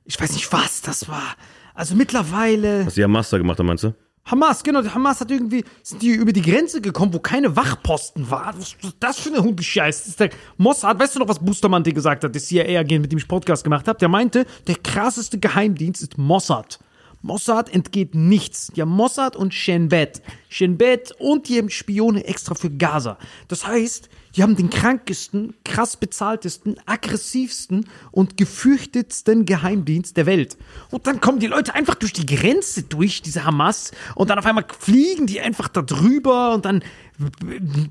Ich 0.05 0.19
weiß 0.19 0.33
nicht, 0.33 0.51
was 0.53 0.81
das 0.81 1.09
war. 1.09 1.35
Also 1.73 1.95
mittlerweile. 1.95 2.85
Was 2.85 2.95
die 2.95 3.03
Hamas 3.03 3.29
da 3.29 3.37
gemacht 3.37 3.59
haben, 3.59 3.67
meinst 3.67 3.83
du? 3.83 3.93
Hamas, 4.25 4.63
genau, 4.63 4.83
Hamas 4.83 5.21
hat 5.21 5.29
irgendwie, 5.29 5.63
sind 5.83 6.01
die 6.01 6.09
über 6.09 6.33
die 6.33 6.41
Grenze 6.41 6.81
gekommen, 6.81 7.13
wo 7.13 7.19
keine 7.19 7.55
Wachposten 7.55 8.31
waren. 8.31 8.57
Was 8.57 8.75
ist 8.81 8.95
das 8.99 9.19
für 9.19 9.29
eine 9.29 9.43
Hundescheiß? 9.43 9.99
Das 9.99 10.07
ist 10.07 10.19
der 10.19 10.29
Mossad, 10.57 10.99
weißt 10.99 11.15
du 11.15 11.19
noch, 11.19 11.27
was 11.27 11.37
Boostermann 11.37 11.83
dir 11.83 11.93
gesagt 11.93 12.23
hat, 12.23 12.33
der 12.33 12.41
CIA-Agent, 12.41 13.01
mit 13.03 13.11
dem 13.11 13.19
ich 13.19 13.27
Podcast 13.27 13.63
gemacht 13.63 13.87
habe? 13.87 13.99
Der 13.99 14.09
meinte, 14.09 14.45
der 14.65 14.77
krasseste 14.77 15.37
Geheimdienst 15.37 16.01
ist 16.01 16.17
Mossad. 16.17 16.79
Mossad 17.25 17.73
entgeht 17.73 18.13
nichts. 18.13 18.71
Haben 18.77 18.91
Mossad 18.91 19.35
und 19.35 19.51
Shin 19.51 19.89
Bet. 19.89 20.21
Shin 20.47 20.77
Bet 20.77 21.11
und 21.17 21.49
die 21.49 21.69
Spione 21.69 22.23
extra 22.23 22.53
für 22.53 22.69
Gaza. 22.69 23.17
Das 23.47 23.65
heißt, 23.65 24.09
die 24.35 24.43
haben 24.43 24.55
den 24.55 24.69
krankesten, 24.69 25.53
krass 25.63 25.95
bezahltesten, 25.97 26.75
aggressivsten 26.85 27.85
und 28.11 28.37
gefürchtetsten 28.37 29.45
Geheimdienst 29.45 30.17
der 30.17 30.25
Welt. 30.25 30.57
Und 30.91 31.07
dann 31.07 31.21
kommen 31.21 31.39
die 31.39 31.47
Leute 31.47 31.73
einfach 31.73 31.95
durch 31.95 32.13
die 32.13 32.25
Grenze 32.25 32.83
durch, 32.83 33.21
diese 33.21 33.45
Hamas, 33.45 33.91
und 34.15 34.29
dann 34.29 34.37
auf 34.39 34.45
einmal 34.45 34.65
fliegen 34.79 35.25
die 35.27 35.39
einfach 35.41 35.67
da 35.69 35.81
drüber 35.81 36.53
und 36.53 36.65
dann 36.65 36.83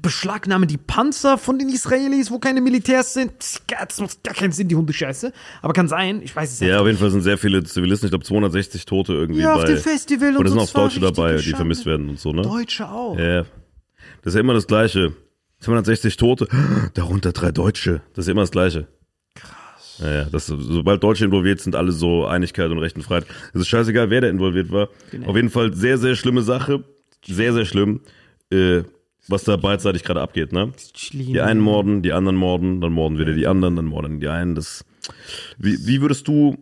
beschlagnahmen 0.02 0.68
die 0.68 0.76
Panzer 0.76 1.38
von 1.38 1.58
den 1.58 1.68
Israelis, 1.70 2.30
wo 2.30 2.38
keine 2.38 2.60
Militärs 2.60 3.14
sind. 3.14 3.32
Das 3.68 3.98
macht 4.00 4.22
gar 4.22 4.34
keinen 4.34 4.52
Sinn, 4.52 4.68
die 4.68 4.76
Hundescheiße. 4.76 5.32
Aber 5.62 5.72
kann 5.72 5.88
sein, 5.88 6.20
ich 6.22 6.34
weiß 6.36 6.52
es 6.52 6.60
Ja, 6.60 6.66
nicht. 6.66 6.76
auf 6.76 6.86
jeden 6.86 6.98
Fall 6.98 7.10
sind 7.10 7.22
sehr 7.22 7.38
viele 7.38 7.64
Zivilisten, 7.64 8.08
ich 8.08 8.10
glaube 8.10 8.24
260 8.24 8.84
Tote 8.84 9.14
irgendwie 9.14 9.40
Ja, 9.40 9.54
bei. 9.54 9.62
auf 9.62 9.64
dem 9.64 9.78
Festival 9.78 10.30
und 10.30 10.36
und 10.38 10.44
da 10.44 10.50
sind 10.50 10.60
auch 10.60 10.70
Deutsche 10.72 11.00
dabei, 11.00 11.32
die 11.36 11.42
Schande. 11.42 11.56
vermisst 11.56 11.86
werden 11.86 12.10
und 12.10 12.20
so, 12.20 12.32
ne? 12.32 12.42
Deutsche 12.42 12.88
auch. 12.88 13.16
Ja. 13.18 13.42
Das 14.22 14.32
ist 14.32 14.34
ja 14.34 14.40
immer 14.40 14.54
das 14.54 14.66
Gleiche. 14.66 15.14
260 15.64 16.16
Tote, 16.16 16.48
darunter 16.94 17.32
drei 17.32 17.50
Deutsche. 17.50 18.02
Das 18.14 18.26
ist 18.26 18.30
immer 18.30 18.42
das 18.42 18.50
Gleiche. 18.50 18.86
Krass. 19.34 19.98
Ja, 20.00 20.12
ja. 20.12 20.24
Das, 20.30 20.46
sobald 20.46 21.02
Deutsche 21.02 21.24
involviert 21.24 21.60
sind, 21.60 21.74
alle 21.74 21.92
so 21.92 22.26
Einigkeit 22.26 22.70
und 22.70 22.78
Recht 22.78 22.96
und 22.96 23.02
Freiheit. 23.02 23.26
Es 23.52 23.62
ist 23.62 23.68
scheißegal, 23.68 24.10
wer 24.10 24.20
da 24.20 24.28
involviert 24.28 24.70
war. 24.70 24.88
Genau. 25.10 25.28
Auf 25.28 25.36
jeden 25.36 25.50
Fall 25.50 25.74
sehr, 25.74 25.98
sehr 25.98 26.16
schlimme 26.16 26.42
Sache. 26.42 26.84
Sehr, 27.26 27.52
sehr 27.52 27.64
schlimm. 27.64 28.00
Äh, 28.50 28.82
was 29.26 29.44
da 29.44 29.56
beidseitig 29.56 30.04
gerade 30.04 30.20
abgeht, 30.20 30.52
ne? 30.52 30.72
Die 31.12 31.40
einen 31.40 31.60
morden, 31.60 32.02
die 32.02 32.12
anderen 32.12 32.36
morden, 32.36 32.82
dann 32.82 32.92
morden 32.92 33.18
wieder 33.18 33.32
die 33.32 33.46
anderen, 33.46 33.76
dann 33.76 33.86
morden 33.86 34.20
die 34.20 34.28
einen. 34.28 34.54
Das, 34.54 34.84
wie, 35.56 35.86
wie 35.86 36.02
würdest 36.02 36.28
du 36.28 36.58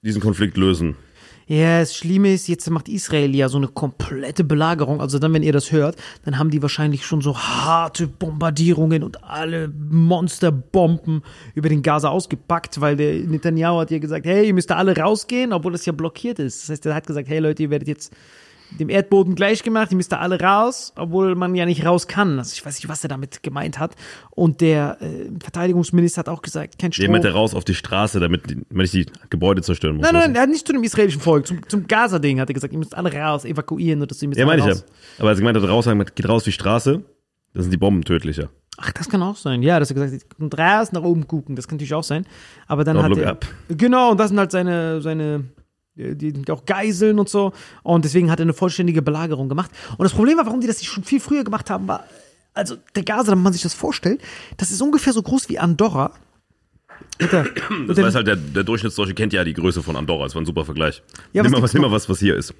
diesen 0.00 0.22
Konflikt 0.22 0.56
lösen? 0.56 0.96
Ja, 1.48 1.78
das 1.78 1.94
Schlimme 1.94 2.34
ist, 2.34 2.48
jetzt 2.48 2.68
macht 2.70 2.88
Israel 2.88 3.32
ja 3.32 3.48
so 3.48 3.56
eine 3.56 3.68
komplette 3.68 4.42
Belagerung. 4.42 5.00
Also 5.00 5.20
dann, 5.20 5.32
wenn 5.32 5.44
ihr 5.44 5.52
das 5.52 5.70
hört, 5.70 5.94
dann 6.24 6.40
haben 6.40 6.50
die 6.50 6.60
wahrscheinlich 6.60 7.06
schon 7.06 7.20
so 7.20 7.38
harte 7.38 8.08
Bombardierungen 8.08 9.04
und 9.04 9.22
alle 9.22 9.68
Monsterbomben 9.68 11.22
über 11.54 11.68
den 11.68 11.82
Gaza 11.82 12.08
ausgepackt, 12.08 12.80
weil 12.80 12.96
der 12.96 13.14
Netanyahu 13.14 13.78
hat 13.78 13.92
ja 13.92 13.98
gesagt, 13.98 14.26
hey, 14.26 14.48
ihr 14.48 14.54
müsst 14.54 14.70
da 14.70 14.76
alle 14.76 14.96
rausgehen, 14.96 15.52
obwohl 15.52 15.70
das 15.70 15.86
ja 15.86 15.92
blockiert 15.92 16.40
ist. 16.40 16.64
Das 16.64 16.70
heißt, 16.70 16.86
er 16.86 16.96
hat 16.96 17.06
gesagt, 17.06 17.28
hey 17.28 17.38
Leute, 17.38 17.62
ihr 17.62 17.70
werdet 17.70 17.86
jetzt 17.86 18.12
dem 18.78 18.88
Erdboden 18.88 19.34
gleich 19.34 19.62
gemacht, 19.62 19.90
ihr 19.90 19.96
müsst 19.96 20.12
da 20.12 20.18
alle 20.18 20.40
raus, 20.40 20.92
obwohl 20.96 21.34
man 21.34 21.54
ja 21.54 21.64
nicht 21.64 21.84
raus 21.86 22.06
kann. 22.08 22.38
Also 22.38 22.52
ich 22.54 22.64
weiß 22.64 22.76
nicht, 22.76 22.88
was 22.88 23.02
er 23.04 23.08
damit 23.08 23.42
gemeint 23.42 23.78
hat. 23.78 23.94
Und 24.30 24.60
der 24.60 24.98
äh, 25.00 25.30
Verteidigungsminister 25.42 26.20
hat 26.20 26.28
auch 26.28 26.42
gesagt, 26.42 26.78
kein 26.78 26.92
Strom. 26.92 27.20
der 27.20 27.32
raus 27.32 27.54
auf 27.54 27.64
die 27.64 27.74
Straße, 27.74 28.20
damit, 28.20 28.50
die- 28.50 28.58
damit 28.68 28.86
ich 28.86 28.92
die 28.92 29.06
Gebäude 29.30 29.62
zerstören 29.62 29.96
muss. 29.96 30.04
Nein, 30.04 30.14
nein, 30.14 30.34
er 30.34 30.42
hat 30.42 30.48
nicht 30.50 30.66
zu 30.66 30.72
dem 30.72 30.82
israelischen 30.82 31.20
Volk, 31.20 31.46
zum, 31.46 31.66
zum 31.68 31.86
Gaza-Ding 31.86 32.40
hat 32.40 32.50
er 32.50 32.54
gesagt, 32.54 32.72
ihr 32.72 32.78
müsst 32.78 32.94
alle 32.96 33.12
raus, 33.12 33.44
evakuieren 33.44 34.02
oder 34.02 34.14
so. 34.14 34.26
Ja, 34.26 34.32
alle 34.32 34.46
meine 34.46 34.60
ich 34.60 34.66
ja. 34.66 34.72
raus. 34.72 34.84
Aber 35.18 35.28
als 35.30 35.38
ich 35.38 35.44
meinte, 35.44 35.66
raus, 35.66 35.84
sagen, 35.86 36.04
geht 36.14 36.28
raus 36.28 36.40
auf 36.42 36.44
die 36.44 36.52
Straße, 36.52 37.02
dann 37.54 37.62
sind 37.62 37.70
die 37.72 37.78
Bomben 37.78 38.04
tödlicher. 38.04 38.50
Ach, 38.78 38.92
das 38.92 39.08
kann 39.08 39.22
auch 39.22 39.36
sein. 39.36 39.62
Ja, 39.62 39.78
dass 39.80 39.90
er 39.90 39.94
gesagt 39.94 40.12
hat, 40.12 40.36
kommt 40.36 40.58
raus, 40.58 40.92
nach 40.92 41.02
oben 41.02 41.26
gucken, 41.26 41.56
das 41.56 41.66
kann 41.66 41.76
natürlich 41.76 41.94
auch 41.94 42.04
sein. 42.04 42.26
Aber 42.66 42.84
dann 42.84 42.98
Don't 42.98 43.02
hat 43.04 43.16
er, 43.16 43.30
up. 43.30 43.46
Genau, 43.68 44.10
und 44.10 44.20
das 44.20 44.28
sind 44.28 44.38
halt 44.38 44.50
seine, 44.50 45.00
seine, 45.00 45.44
die 45.96 46.30
sind 46.30 46.50
auch 46.50 46.64
Geiseln 46.64 47.18
und 47.18 47.28
so. 47.28 47.52
Und 47.82 48.04
deswegen 48.04 48.30
hat 48.30 48.38
er 48.38 48.44
eine 48.44 48.52
vollständige 48.52 49.02
Belagerung 49.02 49.48
gemacht. 49.48 49.70
Und 49.96 50.04
das 50.04 50.12
Problem 50.12 50.36
war, 50.38 50.46
warum 50.46 50.60
die 50.60 50.66
das 50.66 50.78
nicht 50.78 50.90
schon 50.90 51.04
viel 51.04 51.20
früher 51.20 51.44
gemacht 51.44 51.70
haben, 51.70 51.88
war, 51.88 52.04
also 52.54 52.76
der 52.94 53.02
Gaza, 53.02 53.32
wenn 53.32 53.42
man 53.42 53.52
sich 53.52 53.62
das 53.62 53.74
vorstellt, 53.74 54.20
das 54.56 54.70
ist 54.70 54.80
ungefähr 54.82 55.12
so 55.12 55.22
groß 55.22 55.48
wie 55.48 55.58
Andorra. 55.58 56.12
Der, 57.20 57.46
Das 57.86 57.96
weiß 57.96 58.14
halt, 58.14 58.26
der, 58.26 58.36
der 58.36 58.64
Durchschnittsdeutsche 58.64 59.14
kennt 59.14 59.32
ja 59.32 59.44
die 59.44 59.54
Größe 59.54 59.82
von 59.82 59.96
Andorra. 59.96 60.24
Das 60.24 60.34
war 60.34 60.42
ein 60.42 60.46
super 60.46 60.64
Vergleich. 60.64 61.02
Ja, 61.32 61.42
nimm, 61.42 61.52
was 61.52 61.58
mal 61.58 61.62
was, 61.62 61.72
nimm 61.74 61.82
mal 61.82 61.90
was, 61.90 62.08
was 62.08 62.18
hier 62.18 62.36
ist. 62.36 62.54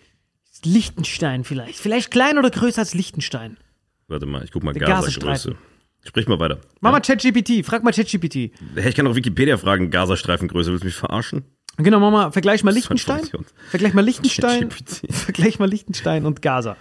Liechtenstein 0.64 1.44
vielleicht. 1.44 1.78
Vielleicht 1.78 2.10
kleiner 2.10 2.40
oder 2.40 2.50
größer 2.50 2.80
als 2.80 2.94
Liechtenstein. 2.94 3.58
Warte 4.08 4.26
mal, 4.26 4.44
ich 4.44 4.52
guck 4.52 4.62
mal 4.62 4.72
Gaza-Größe. 4.72 5.56
Sprich 6.04 6.28
mal 6.28 6.38
weiter. 6.38 6.60
Mach 6.80 6.92
mal 6.92 7.00
ChatGPT, 7.00 7.66
frag 7.66 7.82
mal 7.82 7.92
ChatGPT. 7.92 8.52
Hey, 8.76 8.88
ich 8.88 8.94
kann 8.94 9.06
auch 9.06 9.16
Wikipedia 9.16 9.56
fragen, 9.56 9.90
Gazastreifengröße. 9.90 10.70
Willst 10.70 10.84
du 10.84 10.86
mich 10.86 10.94
verarschen? 10.94 11.44
Genau, 11.78 12.00
mach 12.00 12.10
mal, 12.10 12.30
vergleich 12.32 12.64
mal 12.64 12.72
Liechtenstein. 12.72 13.22
Vergleich 13.70 13.92
mal 13.92 14.02
Liechtenstein. 14.04 14.70
Vergleich 14.70 15.58
mal 15.58 15.68
Liechtenstein 15.68 16.24
und 16.24 16.40
Gaza. 16.42 16.76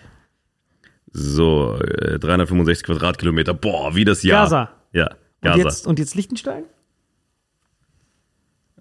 So, 1.12 1.75
äh, 1.79 2.17
365 2.19 2.86
Quadratkilometer. 2.86 3.53
Boah, 3.53 3.95
wie 3.95 4.05
das 4.05 4.23
Jahr. 4.23 4.43
Gaza. 4.45 4.69
Ja, 4.93 5.08
Und 5.12 5.17
Gaza. 5.41 5.58
jetzt, 5.58 5.88
und 5.88 5.99
jetzt 5.99 6.15
Liechtenstein? 6.15 6.63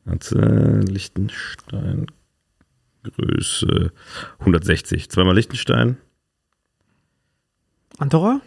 Warte, 0.05 0.81
Liechtenstein. 0.89 2.07
Größe 3.03 3.93
160. 4.39 5.11
Zweimal 5.11 5.35
Liechtenstein. 5.35 5.97
Andorra? 7.99 8.41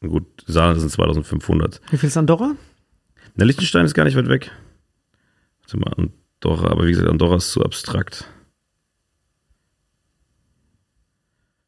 Gut, 0.00 0.26
Saarland 0.46 0.80
sind 0.80 0.90
2500. 0.90 1.80
Wie 1.90 1.96
viel 1.98 2.08
ist 2.08 2.16
Andorra? 2.16 2.54
Na, 3.34 3.44
Liechtenstein 3.44 3.84
ist 3.84 3.94
gar 3.94 4.04
nicht 4.04 4.16
weit 4.16 4.28
weg. 4.28 4.50
Warte 5.70 5.76
mal, 5.78 6.10
Andorra, 6.40 6.70
aber 6.70 6.86
wie 6.86 6.92
gesagt, 6.92 7.08
Andorra 7.08 7.36
ist 7.36 7.50
zu 7.52 7.62
abstrakt. 7.62 8.24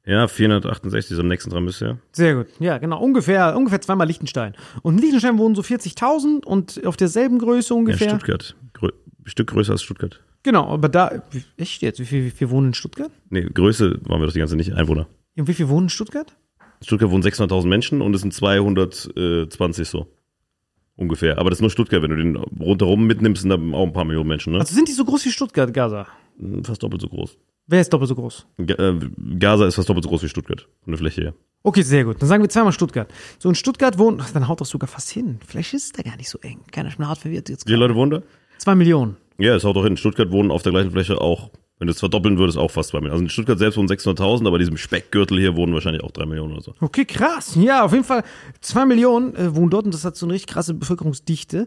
Ja, 0.07 0.27
468 0.27 1.13
ist 1.13 1.19
am 1.19 1.29
nächsten 1.29 1.51
dran 1.51 1.67
bisher. 1.67 1.99
Sehr 2.13 2.35
gut. 2.35 2.47
Ja, 2.59 2.79
genau. 2.79 3.01
Ungefähr, 3.03 3.55
ungefähr 3.57 3.81
zweimal 3.81 4.07
Liechtenstein. 4.07 4.55
Und 4.83 4.95
in 4.97 5.01
Liechtenstein 5.03 5.39
wohnen 5.39 5.55
so 5.55 5.63
40.000 5.63 6.45
und 6.45 6.85
auf 6.87 6.97
derselben 6.97 7.39
Größe 7.39 7.75
Ja, 7.75 7.79
ungefähr. 7.79 8.09
Stuttgart. 8.09 8.57
Grö 8.73 8.89
Stück 9.27 9.49
größer 9.51 9.73
als 9.73 9.83
Stuttgart. 9.83 10.21
genau, 10.43 10.69
aber 10.73 10.89
da, 10.89 11.23
wie- 11.31 11.45
echt 11.59 11.83
jetzt? 11.83 12.01
Wie 12.01 12.07
viel, 12.07 12.25
wie 12.25 12.31
viel 12.31 12.49
wohnen 12.51 12.69
in 12.69 12.75
Stuttgart? 12.75 13.11
Nee, 13.29 13.43
Größe 13.53 14.01
waren 14.05 14.21
wir 14.21 14.27
doch 14.27 14.33
die 14.33 14.39
ganze 14.39 14.57
nicht, 14.57 14.73
Einwohner. 14.73 15.07
Und 15.37 15.47
wie 15.47 15.55
viel 15.55 15.69
wohnen 15.69 15.87
in 15.87 15.91
Stuttgart? 15.91 16.35
In 16.81 16.87
Stuttgart 16.87 17.11
wohnen 17.11 17.23
600.000 17.23 17.67
Menschen 17.69 18.01
und 18.01 18.15
es 18.15 18.23
sind 18.23 18.33
220 18.33 19.87
so. 19.87 20.11
Ungefähr. 21.01 21.39
Aber 21.39 21.49
das 21.49 21.59
ist 21.59 21.63
nur 21.63 21.71
Stuttgart. 21.71 22.03
Wenn 22.03 22.11
du 22.11 22.17
den 22.17 22.37
rundherum 22.37 23.07
mitnimmst, 23.07 23.41
sind 23.41 23.49
da 23.49 23.57
auch 23.57 23.87
ein 23.87 23.93
paar 23.95 24.05
Millionen 24.05 24.29
Menschen, 24.29 24.53
ne? 24.53 24.61
Also 24.61 24.75
sind 24.75 24.87
die 24.87 24.93
so 24.93 25.07
groß 25.07 25.25
wie 25.25 25.31
Stuttgart, 25.31 25.73
Gaza? 25.73 26.07
Fast 26.63 26.83
doppelt 26.83 27.01
so 27.01 27.09
groß. 27.09 27.39
Wer 27.67 27.81
ist 27.81 27.91
doppelt 27.91 28.09
so 28.09 28.15
groß? 28.15 28.47
Ga 28.67 28.75
äh, 28.75 28.99
Gaza 29.39 29.67
ist 29.67 29.77
fast 29.77 29.89
doppelt 29.89 30.05
so 30.05 30.11
groß 30.11 30.25
wie 30.25 30.29
Stuttgart. 30.29 30.69
Von 30.85 30.93
der 30.93 30.99
Fläche 30.99 31.23
her. 31.23 31.35
Okay, 31.63 31.81
sehr 31.81 32.05
gut. 32.05 32.21
Dann 32.21 32.29
sagen 32.29 32.43
wir 32.43 32.51
zweimal 32.51 32.73
Stuttgart. 32.73 33.11
So 33.39 33.49
in 33.49 33.55
Stuttgart 33.55 33.97
wohnen, 33.99 34.21
ach, 34.21 34.31
dann 34.31 34.47
haut 34.47 34.61
das 34.61 34.69
sogar 34.69 34.89
fast 34.89 35.09
hin. 35.09 35.39
Vielleicht 35.47 35.73
ist 35.73 35.85
es 35.85 35.93
da 35.93 36.03
gar 36.03 36.17
nicht 36.19 36.29
so 36.29 36.39
eng. 36.41 36.61
Keiner 36.71 36.91
ist 36.91 36.99
mir 36.99 37.09
hart 37.09 37.19
verwirrt 37.19 37.49
jetzt. 37.49 37.65
Wie 37.67 37.71
viele 37.71 37.81
Leute 37.81 37.95
wohnen 37.95 38.11
da? 38.11 38.23
Zwei 38.59 38.75
Millionen. 38.75 39.17
Ja, 39.39 39.55
es 39.55 39.65
haut 39.65 39.77
doch 39.77 39.85
hin. 39.85 39.93
In 39.93 39.97
Stuttgart 39.97 40.31
wohnen 40.31 40.51
auf 40.51 40.63
der 40.63 40.73
gleichen 40.73 40.91
Fläche 40.91 41.19
auch 41.19 41.51
Wenn 41.81 41.87
du 41.87 41.93
es 41.93 41.99
verdoppeln 41.99 42.37
würdest, 42.37 42.59
auch 42.59 42.71
fast 42.71 42.90
2 42.90 42.99
Millionen. 42.99 43.12
Also 43.12 43.23
in 43.25 43.31
Stuttgart 43.31 43.59
selbst 43.59 43.79
wohnen 43.79 43.88
600.000, 43.88 44.47
aber 44.47 44.59
diesem 44.59 44.77
Speckgürtel 44.77 45.38
hier 45.38 45.57
wohnen 45.57 45.73
wahrscheinlich 45.73 46.05
auch 46.05 46.11
3 46.11 46.27
Millionen 46.27 46.53
oder 46.53 46.61
so. 46.61 46.75
Okay, 46.79 47.07
krass. 47.07 47.57
Ja, 47.59 47.85
auf 47.85 47.93
jeden 47.93 48.05
Fall. 48.05 48.23
Zwei 48.61 48.85
Millionen 48.85 49.35
äh, 49.35 49.57
wohnen 49.57 49.71
dort 49.71 49.87
und 49.87 49.95
das 49.95 50.05
hat 50.05 50.14
so 50.14 50.27
eine 50.27 50.35
richtig 50.35 50.53
krasse 50.53 50.75
Bevölkerungsdichte. 50.75 51.66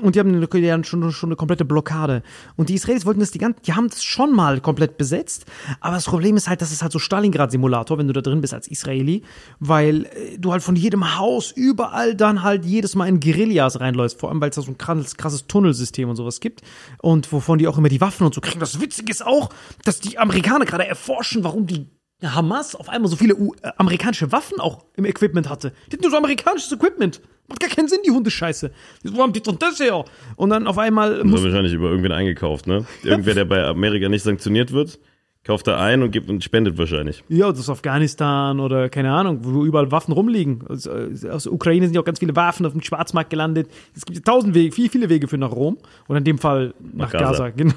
Und 0.00 0.14
die 0.14 0.20
haben 0.20 0.32
eine, 0.32 0.46
die 0.46 0.84
schon, 0.84 1.10
schon 1.10 1.28
eine 1.30 1.34
komplette 1.36 1.64
Blockade. 1.64 2.22
Und 2.54 2.68
die 2.68 2.74
Israelis 2.74 3.04
wollten 3.04 3.18
das 3.18 3.32
die 3.32 3.38
ganze, 3.38 3.60
die 3.62 3.72
haben 3.72 3.88
das 3.88 4.04
schon 4.04 4.32
mal 4.32 4.60
komplett 4.60 4.96
besetzt. 4.96 5.46
Aber 5.80 5.96
das 5.96 6.04
Problem 6.04 6.36
ist 6.36 6.48
halt, 6.48 6.62
das 6.62 6.70
ist 6.70 6.82
halt 6.82 6.92
so 6.92 7.00
Stalingrad-Simulator, 7.00 7.98
wenn 7.98 8.06
du 8.06 8.12
da 8.12 8.20
drin 8.20 8.40
bist 8.40 8.54
als 8.54 8.68
Israeli, 8.68 9.22
weil 9.58 10.04
äh, 10.04 10.38
du 10.38 10.52
halt 10.52 10.62
von 10.62 10.76
jedem 10.76 11.18
Haus 11.18 11.50
überall 11.50 12.14
dann 12.14 12.44
halt 12.44 12.64
jedes 12.64 12.94
Mal 12.94 13.08
in 13.08 13.18
Guerillas 13.18 13.80
reinläufst. 13.80 14.20
Vor 14.20 14.28
allem, 14.28 14.40
weil 14.40 14.50
es 14.50 14.54
da 14.56 14.62
so 14.62 14.70
ein 14.70 14.78
krasses, 14.78 15.16
krasses 15.16 15.48
Tunnelsystem 15.48 16.08
und 16.08 16.14
sowas 16.14 16.38
gibt. 16.38 16.62
Und 17.02 17.32
wovon 17.32 17.58
die 17.58 17.66
auch 17.66 17.76
immer 17.76 17.88
die 17.88 18.00
Waffen 18.00 18.24
und 18.24 18.34
so 18.34 18.40
kriegen. 18.40 18.60
Das 18.60 18.80
Witzige 18.80 19.10
ist 19.10 19.26
auch, 19.26 19.47
dass 19.84 20.00
die 20.00 20.18
Amerikaner 20.18 20.64
gerade 20.64 20.86
erforschen, 20.86 21.44
warum 21.44 21.66
die 21.66 21.86
Hamas 22.22 22.74
auf 22.74 22.88
einmal 22.88 23.08
so 23.08 23.16
viele 23.16 23.36
U 23.36 23.54
äh, 23.62 23.70
amerikanische 23.76 24.32
Waffen 24.32 24.58
auch 24.60 24.84
im 24.96 25.04
Equipment 25.04 25.48
hatte. 25.48 25.72
Die 25.86 25.92
hatten 25.92 26.02
nur 26.02 26.10
so 26.10 26.16
amerikanisches 26.16 26.72
Equipment. 26.72 27.20
Macht 27.46 27.60
gar 27.60 27.70
keinen 27.70 27.88
Sinn, 27.88 28.00
die 28.04 28.10
Hundescheiße. 28.10 28.72
Wo 29.04 29.22
haben 29.22 29.32
die 29.32 29.40
denn 29.40 29.58
das 29.58 29.78
her? 29.80 30.04
Und 30.36 30.50
dann 30.50 30.66
auf 30.66 30.76
einmal 30.78 31.24
wird 31.24 31.44
wahrscheinlich 31.44 31.72
über 31.72 31.88
irgendwen 31.88 32.12
eingekauft, 32.12 32.66
ne? 32.66 32.84
Irgendwer, 33.04 33.34
der 33.34 33.44
bei 33.46 33.64
Amerika 33.64 34.08
nicht 34.08 34.22
sanktioniert 34.22 34.72
wird, 34.72 34.98
kauft 35.44 35.66
da 35.66 35.78
ein 35.80 36.02
und 36.02 36.10
gibt 36.10 36.28
und 36.28 36.44
spendet 36.44 36.76
wahrscheinlich. 36.76 37.24
Ja, 37.28 37.48
das 37.50 37.60
ist 37.60 37.70
Afghanistan 37.70 38.60
oder 38.60 38.90
keine 38.90 39.12
Ahnung, 39.12 39.38
wo 39.44 39.64
überall 39.64 39.90
Waffen 39.90 40.12
rumliegen. 40.12 40.66
Aus, 40.68 40.86
aus 40.86 41.44
der 41.44 41.52
Ukraine 41.52 41.86
sind 41.86 41.94
ja 41.94 42.02
auch 42.02 42.04
ganz 42.04 42.18
viele 42.18 42.36
Waffen 42.36 42.66
auf 42.66 42.72
dem 42.72 42.82
Schwarzmarkt 42.82 43.30
gelandet. 43.30 43.70
Es 43.96 44.04
gibt 44.04 44.18
ja 44.18 44.24
tausend 44.24 44.54
Wege, 44.54 44.74
viel, 44.74 44.90
viele 44.90 45.08
Wege 45.08 45.26
für 45.26 45.38
nach 45.38 45.52
Rom. 45.52 45.78
Oder 46.08 46.18
in 46.18 46.24
dem 46.24 46.38
Fall 46.38 46.74
nach, 46.80 47.06
Nach 47.06 47.12
Gaza. 47.12 47.48
Gaza. 47.48 47.50
Genau. 47.50 47.74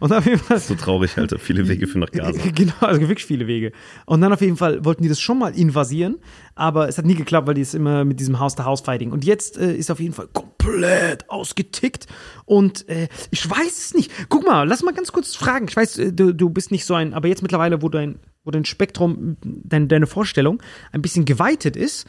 Und 0.00 0.12
auf 0.12 0.26
jeden 0.26 0.38
Fall. 0.38 0.58
So 0.58 0.74
traurig, 0.74 1.16
Alter. 1.16 1.38
Viele 1.38 1.68
Wege 1.68 1.86
für 1.86 1.98
nach 1.98 2.10
Gaza. 2.12 2.38
Genau, 2.54 2.74
also 2.80 3.00
wirklich 3.00 3.24
viele 3.24 3.46
Wege. 3.46 3.72
Und 4.06 4.20
dann 4.20 4.32
auf 4.32 4.40
jeden 4.40 4.56
Fall 4.56 4.84
wollten 4.84 5.02
die 5.02 5.08
das 5.08 5.20
schon 5.20 5.38
mal 5.38 5.54
invasieren, 5.54 6.16
aber 6.54 6.88
es 6.88 6.98
hat 6.98 7.04
nie 7.04 7.14
geklappt, 7.14 7.46
weil 7.46 7.54
die 7.54 7.62
es 7.62 7.74
immer 7.74 8.04
mit 8.04 8.20
diesem 8.20 8.38
House-to-House-Fighting. 8.38 9.12
Und 9.12 9.24
jetzt 9.24 9.58
äh, 9.58 9.74
ist 9.74 9.90
auf 9.90 10.00
jeden 10.00 10.14
Fall 10.14 10.28
komplett 10.32 11.28
ausgetickt. 11.30 12.06
Und 12.44 12.88
äh, 12.88 13.08
ich 13.30 13.48
weiß 13.48 13.78
es 13.78 13.94
nicht. 13.94 14.10
Guck 14.28 14.44
mal, 14.44 14.66
lass 14.66 14.82
mal 14.82 14.94
ganz 14.94 15.12
kurz 15.12 15.34
fragen. 15.34 15.66
Ich 15.68 15.76
weiß, 15.76 15.98
äh, 15.98 16.12
du, 16.12 16.32
du 16.32 16.50
bist 16.50 16.70
nicht 16.70 16.84
so 16.84 16.94
ein, 16.94 17.14
aber 17.14 17.28
jetzt 17.28 17.42
mittlerweile, 17.42 17.82
wo 17.82 17.88
dein, 17.88 18.18
wo 18.44 18.50
dein 18.50 18.64
Spektrum, 18.64 19.36
dein, 19.42 19.88
deine 19.88 20.06
Vorstellung 20.06 20.62
ein 20.92 21.02
bisschen 21.02 21.24
geweitet 21.24 21.76
ist, 21.76 22.06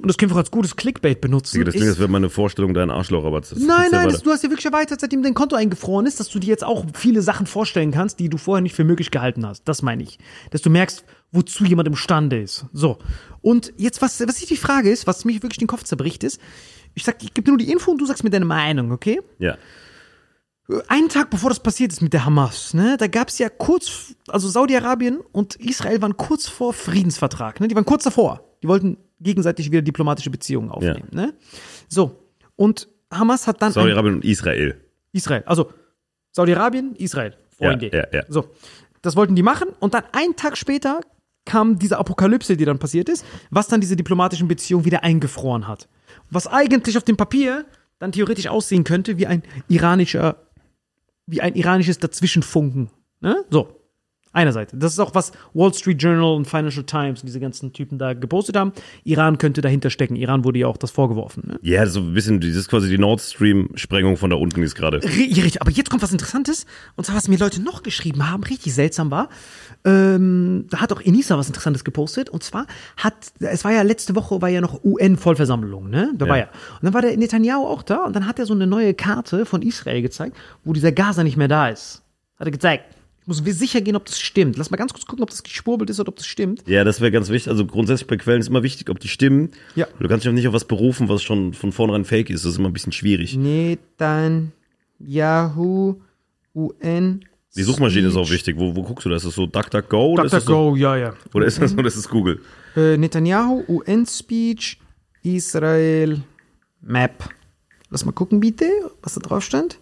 und 0.00 0.08
das 0.08 0.16
können 0.16 0.30
wir 0.30 0.34
auch 0.36 0.38
als 0.40 0.50
gutes 0.50 0.76
Clickbait 0.76 1.20
benutzen. 1.20 1.64
Das 1.64 1.72
klingt, 1.72 1.84
ist- 1.86 1.90
als 1.92 1.98
wäre 1.98 2.08
meine 2.08 2.30
Vorstellung 2.30 2.72
dein 2.74 2.90
Arschloch, 2.90 3.24
aber 3.24 3.40
das 3.40 3.52
Nein, 3.56 3.88
nein, 3.90 4.08
das, 4.08 4.22
du 4.22 4.30
hast 4.30 4.44
ja 4.44 4.50
wirklich 4.50 4.66
erweitert, 4.66 5.00
seitdem 5.00 5.22
dein 5.22 5.34
Konto 5.34 5.56
eingefroren 5.56 6.06
ist, 6.06 6.20
dass 6.20 6.28
du 6.28 6.38
dir 6.38 6.48
jetzt 6.48 6.64
auch 6.64 6.84
viele 6.94 7.22
Sachen 7.22 7.46
vorstellen 7.46 7.90
kannst, 7.90 8.20
die 8.20 8.28
du 8.28 8.38
vorher 8.38 8.62
nicht 8.62 8.74
für 8.76 8.84
möglich 8.84 9.10
gehalten 9.10 9.44
hast. 9.46 9.62
Das 9.68 9.82
meine 9.82 10.02
ich. 10.02 10.18
Dass 10.50 10.62
du 10.62 10.70
merkst, 10.70 11.04
wozu 11.32 11.64
jemand 11.64 11.88
imstande 11.88 12.40
ist. 12.40 12.66
So. 12.72 12.98
Und 13.40 13.72
jetzt, 13.76 14.00
was, 14.00 14.20
was 14.26 14.40
ich 14.40 14.46
die 14.46 14.56
Frage 14.56 14.90
ist, 14.90 15.06
was 15.06 15.24
mich 15.24 15.42
wirklich 15.42 15.58
den 15.58 15.68
Kopf 15.68 15.82
zerbricht, 15.84 16.22
ist, 16.24 16.40
ich 16.94 17.04
sag, 17.04 17.22
ich 17.22 17.34
gebe 17.34 17.44
dir 17.44 17.50
nur 17.50 17.58
die 17.58 17.70
Info 17.70 17.90
und 17.90 17.98
du 17.98 18.06
sagst 18.06 18.24
mir 18.24 18.30
deine 18.30 18.44
Meinung, 18.44 18.92
okay? 18.92 19.20
Ja. 19.38 19.56
Einen 20.88 21.08
Tag 21.08 21.30
bevor 21.30 21.48
das 21.48 21.60
passiert 21.60 21.92
ist 21.92 22.02
mit 22.02 22.12
der 22.12 22.26
Hamas, 22.26 22.74
ne, 22.74 22.96
da 22.98 23.06
gab 23.06 23.28
es 23.28 23.38
ja 23.38 23.48
kurz, 23.48 24.14
also 24.26 24.48
Saudi-Arabien 24.48 25.20
und 25.32 25.56
Israel 25.56 26.02
waren 26.02 26.18
kurz 26.18 26.46
vor 26.46 26.74
Friedensvertrag, 26.74 27.58
ne? 27.60 27.68
Die 27.68 27.74
waren 27.74 27.86
kurz 27.86 28.04
davor. 28.04 28.44
Die 28.62 28.68
wollten 28.68 28.98
gegenseitig 29.20 29.70
wieder 29.70 29.82
diplomatische 29.82 30.30
Beziehungen 30.30 30.70
aufnehmen, 30.70 31.08
ne? 31.10 31.34
So. 31.88 32.24
Und 32.56 32.88
Hamas 33.10 33.46
hat 33.46 33.62
dann. 33.62 33.72
Saudi-Arabien 33.72 34.16
und 34.16 34.24
Israel. 34.24 34.80
Israel. 35.12 35.42
Also 35.46 35.72
Saudi-Arabien, 36.32 36.94
Israel. 36.96 37.34
Freunde. 37.56 37.90
Ja, 37.92 37.98
ja, 37.98 38.06
ja. 38.12 38.22
So. 38.28 38.50
Das 39.02 39.16
wollten 39.16 39.36
die 39.36 39.42
machen 39.42 39.68
und 39.80 39.94
dann 39.94 40.04
einen 40.12 40.36
Tag 40.36 40.56
später 40.56 41.00
kam 41.44 41.78
diese 41.78 41.98
Apokalypse, 41.98 42.56
die 42.56 42.64
dann 42.64 42.78
passiert 42.78 43.08
ist, 43.08 43.24
was 43.50 43.68
dann 43.68 43.80
diese 43.80 43.96
diplomatischen 43.96 44.48
Beziehungen 44.48 44.84
wieder 44.84 45.02
eingefroren 45.02 45.66
hat. 45.66 45.88
Was 46.30 46.46
eigentlich 46.46 46.96
auf 46.96 47.04
dem 47.04 47.16
Papier 47.16 47.64
dann 47.98 48.12
theoretisch 48.12 48.48
aussehen 48.48 48.84
könnte 48.84 49.18
wie 49.18 49.26
ein 49.26 49.42
iranischer, 49.68 50.36
wie 51.26 51.40
ein 51.40 51.54
iranisches 51.54 51.98
Dazwischenfunken. 51.98 52.90
Ne? 53.20 53.44
So. 53.50 53.77
Einerseits. 54.32 54.72
Das 54.76 54.92
ist 54.92 54.98
auch, 55.00 55.14
was 55.14 55.32
Wall 55.54 55.72
Street 55.72 56.00
Journal 56.02 56.34
und 56.36 56.44
Financial 56.46 56.84
Times 56.84 57.20
und 57.22 57.26
diese 57.26 57.40
ganzen 57.40 57.72
Typen 57.72 57.98
da 57.98 58.12
gepostet 58.12 58.56
haben. 58.56 58.72
Iran 59.04 59.38
könnte 59.38 59.60
dahinter 59.62 59.90
stecken. 59.90 60.16
Iran 60.16 60.44
wurde 60.44 60.58
ja 60.60 60.66
auch 60.66 60.76
das 60.76 60.90
vorgeworfen. 60.90 61.44
Ne? 61.46 61.58
Ja, 61.62 61.86
so 61.86 62.00
ein 62.00 62.12
bisschen, 62.14 62.38
das 62.40 62.50
ist 62.50 62.68
quasi 62.68 62.88
die 62.88 62.98
Nord 62.98 63.20
Stream-Sprengung 63.20 64.16
von 64.16 64.30
da 64.30 64.36
unten, 64.36 64.62
ist 64.62 64.74
gerade. 64.74 64.98
Ri- 64.98 65.34
Richtig, 65.34 65.60
aber 65.62 65.70
jetzt 65.70 65.88
kommt 65.90 66.02
was 66.02 66.12
Interessantes. 66.12 66.66
Und 66.96 67.04
zwar, 67.04 67.16
was 67.16 67.26
mir 67.28 67.38
Leute 67.38 67.62
noch 67.62 67.82
geschrieben 67.82 68.30
haben, 68.30 68.42
richtig 68.44 68.74
seltsam 68.74 69.10
war. 69.10 69.28
Ähm, 69.84 70.66
da 70.70 70.80
hat 70.80 70.92
auch 70.92 71.00
Enisa 71.00 71.38
was 71.38 71.46
Interessantes 71.48 71.84
gepostet. 71.84 72.28
Und 72.30 72.42
zwar 72.42 72.66
hat, 72.96 73.14
es 73.40 73.64
war 73.64 73.72
ja 73.72 73.82
letzte 73.82 74.14
Woche, 74.14 74.42
war 74.42 74.48
ja 74.48 74.60
noch 74.60 74.84
UN-Vollversammlung, 74.84 75.88
ne? 75.90 76.12
Da 76.16 76.28
war 76.28 76.36
Ja. 76.36 76.44
ja. 76.44 76.50
Und 76.74 76.84
dann 76.84 76.94
war 76.94 77.02
der 77.02 77.16
Netanyahu 77.16 77.64
auch 77.66 77.82
da. 77.82 78.04
Und 78.04 78.14
dann 78.14 78.26
hat 78.26 78.38
er 78.38 78.46
so 78.46 78.54
eine 78.54 78.66
neue 78.66 78.94
Karte 78.94 79.46
von 79.46 79.62
Israel 79.62 80.02
gezeigt, 80.02 80.36
wo 80.64 80.72
dieser 80.72 80.92
Gaza 80.92 81.24
nicht 81.24 81.36
mehr 81.36 81.48
da 81.48 81.68
ist. 81.68 82.02
Hat 82.38 82.46
er 82.46 82.50
gezeigt. 82.52 82.84
Muss 83.28 83.42
sicher 83.44 83.80
gehen, 83.82 83.94
ob 83.94 84.06
das 84.06 84.18
stimmt. 84.18 84.56
Lass 84.56 84.70
mal 84.70 84.78
ganz 84.78 84.94
kurz 84.94 85.04
gucken, 85.04 85.22
ob 85.22 85.28
das 85.28 85.42
geschwurbelt 85.42 85.90
ist 85.90 86.00
oder 86.00 86.08
ob 86.08 86.16
das 86.16 86.24
stimmt. 86.24 86.66
Ja, 86.66 86.82
das 86.82 87.02
wäre 87.02 87.10
ganz 87.10 87.28
wichtig. 87.28 87.50
Also 87.50 87.66
grundsätzlich 87.66 88.06
bei 88.06 88.16
Quellen 88.16 88.40
ist 88.40 88.48
immer 88.48 88.62
wichtig, 88.62 88.88
ob 88.88 89.00
die 89.00 89.08
stimmen. 89.08 89.50
Ja. 89.74 89.86
Du 90.00 90.08
kannst 90.08 90.24
dich 90.24 90.30
auch 90.30 90.34
nicht 90.34 90.48
auf 90.48 90.54
was 90.54 90.64
berufen, 90.64 91.10
was 91.10 91.22
schon 91.22 91.52
von 91.52 91.70
vornherein 91.70 92.06
fake 92.06 92.30
ist. 92.30 92.46
Das 92.46 92.52
ist 92.52 92.58
immer 92.58 92.70
ein 92.70 92.72
bisschen 92.72 92.92
schwierig. 92.92 93.36
Netanyahu 93.36 94.50
UN. 96.54 97.22
Die 97.54 97.62
Suchmaschine 97.64 98.08
ist 98.08 98.16
auch 98.16 98.30
wichtig. 98.30 98.56
Wo, 98.58 98.74
wo 98.74 98.82
guckst 98.82 99.04
du 99.04 99.10
das? 99.10 99.24
Ist 99.24 99.28
das 99.28 99.34
so 99.34 99.44
DuckDuckGo? 99.44 100.16
das 100.16 100.30
so, 100.30 100.38
DuckDuckGo, 100.38 100.76
ja, 100.76 100.96
ja. 100.96 101.14
Oder 101.34 101.44
ist 101.44 101.60
das, 101.60 101.74
oder 101.74 101.88
ist 101.88 101.98
das 101.98 102.08
Google? 102.08 102.40
Äh, 102.76 102.96
Netanyahu, 102.96 103.62
UN-Speech, 103.68 104.80
Israel, 105.22 106.22
Map. 106.80 107.28
Lass 107.90 108.06
mal 108.06 108.12
gucken, 108.12 108.40
bitte, 108.40 108.70
was 109.02 109.12
da 109.12 109.20
drauf 109.20 109.44
stand. 109.44 109.80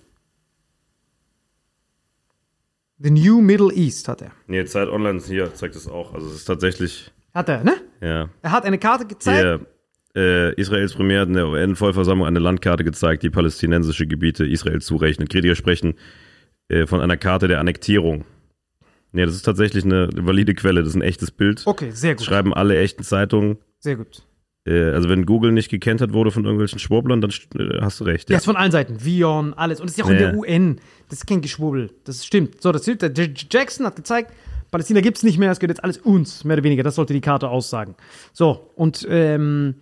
The 2.99 3.11
New 3.11 3.41
Middle 3.41 3.73
East 3.75 4.09
hat 4.09 4.23
er. 4.23 4.31
Nee, 4.47 4.65
Zeit 4.65 4.89
Online 4.89 5.21
hier 5.21 5.53
zeigt 5.55 5.77
es 5.77 5.87
auch. 5.87 6.15
Also 6.15 6.29
es 6.29 6.35
ist 6.37 6.45
tatsächlich, 6.47 7.13
Hat 7.35 7.49
er, 7.49 7.63
ne? 7.63 7.75
ja. 8.01 8.29
Er 8.43 8.51
hat 8.53 8.65
eine 8.65 8.79
Karte 8.79 9.07
gezeigt. 9.07 9.39
Hier, 9.39 9.67
äh, 10.17 10.55
Israels 10.55 10.95
Premier 10.95 11.21
hat 11.21 11.29
in 11.29 11.35
der 11.35 11.47
UN-Vollversammlung 11.47 12.27
eine 12.27 12.39
Landkarte 12.39 12.85
gezeigt, 12.85 13.23
die 13.23 13.29
palästinensische 13.31 14.07
Gebiete 14.07 14.47
Israel 14.47 14.81
zurechnet. 14.81 15.29
Kritiker 15.29 15.55
sprechen 15.57 15.95
äh, 16.69 16.87
von 16.87 17.01
einer 17.03 17.19
Karte 17.19 17.49
der 17.49 17.61
Annektierung. 17.61 18.25
Nee, 19.13 19.25
das 19.27 19.35
ist 19.35 19.43
tatsächlich 19.43 19.85
eine 19.85 20.09
valide 20.15 20.55
Quelle, 20.55 20.81
das 20.81 20.91
ist 20.91 20.97
ein 20.97 21.03
echtes 21.03 21.31
Bild. 21.31 21.63
Okay, 21.67 21.91
sehr 21.91 22.15
Das 22.15 22.23
gut. 22.23 22.29
schreiben 22.29 22.55
alle 22.55 22.79
echten 22.79 23.03
Zeitungen. 23.03 23.59
Sehr 23.79 23.97
gut. 23.97 24.26
Äh, 24.67 24.91
also 24.91 25.09
wenn 25.09 25.25
Google 25.27 25.53
nicht 25.53 25.71
gekentert 25.71 26.13
wurde 26.13 26.31
von 26.31 26.45
irgendwelchen 26.45 26.79
Schwurblern, 26.79 27.21
dann 27.21 27.31
äh, 27.59 27.81
hast 27.81 28.01
du 28.01 28.05
recht. 28.05 28.29
Ja, 28.29 28.35
Ja. 28.35 28.39
ist 28.39 28.45
von 28.45 28.57
allen 28.57 28.73
Seiten. 28.73 29.05
Vion, 29.05 29.55
alles. 29.55 29.81
Und 29.81 29.87
es 29.87 29.93
ist 29.93 29.99
ja 29.99 30.05
auch 30.05 30.11
in 30.11 30.19
der 30.19 30.35
UN. 30.37 30.81
Das 31.09 31.21
ist 31.21 31.27
kein 31.27 31.41
Geschwurbel. 31.41 31.91
Das 32.05 32.25
stimmt. 32.27 32.61
So, 32.63 32.73
das 32.73 32.85
J- 32.87 33.01
Jackson 33.53 33.87
hat 33.87 33.97
gezeigt, 33.97 34.33
Palästina 34.71 35.01
gibt's 35.01 35.23
nicht 35.23 35.39
mehr, 35.39 35.51
es 35.53 35.61
gehört 35.61 35.77
jetzt 35.79 35.85
alles 35.85 35.99
uns, 35.99 36.43
mehr 36.45 36.57
oder 36.57 36.65
weniger. 36.65 36.83
Das 36.83 36.97
sollte 36.97 37.13
die 37.13 37.21
Karte 37.21 37.49
aussagen. 37.49 37.95
So, 38.33 38.71
und 38.75 39.07
ähm, 39.09 39.77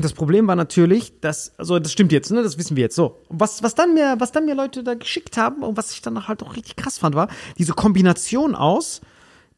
das 0.00 0.12
Problem 0.14 0.46
war 0.46 0.56
natürlich, 0.56 1.20
dass, 1.20 1.58
also 1.58 1.78
das 1.78 1.92
stimmt 1.92 2.10
jetzt, 2.12 2.30
ne? 2.30 2.42
Das 2.42 2.56
wissen 2.56 2.76
wir 2.76 2.82
jetzt. 2.84 2.94
So. 2.96 3.18
Was, 3.28 3.62
was 3.62 3.74
dann 3.74 3.92
mir, 3.92 4.14
was 4.18 4.32
dann 4.32 4.46
mir 4.46 4.54
Leute 4.54 4.82
da 4.82 4.94
geschickt 4.94 5.36
haben 5.36 5.62
und 5.62 5.76
was 5.76 5.90
ich 5.92 6.00
dann 6.00 6.26
halt 6.26 6.42
auch 6.42 6.56
richtig 6.56 6.76
krass 6.76 6.96
fand, 6.98 7.14
war 7.16 7.28
diese 7.58 7.72
Kombination 7.74 8.54
aus, 8.54 9.00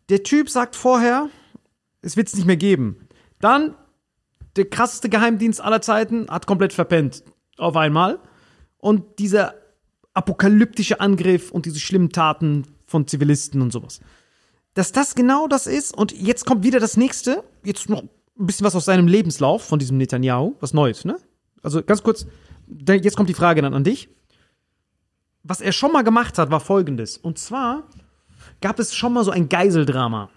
der 0.09 0.23
Typ 0.23 0.49
sagt 0.51 0.75
vorher, 0.75 1.29
es 2.03 2.17
wird's 2.17 2.35
nicht 2.35 2.47
mehr 2.47 2.57
geben. 2.57 2.97
Dann 3.41 3.75
der 4.57 4.67
krasseste 4.69 5.09
Geheimdienst 5.09 5.61
aller 5.61 5.83
Zeiten 5.83 6.29
hat 6.29 6.47
komplett 6.47 6.73
verpennt. 6.73 7.23
Auf 7.59 7.77
einmal. 7.77 8.19
Und 8.79 9.19
dieser 9.19 9.55
apokalyptische 10.15 11.01
Angriff 11.01 11.51
und 11.51 11.67
diese 11.67 11.81
schlimmen 11.81 12.11
Taten 12.11 12.67
von 12.87 13.07
Zivilisten 13.07 13.61
und 13.63 13.73
sowas. 13.73 14.01
Dass 14.75 14.93
das 14.93 15.15
genau 15.15 15.47
das 15.49 15.67
ist. 15.67 15.97
Und 15.97 16.13
jetzt 16.13 16.47
kommt 16.47 16.65
wieder 16.65 16.81
das 16.81 16.97
nächste. 16.97 17.45
Jetzt 17.65 17.89
noch 17.89 18.03
ein 18.03 18.09
bisschen 18.47 18.65
was 18.67 18.75
aus 18.77 18.85
seinem 18.85 19.09
Lebenslauf 19.09 19.63
von 19.65 19.79
diesem 19.79 19.97
Netanyahu. 19.97 20.55
Was 20.61 20.75
Neues, 20.75 21.05
ne? 21.05 21.17
Also 21.63 21.83
ganz 21.83 22.03
kurz. 22.03 22.27
Jetzt 22.89 23.17
kommt 23.17 23.29
die 23.29 23.35
Frage 23.35 23.63
dann 23.63 23.75
an 23.75 23.85
dich. 23.85 24.09
Was 25.43 25.61
er 25.61 25.73
schon 25.73 25.93
mal 25.93 26.03
gemacht 26.03 26.39
hat, 26.39 26.51
war 26.51 26.61
folgendes. 26.61 27.17
Und 27.17 27.39
zwar 27.39 27.85
gab 28.61 28.79
es 28.79 28.95
schon 28.95 29.13
mal 29.13 29.25
so 29.25 29.31
ein 29.31 29.49
Geiseldrama. 29.49 30.29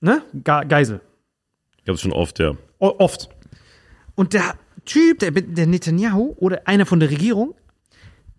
Ne? 0.00 0.22
Ge 0.34 0.64
Geisel. 0.66 1.00
Ich 1.82 1.88
hab's 1.88 2.00
schon 2.00 2.12
oft, 2.12 2.38
ja. 2.38 2.52
O- 2.78 2.94
Oft. 2.98 3.28
Und 4.14 4.34
der 4.34 4.58
Typ, 4.84 5.20
der, 5.20 5.30
der 5.30 5.66
Netanyahu 5.66 6.34
oder 6.38 6.66
einer 6.66 6.86
von 6.86 7.00
der 7.00 7.10
Regierung, 7.10 7.54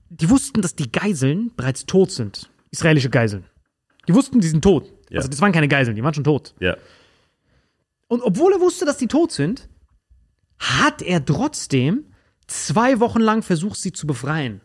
die 0.09 0.29
wussten, 0.29 0.61
dass 0.61 0.75
die 0.75 0.91
Geiseln 0.91 1.51
bereits 1.55 1.85
tot 1.85 2.11
sind. 2.11 2.49
Israelische 2.71 3.09
Geiseln. 3.09 3.45
Die 4.07 4.13
wussten, 4.13 4.39
die 4.39 4.47
sind 4.47 4.63
tot. 4.63 4.91
Ja. 5.09 5.17
Also 5.17 5.29
das 5.29 5.41
waren 5.41 5.51
keine 5.51 5.67
Geiseln, 5.67 5.95
die 5.95 6.03
waren 6.03 6.13
schon 6.13 6.23
tot. 6.23 6.53
Ja. 6.59 6.75
Und 8.07 8.21
obwohl 8.21 8.53
er 8.53 8.59
wusste, 8.59 8.85
dass 8.85 8.97
die 8.97 9.07
tot 9.07 9.31
sind, 9.31 9.69
hat 10.59 11.01
er 11.01 11.23
trotzdem 11.23 12.05
zwei 12.47 12.99
Wochen 12.99 13.19
lang 13.19 13.41
versucht, 13.41 13.79
sie 13.79 13.91
zu 13.91 14.05
befreien. 14.05 14.61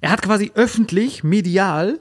Er 0.00 0.10
hat 0.10 0.22
quasi 0.22 0.52
öffentlich, 0.54 1.24
medial, 1.24 1.98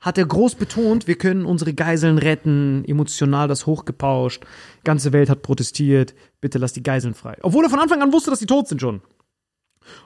hat 0.00 0.16
er 0.18 0.26
groß 0.26 0.54
betont, 0.54 1.06
wir 1.06 1.16
können 1.16 1.44
unsere 1.44 1.74
Geiseln 1.74 2.18
retten, 2.18 2.84
emotional 2.86 3.48
das 3.48 3.66
hochgepauscht, 3.66 4.44
ganze 4.84 5.12
Welt 5.12 5.28
hat 5.28 5.42
protestiert, 5.42 6.14
bitte 6.40 6.58
lass 6.58 6.72
die 6.72 6.82
Geiseln 6.82 7.14
frei. 7.14 7.36
Obwohl 7.42 7.64
er 7.64 7.70
von 7.70 7.80
Anfang 7.80 8.00
an 8.02 8.12
wusste, 8.12 8.30
dass 8.30 8.38
die 8.38 8.46
tot 8.46 8.68
sind 8.68 8.80
schon. 8.80 9.00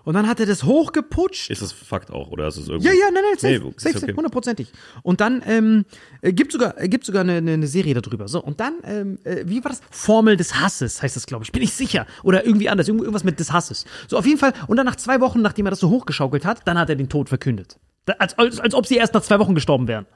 Und 0.05 0.15
dann 0.15 0.29
hat 0.29 0.39
er 0.39 0.47
das 0.47 0.63
hochgeputscht. 0.63 1.51
Ist 1.51 1.61
das 1.61 1.73
Fakt 1.73 2.13
auch, 2.13 2.31
oder 2.31 2.47
ist 2.47 2.57
es 2.57 2.69
irgendwie? 2.69 2.87
Ja, 2.89 2.95
ja, 2.95 3.07
nein, 3.13 3.23
nein, 3.31 3.39
safe, 3.39 3.53
Nee, 3.53 3.73
safe, 3.77 3.97
okay. 3.97 3.99
safe, 4.07 4.15
hundertprozentig. 4.17 4.73
Und 5.03 5.21
dann 5.21 5.43
ähm, 5.45 5.85
äh, 6.21 6.33
gibt 6.33 6.53
sogar, 6.53 6.81
äh, 6.81 6.89
gibt 6.89 7.05
sogar 7.05 7.23
eine, 7.23 7.39
eine, 7.39 7.67
Serie 7.67 7.93
darüber. 7.95 8.29
So, 8.29 8.41
und 8.43 8.61
dann, 8.61 8.75
ähm, 8.85 9.19
äh, 9.25 9.43
wie 9.45 9.63
war 9.65 9.71
das? 9.73 9.81
Formel 9.91 10.37
des 10.37 10.61
Hasses 10.61 11.03
heißt 11.03 11.17
das, 11.17 11.27
glaube 11.27 11.45
ich. 11.45 11.51
Bin 11.51 11.63
ich 11.63 11.73
sicher. 11.73 12.07
Oder 12.23 12.47
irgendwie 12.47 12.69
anders, 12.69 12.87
irgend- 12.87 13.03
irgendwas 13.03 13.25
mit 13.25 13.41
des 13.41 13.53
Hasses. 13.53 13.85
So, 14.07 14.17
auf 14.17 14.25
jeden 14.25 14.39
Fall. 14.39 14.53
Und 14.69 14.77
dann 14.77 14.87
nach 14.87 14.97
zwei 14.97 15.21
Wochen, 15.21 15.43
nachdem 15.43 15.67
er 15.67 15.71
das 15.71 15.81
so 15.81 15.91
hochgeschaukelt 15.91 16.45
hat, 16.47 16.61
dann 16.67 16.79
hat 16.79 16.89
er 16.89 16.95
den 16.95 17.09
Tod 17.09 17.29
verkündet. 17.29 17.79
Als, 18.19 18.39
als, 18.39 18.61
als 18.61 18.75
ob 18.75 18.87
sie 18.87 18.97
erst 18.97 19.15
nach 19.15 19.23
zwei 19.23 19.39
Wochen 19.39 19.55
gestorben 19.55 19.89
wären. 19.89 20.07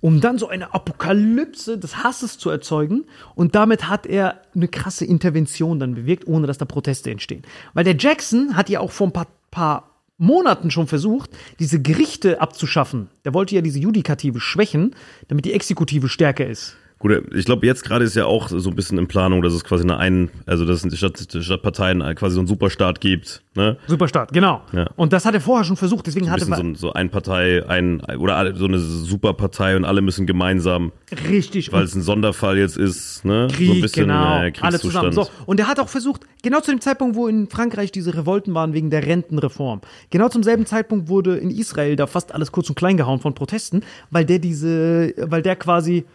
Um 0.00 0.20
dann 0.20 0.38
so 0.38 0.48
eine 0.48 0.74
Apokalypse 0.74 1.78
des 1.78 2.04
Hasses 2.04 2.36
zu 2.36 2.50
erzeugen. 2.50 3.06
Und 3.34 3.54
damit 3.54 3.88
hat 3.88 4.06
er 4.06 4.42
eine 4.54 4.68
krasse 4.68 5.06
Intervention 5.06 5.78
dann 5.78 5.94
bewirkt, 5.94 6.26
ohne 6.26 6.46
dass 6.46 6.58
da 6.58 6.66
Proteste 6.66 7.10
entstehen. 7.10 7.42
Weil 7.72 7.84
der 7.84 7.96
Jackson 7.96 8.56
hat 8.56 8.68
ja 8.68 8.80
auch 8.80 8.90
vor 8.90 9.06
ein 9.08 9.12
paar, 9.12 9.28
paar 9.50 9.90
Monaten 10.18 10.70
schon 10.70 10.86
versucht, 10.86 11.30
diese 11.58 11.80
Gerichte 11.80 12.40
abzuschaffen. 12.40 13.08
Der 13.24 13.34
wollte 13.34 13.54
ja 13.54 13.62
diese 13.62 13.78
Judikative 13.78 14.40
schwächen, 14.40 14.94
damit 15.28 15.44
die 15.44 15.52
Exekutive 15.52 16.08
stärker 16.08 16.46
ist. 16.46 16.76
Gut, 17.04 17.22
ich 17.34 17.44
glaube, 17.44 17.66
jetzt 17.66 17.84
gerade 17.84 18.02
ist 18.02 18.16
ja 18.16 18.24
auch 18.24 18.48
so 18.48 18.70
ein 18.70 18.74
bisschen 18.74 18.96
in 18.96 19.06
Planung, 19.06 19.42
dass 19.42 19.52
es 19.52 19.62
quasi 19.62 19.82
eine 19.84 19.98
ein, 19.98 20.30
also 20.46 20.64
dass 20.64 20.82
es 20.86 20.96
statt, 20.98 21.18
statt 21.38 21.60
Parteien 21.60 22.00
quasi 22.14 22.32
so 22.36 22.40
einen 22.40 22.48
Superstaat 22.48 22.98
gibt, 23.02 23.42
ne? 23.54 23.76
Superstaat, 23.86 24.32
genau. 24.32 24.62
Ja. 24.72 24.88
Und 24.96 25.12
das 25.12 25.26
hat 25.26 25.34
er 25.34 25.42
vorher 25.42 25.64
schon 25.66 25.76
versucht, 25.76 26.06
deswegen 26.06 26.24
Ein 26.28 26.32
hatte 26.32 26.46
so, 26.46 26.52
ein- 26.54 26.74
so 26.76 26.92
ein 26.94 27.10
Partei, 27.10 27.62
ein, 27.68 28.00
oder 28.18 28.56
so 28.56 28.64
eine 28.64 28.78
Superpartei 28.78 29.76
und 29.76 29.84
alle 29.84 30.00
müssen 30.00 30.24
gemeinsam, 30.26 30.92
richtig 31.28 31.70
weil 31.74 31.84
es 31.84 31.94
ein 31.94 32.00
Sonderfall 32.00 32.56
jetzt 32.56 32.78
ist, 32.78 33.22
ne? 33.26 33.48
Krieg, 33.52 33.66
so 33.66 33.72
ein 33.74 33.80
bisschen 33.82 34.06
genau, 34.06 34.42
äh, 34.42 34.52
alle 34.62 34.80
zusammen. 34.80 35.12
So, 35.12 35.28
und 35.44 35.60
er 35.60 35.68
hat 35.68 35.80
auch 35.80 35.90
versucht, 35.90 36.22
genau 36.42 36.60
zu 36.60 36.70
dem 36.70 36.80
Zeitpunkt, 36.80 37.16
wo 37.16 37.28
in 37.28 37.48
Frankreich 37.50 37.92
diese 37.92 38.14
Revolten 38.14 38.54
waren 38.54 38.72
wegen 38.72 38.88
der 38.88 39.06
Rentenreform, 39.06 39.82
genau 40.08 40.30
zum 40.30 40.42
selben 40.42 40.64
Zeitpunkt 40.64 41.08
wurde 41.10 41.36
in 41.36 41.50
Israel 41.50 41.96
da 41.96 42.06
fast 42.06 42.32
alles 42.34 42.50
kurz 42.50 42.70
und 42.70 42.76
klein 42.76 42.96
gehauen 42.96 43.20
von 43.20 43.34
Protesten, 43.34 43.82
weil 44.10 44.24
der 44.24 44.38
diese, 44.38 45.12
weil 45.18 45.42
der 45.42 45.56
quasi 45.56 46.06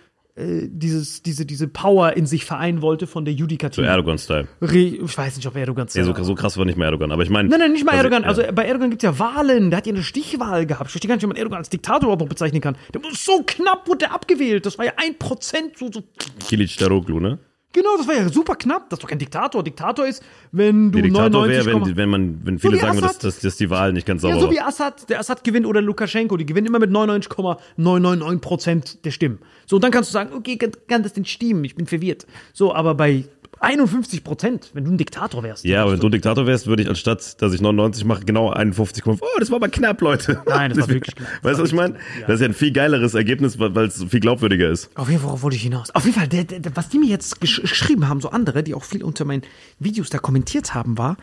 dieses, 0.68 1.22
diese, 1.22 1.46
diese 1.46 1.68
Power 1.68 2.14
in 2.16 2.26
sich 2.26 2.46
vereinen 2.46 2.82
wollte 2.82 3.08
von 3.08 3.26
der 3.26 3.34
So 3.34 3.40
Judikative. 3.40 3.86
Erdogan-Style. 3.86 4.48
Re- 4.62 4.78
Ich 4.78 5.18
weiß 5.18 5.36
nicht, 5.36 5.46
ob 5.48 5.56
Erdogan 5.56 5.88
Nee, 5.94 6.04
so, 6.04 6.14
so 6.24 6.36
krass 6.36 6.58
war 6.58 6.66
nicht 6.66 6.78
mehr 6.78 6.86
Erdogan, 6.86 7.12
aber 7.12 7.24
ich 7.24 7.30
meine. 7.30 7.50
Nein, 7.50 7.60
nein, 7.60 7.72
nicht 7.74 7.86
mal 7.86 7.92
also, 7.92 8.04
Erdogan. 8.04 8.24
ja. 8.24 8.30
Also 8.30 8.44
bei 8.54 8.66
Erdogan 8.66 8.90
gibt 8.90 9.04
es 9.04 9.08
ja 9.08 9.20
Wahlen. 9.20 9.70
Der 9.70 9.78
hat 9.78 9.88
ja 9.88 9.94
eine 9.94 10.04
Stichwahl 10.04 10.66
gehabt. 10.66 10.88
Ich 10.88 10.92
verstehe 10.92 11.10
gar 11.10 11.16
nicht, 11.16 11.24
wie 11.24 11.28
man 11.28 11.38
Erdogan 11.38 11.58
als 11.60 11.70
Diktator 11.70 12.04
überhaupt 12.04 12.22
noch 12.22 12.30
bezeichnen 12.30 12.62
kann. 12.62 12.78
Der 12.94 13.02
so 13.14 13.44
knapp 13.46 13.88
wurde 13.88 14.00
der 14.00 14.14
abgewählt. 14.14 14.66
Das 14.66 14.78
war 14.78 14.86
ja 14.86 14.94
ein 14.98 15.18
Prozent. 15.18 15.78
So, 15.78 15.92
so. 15.92 16.04
Kilic 16.48 16.78
Daroglu, 16.78 17.20
ne? 17.20 17.40
Genau, 17.72 17.98
das 17.98 18.08
war 18.08 18.16
ja 18.16 18.28
super 18.30 18.56
knapp. 18.56 18.90
Das 18.90 18.98
ist 18.98 19.04
doch 19.04 19.10
kein 19.10 19.20
Diktator. 19.20 19.64
Diktator 19.64 20.08
ist, 20.08 20.24
wenn 20.52 20.92
du 20.92 20.98
Der 20.98 21.04
Diktator 21.04 21.30
99, 21.30 21.66
wäre, 21.66 21.86
wenn, 21.86 21.98
wenn 21.98 22.10
man, 22.10 22.40
wenn 22.44 22.60
viele 22.60 22.74
wie 22.74 22.80
sagen, 22.80 23.00
dass, 23.00 23.20
dass, 23.20 23.40
dass 23.42 23.58
die 23.58 23.70
Wahl 23.70 23.94
nicht 23.94 24.08
ganz 24.08 24.24
sauber 24.24 24.36
ja, 24.36 24.42
so 24.42 24.50
wie 24.50 24.60
Assad, 24.60 25.08
der 25.10 25.20
Assad 25.20 25.44
gewinnt 25.44 25.68
oder 25.68 25.80
Lukaschenko, 25.80 26.36
die 26.38 26.48
gewinnen 26.48 26.66
immer 26.66 26.80
mit 26.80 26.90
99,999 26.90 28.42
Prozent 28.42 29.06
der 29.06 29.12
Stimmen. 29.12 29.38
So, 29.68 29.76
und 29.76 29.84
dann 29.84 29.92
kannst 29.92 30.10
du 30.10 30.14
sagen, 30.14 30.34
okay, 30.34 30.58
kann, 30.58 30.72
kann 30.88 31.04
das 31.04 31.14
denn 31.14 31.26
stimmen? 31.26 31.64
Ich 31.64 31.76
bin 31.76 31.86
verwirrt. 31.86 32.26
So, 32.54 32.74
aber 32.74 32.96
bei 32.96 33.26
51 33.62 34.24
Prozent, 34.24 34.72
wenn 34.74 34.86
du 34.86 34.92
ein 34.92 34.98
Diktator 34.98 35.44
wärst. 35.44 35.66
Ja, 35.66 35.84
aber 35.84 35.94
wenn 35.94 36.00
du 36.00 36.10
Diktator 36.10 36.48
wärst, 36.48 36.68
würde 36.68 36.84
ich 36.84 36.90
anstatt, 36.90 37.42
dass 37.42 37.54
ich 37.54 37.62
99 37.62 38.06
mache, 38.06 38.24
genau 38.26 38.50
51 38.50 39.04
kommen. 39.04 39.20
Oh, 39.22 39.40
das 39.40 39.50
war 39.50 39.58
aber 39.58 39.70
knapp, 39.70 40.00
Leute. 40.02 40.42
Nein, 40.46 40.70
das 40.72 40.80
war 40.80 40.90
wirklich 40.90 41.16
knapp. 41.16 41.28
Weißt 41.44 41.60
du, 41.60 41.64
was 41.64 41.70
ich 41.70 41.76
meine? 41.76 41.96
Das 42.28 42.36
ist 42.36 42.42
ja 42.42 42.48
ein 42.48 42.54
viel 42.54 42.72
geileres 42.72 43.14
Ergebnis, 43.14 43.60
weil 43.60 43.76
es 43.86 44.04
viel 44.04 44.20
glaubwürdiger 44.20 44.70
ist. 44.70 44.90
Auf 44.96 45.10
jeden 45.10 45.20
Fall, 45.20 45.30
worauf 45.30 45.44
wollte 45.44 45.58
ich 45.58 45.64
hinaus? 45.64 45.92
Auf 45.92 46.06
jeden 46.06 46.18
Fall, 46.18 46.28
der, 46.28 46.46
der, 46.46 46.76
was 46.76 46.90
die 46.90 47.00
mir 47.00 47.08
jetzt 47.08 47.42
gesch 47.42 47.62
geschrieben 47.62 48.08
haben, 48.08 48.22
so 48.22 48.30
andere, 48.30 48.64
die 48.64 48.74
auch 48.74 48.84
viel 48.84 49.04
unter 49.04 49.26
meinen 49.26 49.44
Videos 49.80 50.10
da 50.10 50.18
kommentiert 50.20 50.74
haben, 50.74 50.98
war, 50.98 51.18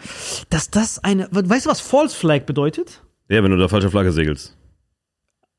dass 0.50 0.70
das 0.70 1.02
eine, 1.02 1.28
weißt 1.30 1.66
du, 1.66 1.70
was 1.70 1.80
False 1.80 2.14
Flag 2.16 2.44
bedeutet? 2.46 3.02
Ja, 3.28 3.42
wenn 3.42 3.50
du 3.50 3.56
da 3.56 3.68
falsche 3.68 3.90
Flagge 3.90 4.12
segelst. 4.12 4.56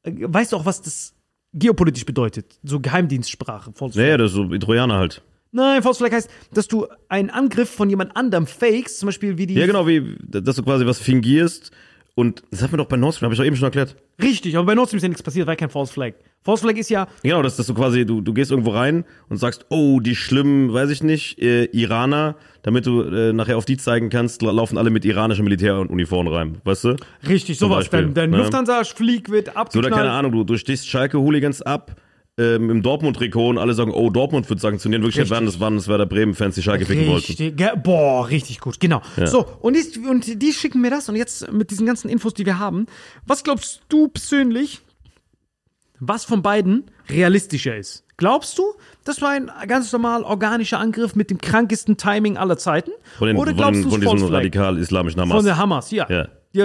Äh, 0.03 0.11
Weißt 0.19 0.53
du 0.53 0.57
auch, 0.57 0.65
was 0.65 0.81
das 0.81 1.13
geopolitisch 1.53 2.05
bedeutet? 2.05 2.59
So 2.63 2.79
Geheimdienstsprache, 2.79 3.71
False 3.73 3.93
Flag. 3.93 4.03
Ja, 4.05 4.11
ja, 4.11 4.17
das 4.17 4.31
ist 4.31 4.35
so 4.35 4.51
wie 4.51 4.59
Trojaner 4.59 4.95
halt. 4.97 5.21
Nein, 5.51 5.81
False 5.81 5.97
Flag 5.99 6.11
heißt, 6.11 6.29
dass 6.53 6.67
du 6.67 6.87
einen 7.09 7.29
Angriff 7.29 7.69
von 7.69 7.89
jemand 7.89 8.15
anderem 8.15 8.45
fakest, 8.47 8.99
zum 8.99 9.07
Beispiel 9.07 9.37
wie 9.37 9.47
die. 9.47 9.53
Ja, 9.55 9.65
genau, 9.65 9.87
wie, 9.87 10.15
dass 10.27 10.55
du 10.55 10.63
quasi 10.63 10.85
was 10.85 10.99
fingierst. 10.99 11.71
Und 12.15 12.41
das 12.49 12.63
hatten 12.63 12.73
wir 12.73 12.77
doch 12.77 12.87
bei 12.87 12.97
Nord 12.97 13.13
Stream, 13.13 13.27
habe 13.27 13.35
ich 13.35 13.37
doch 13.39 13.45
eben 13.45 13.55
schon 13.55 13.65
erklärt. 13.65 13.95
Richtig, 14.19 14.57
aber 14.57 14.65
bei 14.65 14.73
Nord 14.73 14.87
Stream 14.87 14.97
ist 14.97 15.03
ja 15.03 15.09
nichts 15.09 15.21
passiert, 15.21 15.45
war 15.45 15.55
kein 15.55 15.69
False 15.69 15.93
Flag. 15.93 16.13
False 16.43 16.63
Flag 16.63 16.75
ist 16.75 16.89
ja, 16.89 17.07
Genau, 17.21 17.43
dass, 17.43 17.57
dass 17.57 17.67
du 17.67 17.75
quasi, 17.75 18.07
du, 18.07 18.21
du 18.21 18.33
gehst 18.33 18.49
irgendwo 18.49 18.71
rein 18.71 19.05
und 19.29 19.37
sagst, 19.37 19.67
oh, 19.69 19.99
die 19.99 20.15
schlimmen, 20.15 20.73
weiß 20.73 20.89
ich 20.89 21.03
nicht, 21.03 21.37
äh, 21.39 21.65
Iraner, 21.65 22.35
damit 22.63 22.87
du 22.87 23.03
äh, 23.03 23.33
nachher 23.33 23.55
auf 23.55 23.65
die 23.65 23.77
zeigen 23.77 24.09
kannst, 24.09 24.41
la- 24.41 24.49
laufen 24.49 24.79
alle 24.79 24.89
mit 24.89 25.05
iranischen 25.05 25.43
Militäruniformen 25.43 26.33
rein, 26.33 26.57
weißt 26.63 26.85
du? 26.85 26.95
richtig, 27.29 27.59
Zum 27.59 27.69
sowas. 27.69 27.87
Beispiel, 27.87 28.05
Dein, 28.07 28.13
dein 28.15 28.29
ne? 28.31 28.37
Lufthansa-Flieg 28.37 29.29
wird 29.29 29.47
So, 29.47 29.51
abgeknallt. 29.53 29.85
oder 29.85 29.95
keine 29.95 30.11
Ahnung, 30.11 30.31
du, 30.31 30.43
du 30.43 30.57
stichst 30.57 30.87
Schalke-Hooligans 30.89 31.61
ab 31.61 31.95
ähm, 32.37 32.69
im 32.69 32.83
Dortmund-Trikot 32.83 33.49
und 33.49 33.57
alle 33.57 33.73
sagen, 33.73 33.91
oh, 33.91 34.09
Dortmund 34.09 34.49
wird 34.49 34.59
sanktionieren. 34.59 35.03
Wirklich 35.03 35.29
waren 35.29 35.45
das 35.45 35.59
waren 35.59 35.75
das 35.75 35.87
Werder 35.87 36.05
Bremen-Fans, 36.05 36.55
die 36.55 36.61
Schalke 36.61 36.85
ficken 36.85 37.07
wollten. 37.07 37.81
Boah, 37.81 38.29
richtig 38.29 38.59
gut, 38.59 38.79
genau. 38.79 39.01
So, 39.25 39.45
und 39.59 39.75
die, 39.75 39.99
und 40.07 40.41
die 40.41 40.53
schicken 40.53 40.81
mir 40.81 40.91
das 40.91 41.09
und 41.09 41.15
jetzt 41.15 41.51
mit 41.51 41.71
diesen 41.71 41.85
ganzen 41.85 42.09
Infos, 42.09 42.33
die 42.33 42.45
wir 42.45 42.59
haben, 42.59 42.85
was 43.25 43.43
glaubst 43.43 43.81
du 43.89 44.07
persönlich, 44.07 44.81
was 45.99 46.25
von 46.25 46.43
beiden 46.43 46.85
realistischer 47.09 47.75
ist? 47.75 48.03
Glaubst 48.17 48.57
du, 48.57 48.63
das 49.03 49.21
war 49.21 49.29
ein 49.29 49.51
ganz 49.67 49.91
normal 49.91 50.23
organischer 50.23 50.79
Angriff 50.79 51.15
mit 51.15 51.29
dem 51.29 51.37
krankesten 51.37 51.97
Timing 51.97 52.35
aller 52.37 52.57
Zeiten? 52.57 52.91
Von, 53.17 53.27
den, 53.27 53.37
Oder 53.37 53.51
von, 53.51 53.57
glaubst 53.57 53.83
du, 53.83 53.89
von 53.91 54.03
es 54.03 54.11
diesem 54.11 54.33
radikal-islamischen 54.33 55.21
Hamas. 55.21 55.35
Von 55.35 55.45
der 55.45 55.57
Hamas, 55.57 55.91
ja. 55.91 56.07
Ja. 56.09 56.27
Die, 56.53 56.63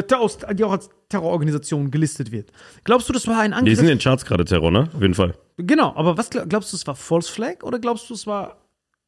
die 0.54 0.64
auch 0.64 0.72
als 0.72 0.88
Terrororganisation 1.12 1.90
gelistet 1.90 2.32
wird. 2.32 2.50
Glaubst 2.84 3.08
du, 3.08 3.12
das 3.12 3.26
war 3.26 3.38
ein 3.40 3.52
die 3.52 3.56
Angriff? 3.56 3.76
sind 3.76 3.84
in 3.88 3.94
den 3.96 3.98
Charts 4.00 4.24
gerade 4.24 4.44
Terror, 4.44 4.70
ne? 4.70 4.88
Auf 4.94 5.00
jeden 5.02 5.14
Fall. 5.14 5.34
genau, 5.56 5.94
aber 5.94 6.16
was 6.18 6.28
glaub- 6.30 6.48
glaubst 6.48 6.72
du, 6.72 6.76
es 6.76 6.86
war 6.86 6.94
False 6.96 7.30
Flag 7.30 7.62
oder 7.62 7.78
glaubst 7.78 8.10
du, 8.10 8.14
es 8.14 8.26
war, 8.26 8.56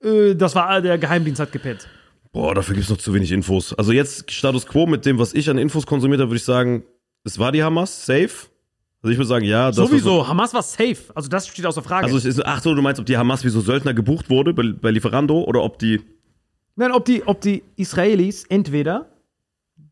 äh, 0.03 0.35
das 0.35 0.55
war 0.55 0.81
der 0.81 0.99
Geheimdienst 0.99 1.41
hat 1.41 1.51
gepennt? 1.53 1.89
Boah, 2.33 2.55
dafür 2.55 2.75
gibt's 2.75 2.91
noch 2.91 2.99
zu 2.99 3.13
wenig 3.15 3.31
Infos. 3.33 3.73
Also 3.75 3.93
jetzt 3.93 4.31
Status 4.31 4.67
Quo 4.67 4.87
mit 4.87 5.07
dem, 5.07 5.19
was 5.19 5.35
ich 5.35 5.49
an 5.51 5.59
Infos 5.59 5.87
konsumiert 5.87 6.21
habe, 6.21 6.31
würde 6.31 6.39
ich 6.39 6.45
sagen, 6.45 6.83
es 7.25 7.39
war 7.39 7.53
die 7.53 7.63
Hamas, 7.63 8.05
safe. 8.07 8.31
Also 9.03 9.13
ich 9.13 9.19
würde 9.19 9.27
sagen, 9.29 9.45
ja. 9.45 9.69
Das, 9.69 9.79
was- 9.79 9.89
Sowieso, 9.91 10.27
Hamas 10.27 10.53
war 10.55 10.63
safe. 10.63 10.97
Also 11.15 11.29
das 11.29 11.47
steht 11.47 11.65
außer 11.67 11.83
Frage. 11.83 12.07
Also 12.07 12.17
es 12.17 12.25
ist, 12.25 12.45
ach 12.45 12.61
so, 12.63 12.75
du 12.75 12.83
meinst, 12.83 12.99
ob 13.01 13.07
die 13.07 13.17
Hamas 13.17 13.45
wie 13.45 13.51
so 13.51 13.61
Söldner 13.61 13.95
gebucht 13.95 14.31
wurde 14.31 14.53
bei, 14.55 14.65
bei 14.73 14.91
Lieferando 14.91 15.43
oder 15.45 15.63
ob 15.63 15.79
die 15.79 16.01
Nein, 16.77 16.91
ob 16.91 17.05
die, 17.05 17.23
ob 17.25 17.41
die 17.41 17.63
Israelis 17.77 18.45
entweder 18.49 19.07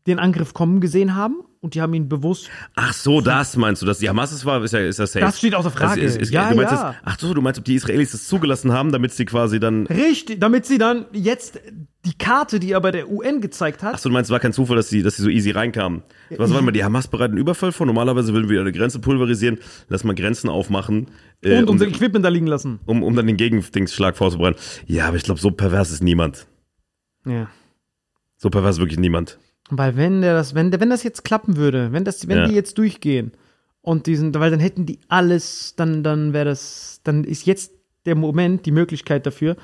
den 0.07 0.19
Angriff 0.19 0.53
kommen 0.53 0.81
gesehen 0.81 1.15
haben 1.15 1.37
und 1.61 1.75
die 1.75 1.81
haben 1.81 1.93
ihn 1.93 2.09
bewusst. 2.09 2.49
Ach 2.75 2.91
so, 2.93 3.21
das 3.21 3.55
meinst 3.55 3.81
du, 3.81 3.85
dass 3.85 3.99
die 3.99 4.09
Hamas 4.09 4.33
es 4.33 4.45
war, 4.45 4.61
ist 4.63 4.73
ja, 4.73 4.79
ist 4.81 4.99
ja 4.99 5.07
safe. 5.07 5.23
Das 5.25 5.37
steht 5.37 5.55
außer 5.55 5.71
Frage. 5.71 6.01
Also, 6.01 6.03
ist, 6.03 6.17
ist, 6.17 6.31
Ja, 6.31 6.49
du 6.49 6.57
meinst 6.57 6.73
ja. 6.73 6.89
Jetzt, 6.91 6.99
ach 7.03 7.19
so, 7.19 7.33
du 7.33 7.41
meinst, 7.41 7.57
ob 7.59 7.65
die 7.65 7.75
Israelis 7.75 8.11
das 8.11 8.27
zugelassen 8.27 8.73
haben, 8.73 8.91
damit 8.91 9.13
sie 9.13 9.23
quasi 9.23 9.61
dann. 9.61 9.87
Richtig, 9.87 10.41
damit 10.41 10.65
sie 10.65 10.77
dann 10.77 11.05
jetzt 11.13 11.61
die 12.03 12.17
Karte, 12.17 12.59
die 12.59 12.73
er 12.73 12.81
bei 12.81 12.91
der 12.91 13.09
UN 13.09 13.39
gezeigt 13.39 13.81
hat. 13.81 13.95
Ach 13.95 13.97
so, 13.97 14.09
du 14.09 14.13
meinst, 14.13 14.29
es 14.29 14.33
war 14.33 14.41
kein 14.41 14.51
Zufall, 14.51 14.75
dass 14.75 14.89
sie, 14.89 15.03
dass 15.03 15.15
sie 15.15 15.21
so 15.23 15.29
easy 15.29 15.51
reinkamen. 15.51 16.03
Was 16.35 16.53
war 16.53 16.61
mal, 16.61 16.71
die 16.73 16.83
Hamas 16.83 17.07
bereiten 17.07 17.37
Überfall 17.37 17.71
vor? 17.71 17.85
Normalerweise 17.85 18.33
würden 18.33 18.49
wir 18.49 18.59
eine 18.59 18.73
Grenze 18.73 18.99
pulverisieren, 18.99 19.59
lass 19.87 20.03
mal 20.03 20.15
Grenzen 20.15 20.49
aufmachen. 20.49 21.11
äh, 21.41 21.59
und 21.59 21.63
um, 21.63 21.69
unser 21.71 21.87
Equipment 21.87 22.25
da 22.25 22.29
liegen 22.29 22.47
lassen. 22.47 22.81
um, 22.85 23.03
um 23.03 23.15
dann 23.15 23.25
den 23.25 23.37
Gegendingsschlag 23.37 24.17
vorzubereiten. 24.17 24.59
Ja, 24.85 25.07
aber 25.07 25.15
ich 25.15 25.23
glaube, 25.23 25.39
so 25.39 25.51
pervers 25.51 25.91
ist 25.91 26.03
niemand. 26.03 26.45
Ja. 27.25 27.47
So 28.35 28.49
pervers 28.49 28.75
ist 28.75 28.79
wirklich 28.81 28.99
niemand. 28.99 29.39
Weil 29.69 29.95
wenn 29.95 30.21
der 30.21 30.33
das, 30.33 30.55
wenn 30.55 30.71
der, 30.71 30.79
wenn 30.79 30.89
das 30.89 31.03
jetzt 31.03 31.23
klappen 31.23 31.57
würde, 31.57 31.91
wenn 31.91 32.03
das, 32.03 32.27
wenn 32.27 32.37
Ja. 32.37 32.47
die 32.47 32.53
jetzt 32.53 32.77
durchgehen 32.77 33.31
und 33.81 34.07
diesen, 34.07 34.33
weil 34.35 34.51
dann 34.51 34.59
hätten 34.59 34.85
die 34.85 34.99
alles, 35.07 35.75
dann, 35.75 36.03
dann 36.03 36.33
wäre 36.33 36.45
das, 36.45 37.01
dann 37.03 37.23
ist 37.23 37.45
jetzt 37.45 37.71
der 38.05 38.15
Moment, 38.15 38.65
die 38.65 38.71
Möglichkeit 38.71 39.25
dafür, 39.25 39.55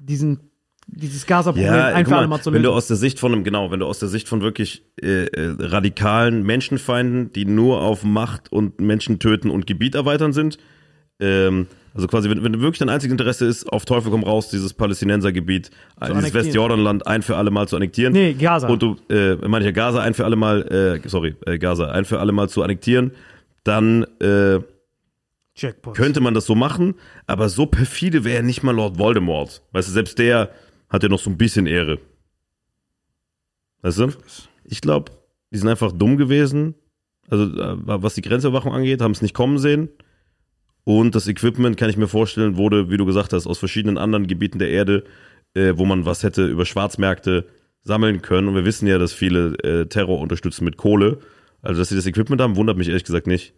diesen, 0.00 0.40
dieses 0.86 1.26
Gaza-Problem 1.26 1.66
Ja, 1.72 1.86
ein 1.88 2.04
guck 2.04 2.12
für 2.12 2.16
alle 2.18 2.26
mal, 2.28 2.36
Mal 2.38 2.42
zu 2.42 2.50
wenn 2.52 2.62
lösen. 2.62 2.72
du 2.72 2.76
aus 2.76 2.86
der 2.88 2.96
Sicht 2.96 3.20
von 3.20 3.32
einem, 3.32 3.44
genau, 3.44 3.70
wenn 3.70 3.80
du 3.80 3.86
aus 3.86 3.98
der 3.98 4.08
Sicht 4.08 4.28
von 4.28 4.40
wirklich 4.40 4.82
äh, 5.00 5.26
äh, 5.26 5.54
radikalen 5.60 6.42
Menschenfeinden, 6.44 7.32
die 7.32 7.44
nur 7.44 7.82
auf 7.82 8.02
Macht 8.04 8.50
und 8.50 8.80
Menschen 8.80 9.18
töten 9.18 9.50
und 9.50 9.66
Gebiet 9.66 9.94
erweitern 9.94 10.32
sind, 10.32 10.58
ähm, 11.20 11.66
also 11.94 12.06
quasi, 12.06 12.30
wenn, 12.30 12.42
wenn 12.42 12.60
wirklich 12.60 12.78
dein 12.78 12.88
einziges 12.88 13.12
Interesse 13.12 13.46
ist, 13.46 13.70
auf 13.70 13.84
Teufel 13.84 14.10
komm 14.10 14.22
raus, 14.22 14.48
dieses 14.48 14.72
Palästinensergebiet, 14.72 15.70
dieses. 16.00 16.34
Westjordanland 16.34 17.06
ein 17.06 17.22
für 17.22 17.36
alle 17.36 17.50
Mal 17.50 17.68
zu 17.68 17.76
annektieren. 17.76 18.12
Nee, 18.12 18.32
Gaza. 18.32 18.68
Und 18.68 18.82
du, 18.82 18.96
äh, 19.10 19.36
meine 19.46 19.60
ich 19.60 19.66
ja, 19.66 19.72
Gaza 19.72 20.00
ein 20.00 20.14
für 20.14 20.24
alle 20.24 20.36
Mal, 20.36 21.00
äh, 21.04 21.08
sorry, 21.08 21.34
äh, 21.46 21.58
Gaza 21.58 21.90
ein 21.90 22.04
für 22.04 22.18
alle 22.20 22.32
Mal 22.32 22.48
zu 22.48 22.62
annektieren, 22.62 23.12
dann 23.64 24.04
äh, 24.20 24.60
Jackpot. 25.54 25.94
könnte 25.94 26.20
man 26.20 26.32
das 26.32 26.46
so 26.46 26.54
machen, 26.54 26.94
aber 27.26 27.50
so 27.50 27.66
perfide 27.66 28.24
wäre 28.24 28.42
nicht 28.42 28.62
mal 28.62 28.74
Lord 28.74 28.98
Voldemort. 28.98 29.62
Weißt 29.72 29.88
du, 29.88 29.92
selbst 29.92 30.18
der 30.18 30.50
hat 30.88 31.02
ja 31.02 31.10
noch 31.10 31.18
so 31.18 31.28
ein 31.28 31.36
bisschen 31.36 31.66
Ehre. 31.66 31.98
Weißt 33.82 33.98
du? 33.98 34.08
Ich 34.64 34.80
glaube, 34.80 35.12
die 35.50 35.58
sind 35.58 35.68
einfach 35.68 35.92
dumm 35.92 36.16
gewesen. 36.16 36.74
Also, 37.28 37.44
äh, 37.44 37.76
was 37.76 38.14
die 38.14 38.22
Grenzüberwachung 38.22 38.72
angeht, 38.72 39.02
haben 39.02 39.12
es 39.12 39.20
nicht 39.20 39.34
kommen 39.34 39.58
sehen. 39.58 39.90
Und 40.84 41.14
das 41.14 41.28
Equipment, 41.28 41.76
kann 41.76 41.90
ich 41.90 41.96
mir 41.96 42.08
vorstellen, 42.08 42.56
wurde, 42.56 42.90
wie 42.90 42.96
du 42.96 43.06
gesagt 43.06 43.32
hast, 43.32 43.46
aus 43.46 43.58
verschiedenen 43.58 43.98
anderen 43.98 44.26
Gebieten 44.26 44.58
der 44.58 44.70
Erde, 44.70 45.04
äh, 45.54 45.74
wo 45.76 45.84
man 45.84 46.04
was 46.04 46.22
hätte 46.22 46.46
über 46.46 46.64
Schwarzmärkte 46.64 47.46
sammeln 47.84 48.22
können. 48.22 48.48
Und 48.48 48.54
wir 48.54 48.64
wissen 48.64 48.86
ja, 48.86 48.98
dass 48.98 49.12
viele 49.12 49.54
äh, 49.62 49.86
Terror 49.86 50.20
unterstützen 50.20 50.64
mit 50.64 50.76
Kohle. 50.76 51.18
Also, 51.62 51.80
dass 51.80 51.88
sie 51.88 51.96
das 51.96 52.06
Equipment 52.06 52.40
haben, 52.40 52.56
wundert 52.56 52.76
mich 52.76 52.88
ehrlich 52.88 53.04
gesagt 53.04 53.26
nicht. 53.26 53.54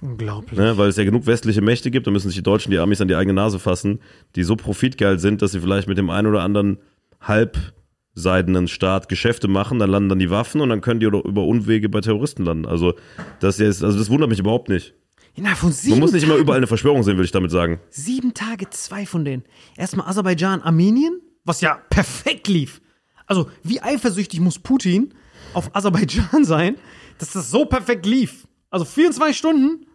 Unglaublich. 0.00 0.58
Ne? 0.58 0.78
Weil 0.78 0.88
es 0.88 0.96
ja 0.96 1.04
genug 1.04 1.26
westliche 1.26 1.60
Mächte 1.60 1.90
gibt, 1.90 2.06
da 2.06 2.10
müssen 2.10 2.28
sich 2.28 2.36
die 2.36 2.42
Deutschen, 2.42 2.70
die 2.70 2.78
Amis 2.78 3.00
an 3.00 3.08
die 3.08 3.16
eigene 3.16 3.34
Nase 3.34 3.58
fassen, 3.58 4.00
die 4.36 4.44
so 4.44 4.54
profitgeil 4.54 5.18
sind, 5.18 5.42
dass 5.42 5.52
sie 5.52 5.60
vielleicht 5.60 5.88
mit 5.88 5.98
dem 5.98 6.10
einen 6.10 6.28
oder 6.28 6.42
anderen 6.42 6.78
halbseidenen 7.20 8.68
Staat 8.68 9.08
Geschäfte 9.08 9.48
machen, 9.48 9.80
dann 9.80 9.90
landen 9.90 10.08
dann 10.08 10.18
die 10.20 10.30
Waffen 10.30 10.60
und 10.60 10.68
dann 10.68 10.80
können 10.82 11.00
die 11.00 11.06
über 11.06 11.44
Unwege 11.44 11.88
bei 11.88 12.00
Terroristen 12.00 12.44
landen. 12.44 12.66
Also 12.66 12.94
das 13.40 13.58
ist, 13.58 13.82
also 13.82 13.98
das 13.98 14.08
wundert 14.08 14.30
mich 14.30 14.38
überhaupt 14.38 14.68
nicht. 14.68 14.94
Innerhalb 15.38 15.58
von 15.58 15.70
sieben 15.70 15.92
Man 15.92 16.00
muss 16.00 16.12
nicht 16.12 16.24
immer 16.24 16.34
überall 16.34 16.56
eine 16.56 16.66
Verschwörung 16.66 17.04
sehen, 17.04 17.16
würde 17.16 17.26
ich 17.26 17.30
damit 17.30 17.52
sagen. 17.52 17.78
Sieben 17.90 18.34
Tage, 18.34 18.68
zwei 18.70 19.06
von 19.06 19.24
denen. 19.24 19.44
Erstmal 19.76 20.08
Aserbaidschan, 20.08 20.62
Armenien, 20.62 21.20
was 21.44 21.60
ja 21.60 21.80
perfekt 21.90 22.48
lief. 22.48 22.80
Also, 23.26 23.48
wie 23.62 23.80
eifersüchtig 23.80 24.40
muss 24.40 24.58
Putin 24.58 25.14
auf 25.54 25.76
Aserbaidschan 25.76 26.44
sein, 26.44 26.74
dass 27.18 27.32
das 27.32 27.52
so 27.52 27.66
perfekt 27.66 28.04
lief? 28.04 28.48
Also 28.70 28.84
24 28.84 29.38
Stunden, 29.38 29.86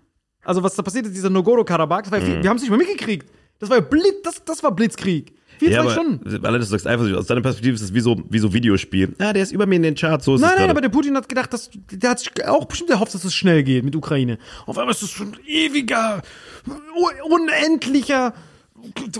also 0.45 0.63
was 0.63 0.75
da 0.75 0.81
passiert 0.81 1.07
ist, 1.07 1.15
dieser 1.15 1.29
Nogorno-Karabakh, 1.29 2.03
das 2.03 2.11
war 2.13 2.19
ja 2.19 2.25
viel, 2.25 2.41
wir 2.41 2.49
haben 2.49 2.55
es 2.55 2.63
nicht 2.63 2.71
mal 2.71 2.77
mitgekriegt. 2.77 3.29
Das 3.59 3.69
war 3.69 3.77
ja 3.77 3.83
Blitz, 3.83 4.21
das, 4.23 4.45
das 4.45 4.63
war 4.63 4.73
Blitzkrieg. 4.73 5.33
24 5.67 5.91
Stunden. 5.91 6.45
allein, 6.45 6.59
dass 6.59 6.69
du 6.69 6.73
sagst, 6.73 6.87
eifersüchtig, 6.87 7.17
aus 7.17 7.27
deiner 7.27 7.41
Perspektive 7.41 7.75
ist 7.75 7.81
es 7.81 7.93
wie 7.93 7.99
so, 7.99 8.21
wie 8.29 8.39
so 8.39 8.53
Videospiel. 8.53 9.15
Ah, 9.19 9.33
der 9.33 9.43
ist 9.43 9.51
über 9.51 9.65
mir 9.65 9.75
in 9.75 9.83
den 9.83 9.95
Charts, 9.95 10.25
so 10.25 10.35
ist 10.35 10.41
Nein, 10.41 10.49
nein, 10.51 10.57
gerade. 10.59 10.71
aber 10.71 10.81
der 10.81 10.89
Putin 10.89 11.15
hat 11.15 11.27
gedacht, 11.29 11.53
dass, 11.53 11.69
der 11.91 12.09
hat 12.09 12.19
sich 12.19 12.31
auch 12.47 12.65
bestimmt 12.65 12.89
erhofft, 12.89 13.13
dass 13.13 13.23
es 13.23 13.33
schnell 13.33 13.63
geht 13.63 13.83
mit 13.83 13.95
Ukraine. 13.95 14.37
Auf 14.65 14.77
einmal 14.77 14.93
ist 14.93 15.01
es 15.03 15.19
ein 15.19 15.35
ewiger, 15.47 16.21
unendlicher 17.29 18.33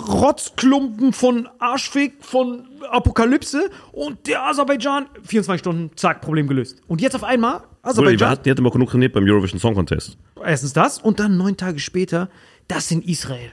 Rotzklumpen 0.09 1.13
von 1.13 1.47
Arschfick, 1.59 2.13
von 2.21 2.65
Apokalypse 2.91 3.69
und 3.91 4.27
der 4.27 4.43
Aserbaidschan, 4.45 5.05
24 5.23 5.59
Stunden, 5.59 5.91
zack, 5.95 6.21
Problem 6.21 6.47
gelöst. 6.47 6.81
Und 6.87 7.01
jetzt 7.01 7.15
auf 7.15 7.23
einmal, 7.23 7.61
Aserbaidschan, 7.81 8.29
hatten, 8.29 8.43
die 8.43 8.51
hatten 8.51 8.63
mal 8.63 8.71
genug 8.71 8.89
trainiert 8.89 9.13
beim 9.13 9.23
Eurovision 9.23 9.59
Song 9.59 9.75
Contest. 9.75 10.17
erstens 10.43 10.73
das 10.73 10.99
und 10.99 11.19
dann 11.19 11.37
neun 11.37 11.57
Tage 11.57 11.79
später, 11.79 12.29
das 12.67 12.91
in 12.91 13.01
Israel. 13.01 13.51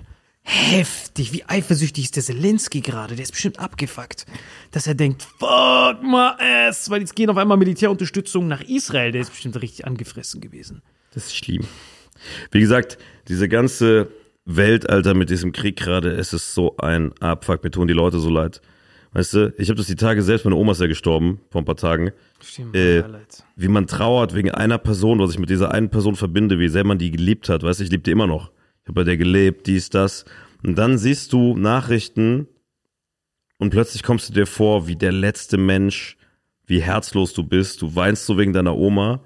Heftig, 0.53 1.33
wie 1.33 1.45
eifersüchtig 1.45 2.05
ist 2.05 2.17
der 2.17 2.25
Zelensky 2.25 2.81
gerade, 2.81 3.15
der 3.15 3.23
ist 3.23 3.31
bestimmt 3.31 3.61
abgefuckt, 3.61 4.27
dass 4.73 4.89
er 4.89 4.95
denkt, 4.95 5.23
fuck 5.39 6.03
my 6.03 6.33
ass, 6.67 6.91
weil 6.91 7.01
jetzt 7.01 7.15
gehen 7.15 7.31
auf 7.31 7.37
einmal 7.37 7.57
Militärunterstützung 7.57 8.49
nach 8.49 8.61
Israel, 8.63 9.13
der 9.13 9.21
ist 9.21 9.31
bestimmt 9.31 9.61
richtig 9.63 9.87
angefressen 9.87 10.41
gewesen. 10.41 10.83
Das 11.15 11.27
ist 11.27 11.37
schlimm. 11.37 11.63
Wie 12.51 12.59
gesagt, 12.59 12.99
diese 13.29 13.49
ganze 13.49 14.09
Welt, 14.45 14.91
Alter, 14.91 15.15
mit 15.15 15.31
diesem 15.31 15.53
Krieg 15.53 15.77
gerade, 15.77 16.11
es 16.11 16.33
ist 16.33 16.53
so 16.53 16.77
ein 16.79 17.13
Abfuck. 17.21 17.63
Mir 17.63 17.71
tun 17.71 17.87
die 17.87 17.95
Leute 17.95 18.19
so 18.19 18.29
leid. 18.29 18.61
Weißt 19.13 19.35
du, 19.35 19.55
ich 19.57 19.69
habe 19.69 19.77
das 19.77 19.87
die 19.87 19.95
Tage 19.97 20.23
selbst, 20.23 20.45
meine 20.45 20.57
Oma 20.57 20.73
ist 20.73 20.81
ja 20.81 20.87
gestorben, 20.89 21.41
vor 21.51 21.63
ein 21.63 21.65
paar 21.65 21.77
Tagen. 21.77 22.11
Stimmt, 22.43 22.75
Äh, 22.75 23.01
leid. 23.01 23.45
wie 23.55 23.69
man 23.69 23.87
trauert 23.87 24.35
wegen 24.35 24.51
einer 24.51 24.79
Person, 24.79 25.21
was 25.21 25.31
ich 25.31 25.39
mit 25.39 25.51
dieser 25.51 25.73
einen 25.73 25.91
Person 25.91 26.17
verbinde, 26.17 26.59
wie 26.59 26.69
sehr 26.69 26.85
man 26.85 26.99
die 26.99 27.11
geliebt 27.13 27.49
hat. 27.49 27.63
Weißt 27.63 27.79
du, 27.81 27.85
ich 27.85 27.91
liebe 27.91 28.03
die 28.03 28.11
immer 28.11 28.27
noch. 28.27 28.51
Habe 28.91 29.03
bei 29.03 29.05
der 29.05 29.19
gelebt, 29.19 29.69
dies, 29.69 29.89
das. 29.89 30.25
Und 30.65 30.77
dann 30.77 30.99
siehst 30.99 31.33
du 31.33 31.57
Nachrichten 31.57 32.49
und 33.57 33.71
plötzlich 33.71 34.03
kommst 34.03 34.29
du 34.29 34.33
dir 34.33 34.47
vor, 34.47 34.89
wie 34.89 34.97
der 34.97 35.13
letzte 35.13 35.59
Mensch, 35.59 36.17
wie 36.67 36.83
herzlos 36.83 37.33
du 37.33 37.45
bist. 37.45 37.83
Du 37.83 37.95
weinst 37.95 38.27
so 38.27 38.37
wegen 38.37 38.53
deiner 38.53 38.77
Oma. 38.77 39.23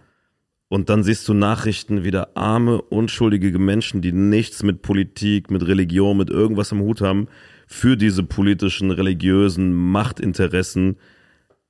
Und 0.69 0.91
dann 0.91 1.03
siehst 1.03 1.27
du 1.29 1.33
Nachrichten, 1.33 2.05
wieder 2.05 2.37
arme, 2.37 2.83
unschuldige 2.83 3.59
Menschen, 3.59 4.03
die 4.03 4.12
nichts 4.12 4.62
mit 4.62 4.83
Politik, 4.83 5.51
mit 5.51 5.67
Religion, 5.67 6.19
mit 6.19 6.29
irgendwas 6.29 6.71
am 6.71 6.81
Hut 6.81 7.01
haben, 7.01 7.29
für 7.67 7.97
diese 7.97 8.23
politischen, 8.23 8.91
religiösen 8.91 9.73
Machtinteressen 9.73 10.99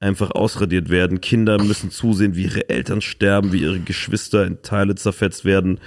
einfach 0.00 0.32
ausradiert 0.32 0.88
werden. 0.88 1.20
Kinder 1.20 1.62
müssen 1.62 1.92
zusehen, 1.92 2.34
wie 2.34 2.46
ihre 2.46 2.68
Eltern 2.68 3.02
sterben, 3.02 3.52
wie 3.52 3.62
ihre 3.62 3.78
Geschwister 3.78 4.44
in 4.44 4.62
Teile 4.62 4.96
zerfetzt 4.96 5.44
werden. 5.44 5.78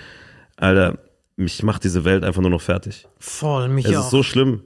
Alter, 0.56 1.00
mich 1.38 1.64
macht 1.64 1.84
diese 1.84 2.04
Welt 2.04 2.24
einfach 2.24 2.42
nur 2.42 2.52
noch 2.52 2.62
fertig. 2.62 3.08
Voll, 3.20 3.70
mich 3.70 3.86
Es 3.86 3.96
auch. 3.96 4.02
ist 4.02 4.10
so 4.10 4.24
schlimm. 4.24 4.64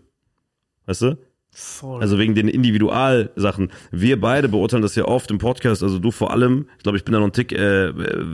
Weißt 0.88 1.04
du? 1.04 1.18
Voll. 1.54 2.02
Also 2.02 2.18
wegen 2.18 2.34
den 2.34 2.48
Individualsachen. 2.48 3.74
Wir 3.92 4.22
beide 4.22 4.48
beurteilen 4.48 4.82
das 4.82 4.96
ja 4.96 5.04
oft 5.04 5.30
im 5.32 5.38
Podcast, 5.38 5.84
also 5.84 6.00
du 6.00 6.10
vor 6.10 6.32
allem, 6.32 6.68
ich 6.78 6.84
glaube, 6.84 6.98
ich 6.98 7.04
bin 7.04 7.12
da 7.12 7.20
noch 7.20 7.28
ein 7.28 7.34
Tick, 7.34 7.52
äh, 7.52 7.92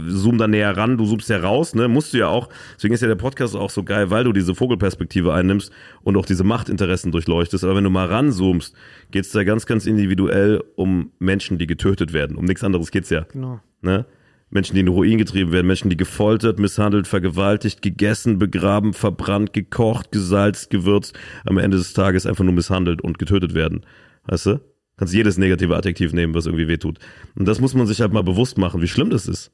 zoom 0.07 0.37
da 0.37 0.47
näher 0.47 0.77
ran, 0.77 0.97
du 0.99 1.05
zoomst 1.07 1.27
ja 1.27 1.39
raus, 1.39 1.73
ne? 1.73 1.87
Musst 1.87 2.13
du 2.13 2.19
ja 2.19 2.27
auch. 2.27 2.47
Deswegen 2.75 2.93
ist 2.93 3.01
ja 3.01 3.07
der 3.07 3.15
Podcast 3.15 3.55
auch 3.55 3.71
so 3.71 3.83
geil, 3.83 4.11
weil 4.11 4.23
du 4.23 4.33
diese 4.33 4.53
Vogelperspektive 4.53 5.33
einnimmst 5.33 5.71
und 6.03 6.15
auch 6.15 6.27
diese 6.27 6.43
Machtinteressen 6.43 7.11
durchleuchtest. 7.11 7.63
Aber 7.63 7.75
wenn 7.75 7.83
du 7.83 7.89
mal 7.89 8.05
ranzoomst, 8.05 8.75
geht's 9.09 9.31
da 9.31 9.43
ganz, 9.43 9.65
ganz 9.65 9.87
individuell 9.87 10.63
um 10.75 11.11
Menschen, 11.17 11.57
die 11.57 11.65
getötet 11.65 12.13
werden. 12.13 12.37
Um 12.37 12.45
nichts 12.45 12.63
anderes 12.63 12.91
geht's 12.91 13.09
ja. 13.09 13.21
genau. 13.31 13.59
Ne? 13.81 14.05
Menschen, 14.49 14.75
die 14.75 14.79
in 14.79 14.85
den 14.85 14.93
Ruin 14.93 15.17
getrieben 15.17 15.51
werden, 15.51 15.67
Menschen, 15.67 15.89
die 15.89 15.97
gefoltert, 15.97 16.57
misshandelt, 16.57 17.07
vergewaltigt, 17.07 17.81
gegessen, 17.81 18.39
begraben, 18.39 18.93
verbrannt, 18.93 19.53
gekocht, 19.53 20.11
gesalzt, 20.11 20.69
gewürzt, 20.69 21.17
am 21.45 21.57
Ende 21.57 21.77
des 21.77 21.93
Tages 21.93 22.25
einfach 22.25 22.45
nur 22.45 22.53
misshandelt 22.53 23.01
und 23.01 23.19
getötet 23.19 23.53
werden. 23.53 23.85
Weißt 24.25 24.45
du? 24.45 24.61
Kannst 24.97 25.13
jedes 25.13 25.37
negative 25.37 25.75
Adjektiv 25.75 26.13
nehmen, 26.13 26.33
was 26.33 26.45
irgendwie 26.45 26.67
wehtut. 26.67 26.97
Und 27.35 27.47
das 27.47 27.59
muss 27.59 27.73
man 27.73 27.85
sich 27.85 28.01
halt 28.01 28.13
mal 28.13 28.23
bewusst 28.23 28.57
machen, 28.57 28.81
wie 28.81 28.87
schlimm 28.87 29.09
das 29.09 29.27
ist. 29.27 29.51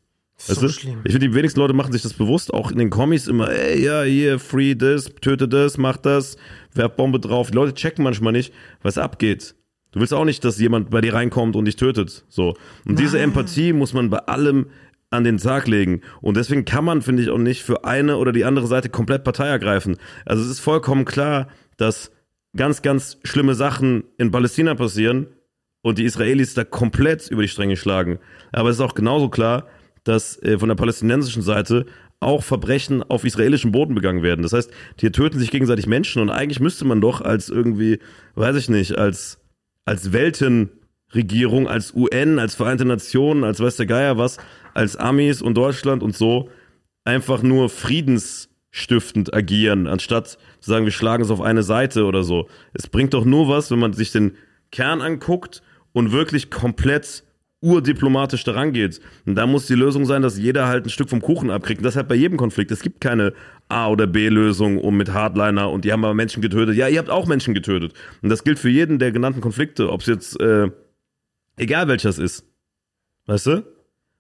Weißt 0.48 0.60
so 0.60 0.68
du? 0.68 0.74
schlimm. 0.74 1.02
Ich 1.04 1.12
finde, 1.12 1.28
die 1.28 1.36
wenigsten 1.36 1.60
Leute 1.60 1.74
machen 1.74 1.92
sich 1.92 2.02
das 2.02 2.14
bewusst, 2.14 2.54
auch 2.54 2.72
in 2.72 2.78
den 2.78 2.90
Comics 2.90 3.28
immer, 3.28 3.52
ey, 3.52 3.84
ja, 3.84 4.04
hier, 4.04 4.40
free 4.40 4.76
das, 4.76 5.14
töte 5.22 5.48
das, 5.48 5.78
mach 5.78 5.98
das, 5.98 6.38
werf 6.74 6.96
Bombe 6.96 7.20
drauf. 7.20 7.52
Die 7.52 7.56
Leute 7.56 7.74
checken 7.74 8.04
manchmal 8.04 8.34
nicht, 8.34 8.54
was 8.82 8.98
abgeht. 8.98 9.56
Du 9.94 10.00
willst 10.00 10.14
auch 10.14 10.26
nicht, 10.26 10.44
dass 10.44 10.60
jemand 10.60 10.90
bei 10.90 11.02
dir 11.02 11.14
reinkommt 11.14 11.56
und 11.56 11.66
dich 11.66 11.76
tötet. 11.76 12.26
So. 12.28 12.56
Und 12.86 13.00
diese 13.00 13.20
Empathie 13.20 13.74
muss 13.74 13.94
man 13.94 14.10
bei 14.10 14.20
allem 14.20 14.68
an 15.12 15.24
den 15.24 15.38
Tag 15.38 15.68
legen. 15.68 16.02
Und 16.22 16.36
deswegen 16.36 16.66
kann 16.66 16.84
man, 16.84 17.02
finde 17.02 17.24
ich, 17.24 17.30
auch 17.30 17.38
nicht 17.38 17.62
für 17.62 17.86
eine 17.86 18.18
oder 18.18 18.32
die 18.32 18.46
andere 18.46 18.68
Seite 18.68 18.90
komplett 18.90 19.24
Partei 19.24 19.48
ergreifen. 19.48 19.98
Also 20.26 20.44
es 20.44 20.50
ist 20.50 20.60
vollkommen 20.60 21.06
klar, 21.06 21.48
dass 21.78 22.12
ganz, 22.56 22.82
ganz 22.82 23.20
schlimme 23.24 23.54
Sachen 23.56 24.04
in 24.18 24.32
Palästina 24.32 24.74
passieren 24.76 25.28
und 25.84 26.00
die 26.00 26.06
Israelis 26.06 26.56
da 26.56 26.64
komplett 26.64 27.30
über 27.30 27.44
die 27.44 27.48
Stränge 27.48 27.78
schlagen. 27.78 28.20
Aber 28.52 28.70
es 28.70 28.78
ist 28.78 28.82
auch 28.82 28.96
genauso 28.96 29.30
klar, 29.30 29.68
dass 30.04 30.42
äh, 30.42 30.58
von 30.58 30.70
der 30.70 30.76
palästinensischen 30.76 31.44
Seite 31.44 31.86
auch 32.20 32.44
Verbrechen 32.44 33.04
auf 33.04 33.26
israelischem 33.26 33.72
Boden 33.72 33.96
begangen 33.96 34.24
werden. 34.24 34.42
Das 34.42 34.54
heißt, 34.54 34.72
hier 35.00 35.12
töten 35.12 35.40
sich 35.40 35.52
gegenseitig 35.52 35.88
Menschen 35.88 36.22
und 36.22 36.30
eigentlich 36.30 36.60
müsste 36.60 36.86
man 36.86 37.02
doch 37.02 37.22
als 37.22 37.50
irgendwie, 37.50 38.00
weiß 38.36 38.56
ich 38.56 38.70
nicht, 38.70 38.98
als, 38.98 39.40
als 39.86 40.12
Weltenregierung, 40.14 41.68
als 41.68 41.94
UN, 41.94 42.40
als 42.40 42.56
Vereinte 42.56 42.86
Nationen, 42.86 43.44
als 43.44 43.60
weiß 43.60 43.78
der 43.78 43.86
Geier 43.86 44.18
was, 44.18 44.38
als 44.74 44.96
Amis 44.96 45.42
und 45.42 45.56
Deutschland 45.56 46.04
und 46.04 46.16
so 46.16 46.50
einfach 47.06 47.44
nur 47.44 47.70
friedensstiftend 47.70 49.34
agieren, 49.34 49.88
anstatt 49.88 50.38
zu 50.60 50.70
sagen, 50.70 50.86
wir 50.86 50.92
schlagen 50.92 51.24
es 51.24 51.32
auf 51.32 51.42
eine 51.42 51.64
Seite 51.64 52.06
oder 52.06 52.24
so. 52.24 52.48
Es 52.74 52.88
bringt 52.88 53.14
doch 53.14 53.26
nur 53.26 53.50
was, 53.50 53.72
wenn 53.72 53.80
man 53.80 53.94
sich 53.94 54.12
den 54.12 54.38
Kern 54.72 55.02
anguckt 55.02 55.62
und 55.92 56.12
wirklich 56.12 56.50
komplett 56.50 57.24
urdiplomatisch 57.64 58.44
daran 58.44 58.74
geht. 58.74 59.00
Und 59.26 59.36
da 59.36 59.48
muss 59.48 59.66
die 59.68 59.74
Lösung 59.74 60.06
sein, 60.06 60.22
dass 60.22 60.38
jeder 60.38 60.68
halt 60.68 60.86
ein 60.86 60.90
Stück 60.90 61.10
vom 61.10 61.22
Kuchen 61.22 61.50
abkriegt. 61.50 61.80
Und 61.80 61.86
das 61.86 61.96
halt 61.96 62.10
bei 62.10 62.16
jedem 62.16 62.38
Konflikt. 62.38 62.72
Es 62.72 62.82
gibt 62.82 63.00
keine 63.00 63.34
A- 63.70 63.88
oder 63.88 64.06
B-Lösung 64.06 64.78
um 64.78 64.98
mit 64.98 65.14
Hardliner 65.14 65.72
und 65.72 65.86
die 65.86 65.94
haben 65.94 66.04
aber 66.04 66.14
Menschen 66.14 66.42
getötet. 66.42 66.76
Ja, 66.76 66.90
ihr 66.90 67.00
habt 67.00 67.10
auch 67.10 67.26
Menschen 67.26 67.54
getötet. 67.54 67.94
Und 68.22 68.30
das 68.30 68.44
gilt 68.44 68.60
für 68.60 68.70
jeden 68.70 69.00
der 69.00 69.14
genannten 69.14 69.40
Konflikte, 69.40 69.90
ob 69.90 70.02
es 70.02 70.08
jetzt, 70.08 70.40
äh, 70.42 70.70
egal 71.56 71.88
welcher 71.88 72.10
es 72.10 72.20
ist. 72.20 72.46
Weißt 73.26 73.48
du? 73.48 73.66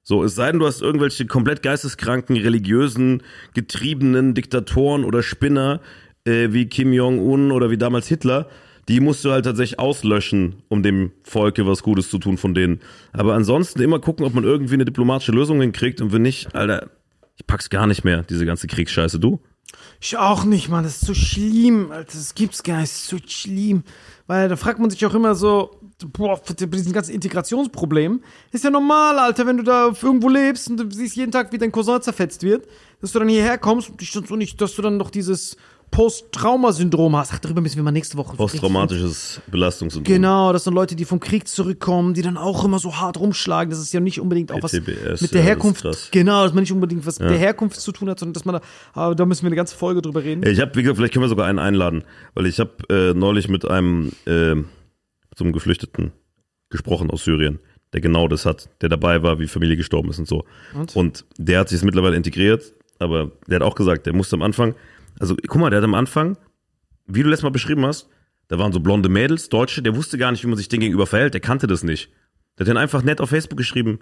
So, 0.04 0.24
es 0.24 0.36
sei 0.36 0.52
denn, 0.52 0.60
du 0.60 0.66
hast 0.66 0.82
irgendwelche 0.82 1.26
komplett 1.28 1.62
geisteskranken, 1.64 2.38
religiösen, 2.38 3.24
getriebenen 3.54 4.34
Diktatoren 4.34 5.04
oder 5.04 5.22
Spinner, 5.22 5.82
äh, 6.26 6.50
wie 6.52 6.68
Kim 6.68 6.94
Jong-un 6.94 7.52
oder 7.52 7.70
wie 7.70 7.78
damals 7.78 8.08
Hitler, 8.08 8.50
die 8.88 9.00
musst 9.00 9.24
du 9.24 9.32
halt 9.32 9.46
tatsächlich 9.46 9.80
auslöschen, 9.80 10.64
um 10.70 10.84
dem 10.84 11.12
Volke 11.24 11.66
was 11.66 11.84
Gutes 11.84 12.10
zu 12.10 12.18
tun 12.18 12.38
von 12.38 12.54
denen. 12.54 12.82
Aber 13.12 13.34
ansonsten 13.34 13.82
immer 13.82 14.00
gucken, 14.00 14.26
ob 14.26 14.34
man 14.34 14.44
irgendwie 14.44 14.74
eine 14.74 14.86
diplomatische 14.86 15.32
Lösung 15.32 15.62
hinkriegt 15.62 16.02
und 16.02 16.12
wenn 16.12 16.22
nicht, 16.22 16.54
Alter, 16.56 16.90
ich 17.38 17.48
pack's 17.48 17.70
gar 17.70 17.88
nicht 17.88 18.04
mehr, 18.04 18.24
diese 18.24 18.46
ganze 18.46 18.68
Kriegsscheiße, 18.68 19.20
du? 19.20 19.40
Ich 20.00 20.18
auch 20.18 20.44
nicht, 20.44 20.70
Mann. 20.70 20.84
Das 20.84 21.02
ist 21.02 21.06
so 21.06 21.14
schlimm, 21.14 21.92
Alter. 21.92 22.12
Das 22.14 22.36
gibt's 22.36 22.64
gar 22.64 22.82
nicht. 22.82 22.92
Das 22.92 23.02
ist 23.02 23.08
so 23.08 23.18
schlimm. 23.26 23.84
Weil 24.28 24.50
da 24.50 24.56
fragt 24.56 24.80
man 24.80 24.90
sich 24.90 25.06
auch 25.06 25.14
immer 25.14 25.36
so, 25.36 25.80
boah, 26.08 26.40
bei 26.46 26.66
diesem 26.66 26.94
ganzen 26.94 27.14
Integrationsproblem. 27.14 28.22
Ist 28.52 28.64
ja 28.64 28.70
normal, 28.70 29.18
Alter, 29.20 29.46
wenn 29.46 29.58
du 29.58 29.64
da 29.64 29.88
irgendwo 30.02 30.30
lebst 30.30 30.70
und 30.70 30.78
du 30.78 30.92
siehst 30.92 31.16
jeden 31.16 31.32
Tag, 31.32 31.52
wie 31.52 31.58
dein 31.58 31.72
Cousin 31.72 32.02
zerfetzt 32.02 32.44
wird, 32.44 32.68
dass 33.02 33.12
du 33.12 33.20
dann 33.20 33.30
hierher 33.30 33.58
kommst 33.58 33.90
und 33.90 34.02
dich 34.02 34.12
dann 34.12 34.26
so 34.26 34.36
nicht, 34.36 34.60
dass 34.62 34.76
du 34.76 34.82
dann 34.82 34.98
noch 34.98 35.10
dieses 35.10 35.58
Post-Trauma-Syndrom 35.94 37.16
hast. 37.16 37.32
Ach, 37.34 37.40
darüber 37.40 37.62
müssen 37.62 37.76
wir 37.76 37.84
mal 37.84 37.92
nächste 37.92 38.18
Woche 38.18 38.36
Posttraumatisches 38.36 39.42
Belastungssyndrom. 39.50 40.12
Genau, 40.12 40.52
das 40.52 40.64
sind 40.64 40.74
Leute, 40.74 40.96
die 40.96 41.06
vom 41.06 41.20
Krieg 41.20 41.48
zurückkommen, 41.48 42.16
die 42.16 42.24
dann 42.24 42.36
auch 42.36 42.66
immer 42.66 42.80
so 42.80 42.96
hart 42.98 43.20
rumschlagen. 43.20 43.70
Das 43.70 43.80
ist 43.80 43.94
ja 43.94 44.00
nicht 44.00 44.20
unbedingt 44.20 44.52
auch 44.52 44.62
was 44.64 44.72
PTBS, 44.72 45.22
mit 45.22 45.34
der 45.34 45.42
ja, 45.42 45.48
Herkunft. 45.48 45.86
das. 45.86 46.10
Genau, 46.12 46.44
dass 46.44 46.54
man 46.54 46.64
nicht 46.64 46.72
unbedingt 46.72 47.06
was 47.06 47.20
mit 47.20 47.30
der 47.30 47.38
Herkunft 47.38 47.80
zu 47.80 47.92
tun 47.92 48.10
hat, 48.10 48.20
sondern 48.20 48.34
dass 48.34 48.44
man 48.44 48.56
da, 48.56 48.62
aber 48.94 49.14
da 49.14 49.26
müssen 49.26 49.44
wir 49.44 49.48
eine 49.48 49.56
ganze 49.56 49.76
Folge 49.76 50.02
drüber 50.02 50.24
reden. 50.24 50.44
Ich 50.48 50.60
habe, 50.60 50.76
wie 50.76 50.82
gesagt, 50.82 50.98
vielleicht 50.98 51.14
können 51.14 51.26
wir 51.26 51.30
sogar 51.30 51.46
einen 51.46 51.60
einladen, 51.60 52.04
weil 52.34 52.48
ich 52.48 52.60
habe 52.60 52.72
äh, 52.90 53.14
neulich 53.14 53.48
mit 53.48 53.70
einem 53.70 54.12
äh, 54.26 54.56
einem 55.40 55.54
Geflüchteten 55.54 56.12
gesprochen 56.70 57.12
aus 57.12 57.24
Syrien, 57.24 57.60
der 57.94 58.02
genau 58.02 58.28
das 58.28 58.46
hat, 58.46 58.70
der 58.82 58.90
dabei 58.90 59.22
war, 59.24 59.40
wie 59.40 59.48
Familie 59.48 59.78
gestorben 59.78 60.10
ist 60.10 60.20
und 60.20 60.28
so. 60.28 60.46
Und? 60.74 60.96
Und 60.96 61.26
der 61.38 61.60
hat 61.60 61.70
sich 61.70 61.78
jetzt 61.78 61.86
mittlerweile 61.86 62.16
integriert, 62.16 62.74
aber 63.00 63.32
der 63.48 63.58
hat 63.58 63.64
auch 63.64 63.76
gesagt, 63.76 64.06
der 64.06 64.14
musste 64.14 64.36
am 64.36 64.42
Anfang, 64.42 64.76
also 65.24 65.38
guck 65.48 65.62
mal, 65.62 65.70
der 65.70 65.78
hat 65.78 65.86
am 65.86 65.94
Anfang, 65.94 66.38
wie 67.08 67.24
du 67.24 67.30
letztes 67.30 67.44
Mal 67.44 67.50
beschrieben 67.50 67.86
hast, 67.86 68.10
da 68.50 68.60
waren 68.60 68.74
so 68.74 68.82
blonde 68.82 69.08
Mädels, 69.08 69.48
Deutsche, 69.48 69.82
der 69.82 69.96
wusste 69.96 70.18
gar 70.18 70.32
nicht, 70.34 70.44
wie 70.44 70.48
man 70.48 70.58
sich 70.58 70.68
denen 70.68 70.82
gegenüber 70.82 71.08
verhält, 71.08 71.34
der 71.34 71.40
kannte 71.40 71.66
das 71.66 71.82
nicht. 71.82 72.10
Der 72.58 72.66
hat 72.66 72.70
dann 72.70 72.78
einfach 72.78 73.04
nett 73.04 73.22
auf 73.22 73.30
Facebook 73.30 73.58
geschrieben, 73.58 74.00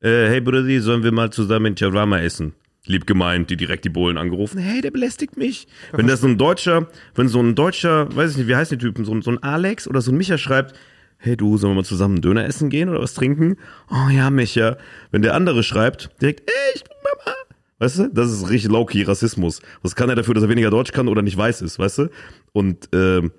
äh, 0.00 0.26
hey 0.26 0.40
Brudi, 0.40 0.80
sollen 0.80 1.04
wir 1.04 1.12
mal 1.12 1.30
zusammen 1.30 1.66
in 1.66 1.76
Shawarma 1.76 2.18
essen? 2.18 2.54
Lieb 2.86 3.06
gemeint, 3.06 3.50
die 3.50 3.56
direkt 3.56 3.84
die 3.84 3.88
Bohlen 3.88 4.18
angerufen, 4.18 4.58
hey, 4.58 4.80
der 4.80 4.90
belästigt 4.90 5.36
mich. 5.36 5.68
Wenn 5.92 6.08
das 6.08 6.22
so 6.22 6.26
ein 6.26 6.38
Deutscher, 6.38 6.88
wenn 7.14 7.28
so 7.28 7.40
ein 7.40 7.54
Deutscher, 7.54 8.14
weiß 8.14 8.32
ich 8.32 8.36
nicht, 8.38 8.48
wie 8.48 8.56
heißen 8.56 8.76
die 8.76 8.84
Typen, 8.84 9.04
so 9.04 9.14
ein, 9.14 9.22
so 9.22 9.30
ein 9.30 9.42
Alex 9.44 9.86
oder 9.86 10.00
so 10.00 10.10
ein 10.10 10.16
Micha 10.16 10.38
schreibt, 10.38 10.74
hey 11.18 11.36
du, 11.36 11.56
sollen 11.56 11.74
wir 11.74 11.76
mal 11.76 11.84
zusammen 11.84 12.16
einen 12.16 12.22
Döner 12.22 12.46
essen 12.46 12.68
gehen 12.68 12.88
oder 12.88 13.00
was 13.00 13.14
trinken? 13.14 13.58
Oh 13.90 14.10
ja, 14.10 14.28
Micha. 14.28 14.76
Wenn 15.12 15.22
der 15.22 15.34
andere 15.34 15.62
schreibt, 15.62 16.10
direkt, 16.20 16.50
ey, 16.50 16.72
ich 16.74 16.82
bin 16.82 16.96
Mama. 17.04 17.43
Weißt 17.84 17.98
du, 17.98 18.08
das 18.08 18.32
ist 18.32 18.48
richtig 18.48 18.70
low-key 18.70 19.02
Rassismus. 19.02 19.60
Was 19.82 19.94
kann 19.94 20.08
er 20.08 20.16
dafür, 20.16 20.32
dass 20.32 20.42
er 20.42 20.48
weniger 20.48 20.70
Deutsch 20.70 20.92
kann 20.92 21.06
oder 21.06 21.20
nicht 21.20 21.36
weiß 21.36 21.60
ist, 21.60 21.78
weißt 21.78 21.98
du? 21.98 22.10
Und, 22.52 22.88
ähm, 22.94 23.30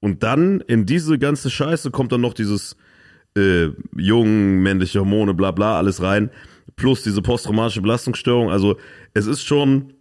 und 0.00 0.24
dann 0.24 0.60
in 0.62 0.86
diese 0.86 1.20
ganze 1.20 1.50
Scheiße 1.50 1.92
kommt 1.92 2.10
dann 2.10 2.20
noch 2.20 2.34
dieses 2.34 2.76
äh, 3.36 3.68
jung, 3.96 4.58
männliche 4.58 4.98
Hormone, 4.98 5.34
bla 5.34 5.52
bla, 5.52 5.78
alles 5.78 6.02
rein. 6.02 6.30
Plus 6.74 7.04
diese 7.04 7.22
posttraumatische 7.22 7.80
Belastungsstörung. 7.80 8.50
Also 8.50 8.76
es 9.14 9.28
ist 9.28 9.44
schon, 9.44 9.92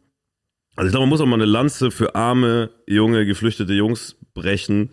also 0.75 0.87
ich 0.87 0.91
glaube, 0.91 1.05
man 1.05 1.09
muss 1.09 1.21
auch 1.21 1.27
mal 1.27 1.35
eine 1.35 1.45
Lanze 1.45 1.91
für 1.91 2.15
arme, 2.15 2.71
junge, 2.87 3.27
geflüchtete 3.27 3.73
Jungs 3.73 4.17
brechen. 4.33 4.89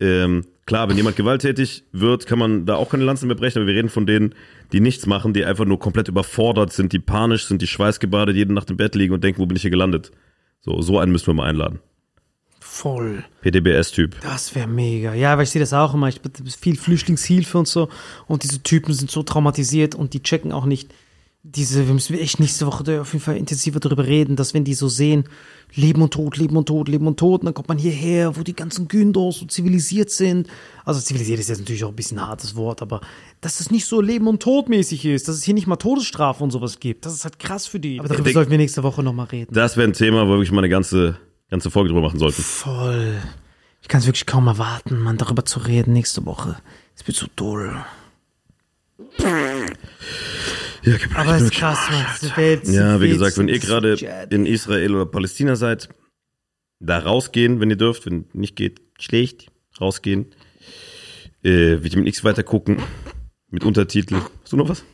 Ähm, 0.00 0.44
klar, 0.66 0.88
wenn 0.88 0.96
jemand 0.96 1.16
gewalttätig 1.16 1.84
wird, 1.92 2.26
kann 2.26 2.38
man 2.38 2.66
da 2.66 2.76
auch 2.76 2.90
keine 2.90 3.04
Lanze 3.04 3.26
mehr 3.26 3.36
brechen, 3.36 3.58
aber 3.58 3.66
wir 3.66 3.74
reden 3.74 3.88
von 3.88 4.06
denen, 4.06 4.34
die 4.72 4.80
nichts 4.80 5.06
machen, 5.06 5.32
die 5.32 5.44
einfach 5.44 5.64
nur 5.64 5.78
komplett 5.78 6.08
überfordert 6.08 6.72
sind, 6.72 6.92
die 6.92 6.98
panisch 6.98 7.46
sind, 7.46 7.62
die 7.62 7.66
schweißgebadet 7.66 8.36
jede 8.36 8.52
Nacht 8.52 8.70
im 8.70 8.76
Bett 8.76 8.94
liegen 8.94 9.14
und 9.14 9.22
denken, 9.24 9.40
wo 9.40 9.46
bin 9.46 9.56
ich 9.56 9.62
hier 9.62 9.70
gelandet? 9.70 10.10
So, 10.60 10.80
so 10.80 10.98
einen 10.98 11.12
müssen 11.12 11.26
wir 11.26 11.34
mal 11.34 11.48
einladen. 11.48 11.80
Voll. 12.60 13.22
PDBS-Typ. 13.42 14.20
Das 14.22 14.54
wäre 14.54 14.66
mega. 14.66 15.14
Ja, 15.14 15.36
weil 15.36 15.44
ich 15.44 15.50
sehe 15.50 15.60
das 15.60 15.72
auch 15.72 15.94
immer. 15.94 16.08
Ich 16.08 16.20
bin 16.22 16.32
viel 16.46 16.76
Flüchtlingshilfe 16.76 17.56
und 17.56 17.68
so. 17.68 17.88
Und 18.26 18.42
diese 18.42 18.62
Typen 18.62 18.94
sind 18.94 19.10
so 19.10 19.22
traumatisiert 19.22 19.94
und 19.94 20.12
die 20.12 20.22
checken 20.22 20.50
auch 20.50 20.64
nicht 20.64 20.92
diese, 21.46 21.86
wir 21.86 21.92
müssen 21.92 22.18
echt 22.18 22.40
nächste 22.40 22.66
Woche 22.66 22.82
da 22.84 23.02
auf 23.02 23.12
jeden 23.12 23.22
Fall 23.22 23.36
intensiver 23.36 23.78
darüber 23.78 24.06
reden, 24.06 24.34
dass 24.34 24.54
wenn 24.54 24.64
die 24.64 24.72
so 24.72 24.88
sehen, 24.88 25.24
Leben 25.74 26.00
und 26.00 26.14
Tod, 26.14 26.38
Leben 26.38 26.56
und 26.56 26.66
Tod, 26.66 26.88
Leben 26.88 27.06
und 27.06 27.18
Tod, 27.18 27.42
und 27.42 27.44
dann 27.44 27.54
kommt 27.54 27.68
man 27.68 27.76
hierher, 27.76 28.34
wo 28.36 28.42
die 28.42 28.56
ganzen 28.56 28.88
Gündos 28.88 29.40
so 29.40 29.46
zivilisiert 29.46 30.08
sind. 30.08 30.48
Also 30.86 31.00
zivilisiert 31.00 31.38
ist 31.38 31.50
jetzt 31.50 31.58
natürlich 31.58 31.84
auch 31.84 31.90
ein 31.90 31.96
bisschen 31.96 32.18
ein 32.18 32.26
hartes 32.26 32.56
Wort, 32.56 32.80
aber 32.80 33.02
dass 33.42 33.60
es 33.60 33.70
nicht 33.70 33.84
so 33.84 34.00
Leben 34.00 34.26
und 34.26 34.42
Tod 34.42 34.70
mäßig 34.70 35.04
ist, 35.04 35.28
dass 35.28 35.36
es 35.36 35.44
hier 35.44 35.52
nicht 35.52 35.66
mal 35.66 35.76
Todesstrafe 35.76 36.42
und 36.42 36.50
sowas 36.50 36.80
gibt, 36.80 37.04
das 37.04 37.12
ist 37.12 37.24
halt 37.24 37.38
krass 37.38 37.66
für 37.66 37.78
die. 37.78 38.00
Aber 38.00 38.08
darüber 38.08 38.30
sollten 38.32 38.50
wir 38.50 38.58
nächste 38.58 38.82
Woche 38.82 39.02
nochmal 39.02 39.26
reden. 39.26 39.52
Das 39.52 39.76
wäre 39.76 39.86
ein 39.86 39.92
Thema, 39.92 40.22
wo 40.22 40.30
wir 40.30 40.36
wirklich 40.36 40.52
mal 40.52 40.60
eine 40.60 40.70
ganze, 40.70 41.18
ganze 41.50 41.70
Folge 41.70 41.90
drüber 41.90 42.00
machen 42.00 42.18
sollten. 42.18 42.40
Voll. 42.40 43.16
Ich 43.82 43.88
kann 43.88 44.00
es 44.00 44.06
wirklich 44.06 44.24
kaum 44.24 44.46
erwarten, 44.46 44.98
man 44.98 45.18
darüber 45.18 45.44
zu 45.44 45.58
reden 45.60 45.92
nächste 45.92 46.24
Woche. 46.24 46.56
Es 46.96 47.06
wird 47.06 47.18
so 47.18 47.26
doll. 47.36 47.84
Ja, 50.84 50.96
Aber 51.14 51.36
es 51.36 51.42
ist 51.42 51.52
krass, 51.52 51.78
man. 51.90 52.04
Die 52.22 52.36
Welt- 52.36 52.68
Ja, 52.68 52.96
wie 53.00 53.04
Welt 53.04 53.12
gesagt, 53.12 53.38
wenn 53.38 53.48
ihr 53.48 53.58
gerade 53.58 54.26
in 54.30 54.46
Israel 54.46 54.94
oder 54.94 55.06
Palästina 55.06 55.56
seid, 55.56 55.88
da 56.80 56.98
rausgehen, 56.98 57.60
wenn 57.60 57.70
ihr 57.70 57.76
dürft. 57.76 58.06
Wenn 58.06 58.26
nicht 58.32 58.56
geht, 58.56 58.80
schlecht, 58.98 59.50
rausgehen. 59.80 60.26
Äh, 61.42 61.82
Vitamin 61.82 62.06
X 62.06 62.24
weiter 62.24 62.42
gucken. 62.42 62.78
Mit 63.50 63.64
Untertitel. 63.64 64.16
Hast 64.42 64.52
du 64.52 64.56
noch 64.56 64.68
was? 64.68 64.84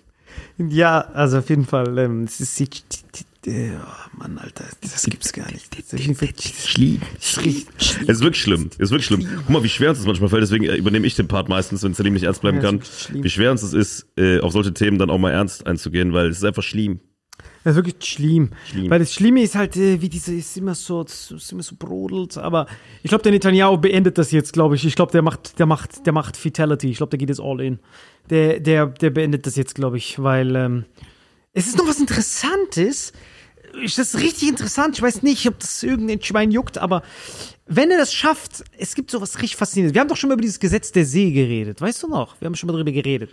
Ja, 0.59 1.01
also 1.01 1.39
auf 1.39 1.49
jeden 1.49 1.65
Fall, 1.65 1.97
ähm, 1.99 2.25
es 2.25 2.41
ist, 2.41 2.59
die, 2.59 2.69
die, 2.69 3.25
oh 3.47 4.19
Mann, 4.19 4.39
Alter, 4.39 4.65
das 4.83 5.05
gibt's 5.05 5.33
gar 5.33 5.51
nicht. 5.51 5.67
Das 5.79 5.93
ist 5.99 6.19
Fall- 6.19 6.29
Schlimm. 6.67 7.01
das. 7.15 7.39
Es 7.39 8.09
ist 8.09 8.21
wirklich 8.21 8.43
schlimm. 8.43 8.71
Es 8.75 8.79
ist 8.79 8.91
wirklich 8.91 9.07
schlimm. 9.07 9.27
Guck 9.37 9.51
mal, 9.51 9.63
wie 9.63 9.69
schwer 9.69 9.91
uns 9.91 9.99
das 9.99 10.07
manchmal 10.07 10.29
fällt. 10.31 10.43
Deswegen 10.43 10.65
äh, 10.65 10.77
übernehme 10.77 11.07
ich 11.07 11.15
den 11.15 11.29
Part 11.29 11.49
meistens, 11.49 11.83
wenn 11.83 11.95
Salim 11.95 12.15
nicht 12.15 12.25
ernst 12.25 12.43
bleiben 12.43 12.61
kann. 12.61 12.79
das 12.81 13.09
wirklich. 13.09 13.25
Wie 13.25 13.31
schwer 13.31 13.51
uns 13.51 13.63
es 13.63 13.73
ist, 13.73 14.07
äh, 14.17 14.41
auf 14.41 14.53
solche 14.53 14.75
Themen 14.75 14.99
dann 14.99 15.11
auch 15.11 15.19
mal 15.19 15.31
ernst 15.31 15.67
einzugehen, 15.67 16.13
weil 16.13 16.29
es 16.29 16.39
ist 16.39 16.45
einfach 16.45 16.63
schlimm. 16.63 17.01
Das 17.65 17.73
ist 17.73 17.85
wirklich 17.85 17.97
schlimm. 18.11 18.51
Schlimm. 18.71 18.91
Weil 18.91 18.99
das 19.01 19.13
Schlimme 19.13 19.43
ist 19.43 19.55
halt, 19.55 19.77
äh, 19.77 20.01
wie 20.01 20.09
diese, 20.09 20.35
ist 20.35 20.57
immer 20.57 20.75
so, 20.75 21.03
es 21.03 21.31
ist 21.31 21.53
immer 21.53 21.63
so 21.63 21.77
brodelt, 21.79 22.39
aber 22.39 22.67
ich 23.03 23.09
glaube, 23.09 23.23
der 23.23 23.33
Netanyahu 23.33 23.77
beendet 23.79 24.17
das 24.19 24.31
jetzt, 24.33 24.53
glaube 24.53 24.77
ich. 24.77 24.85
Ich 24.87 24.97
glaube, 24.97 25.13
der 25.13 25.23
macht, 25.23 25.59
der 25.59 25.67
macht, 25.67 26.07
der 26.07 26.13
macht 26.13 26.37
Fatality. 26.37 26.91
Ich 26.91 26.97
glaube, 26.99 27.11
der 27.11 27.19
geht 27.19 27.29
jetzt 27.29 27.41
all 27.41 27.61
in. 27.61 27.79
Der, 28.31 28.61
der, 28.61 28.87
der 28.87 29.11
beendet 29.11 29.47
das 29.47 29.57
jetzt, 29.57 29.75
glaube 29.75 29.99
ich, 29.99 30.23
weil, 30.23 30.57
ähm, 30.57 30.85
es 31.53 31.67
ist 31.67 31.79
noch 31.79 31.87
was 31.87 31.99
Interessantes. 31.99 33.13
Das 33.83 33.99
ist 33.99 34.19
richtig 34.19 34.49
interessant. 34.49 34.97
Ich 34.97 35.03
weiß 35.03 35.23
nicht, 35.23 35.47
ob 35.47 35.59
das 35.61 35.83
irgendein 35.83 36.23
Schwein 36.23 36.51
juckt, 36.51 36.79
aber 36.79 37.03
wenn 37.67 37.91
er 37.91 37.99
das 37.99 38.13
schafft, 38.13 38.65
es 38.77 38.95
gibt 38.95 39.11
sowas 39.11 39.37
richtig 39.37 39.57
Faszinierendes. 39.57 39.95
Wir 39.95 40.01
haben 40.01 40.09
doch 40.09 40.17
schon 40.17 40.29
mal 40.29 40.35
über 40.35 40.43
dieses 40.43 40.59
Gesetz 40.59 40.91
der 40.91 41.05
See 41.05 41.31
geredet. 41.31 41.81
Weißt 41.81 42.03
du 42.03 42.09
noch? 42.09 42.41
Wir 42.41 42.47
haben 42.47 42.57
schon 42.57 42.67
mal 42.67 42.73
darüber 42.73 42.91
geredet. 42.91 43.31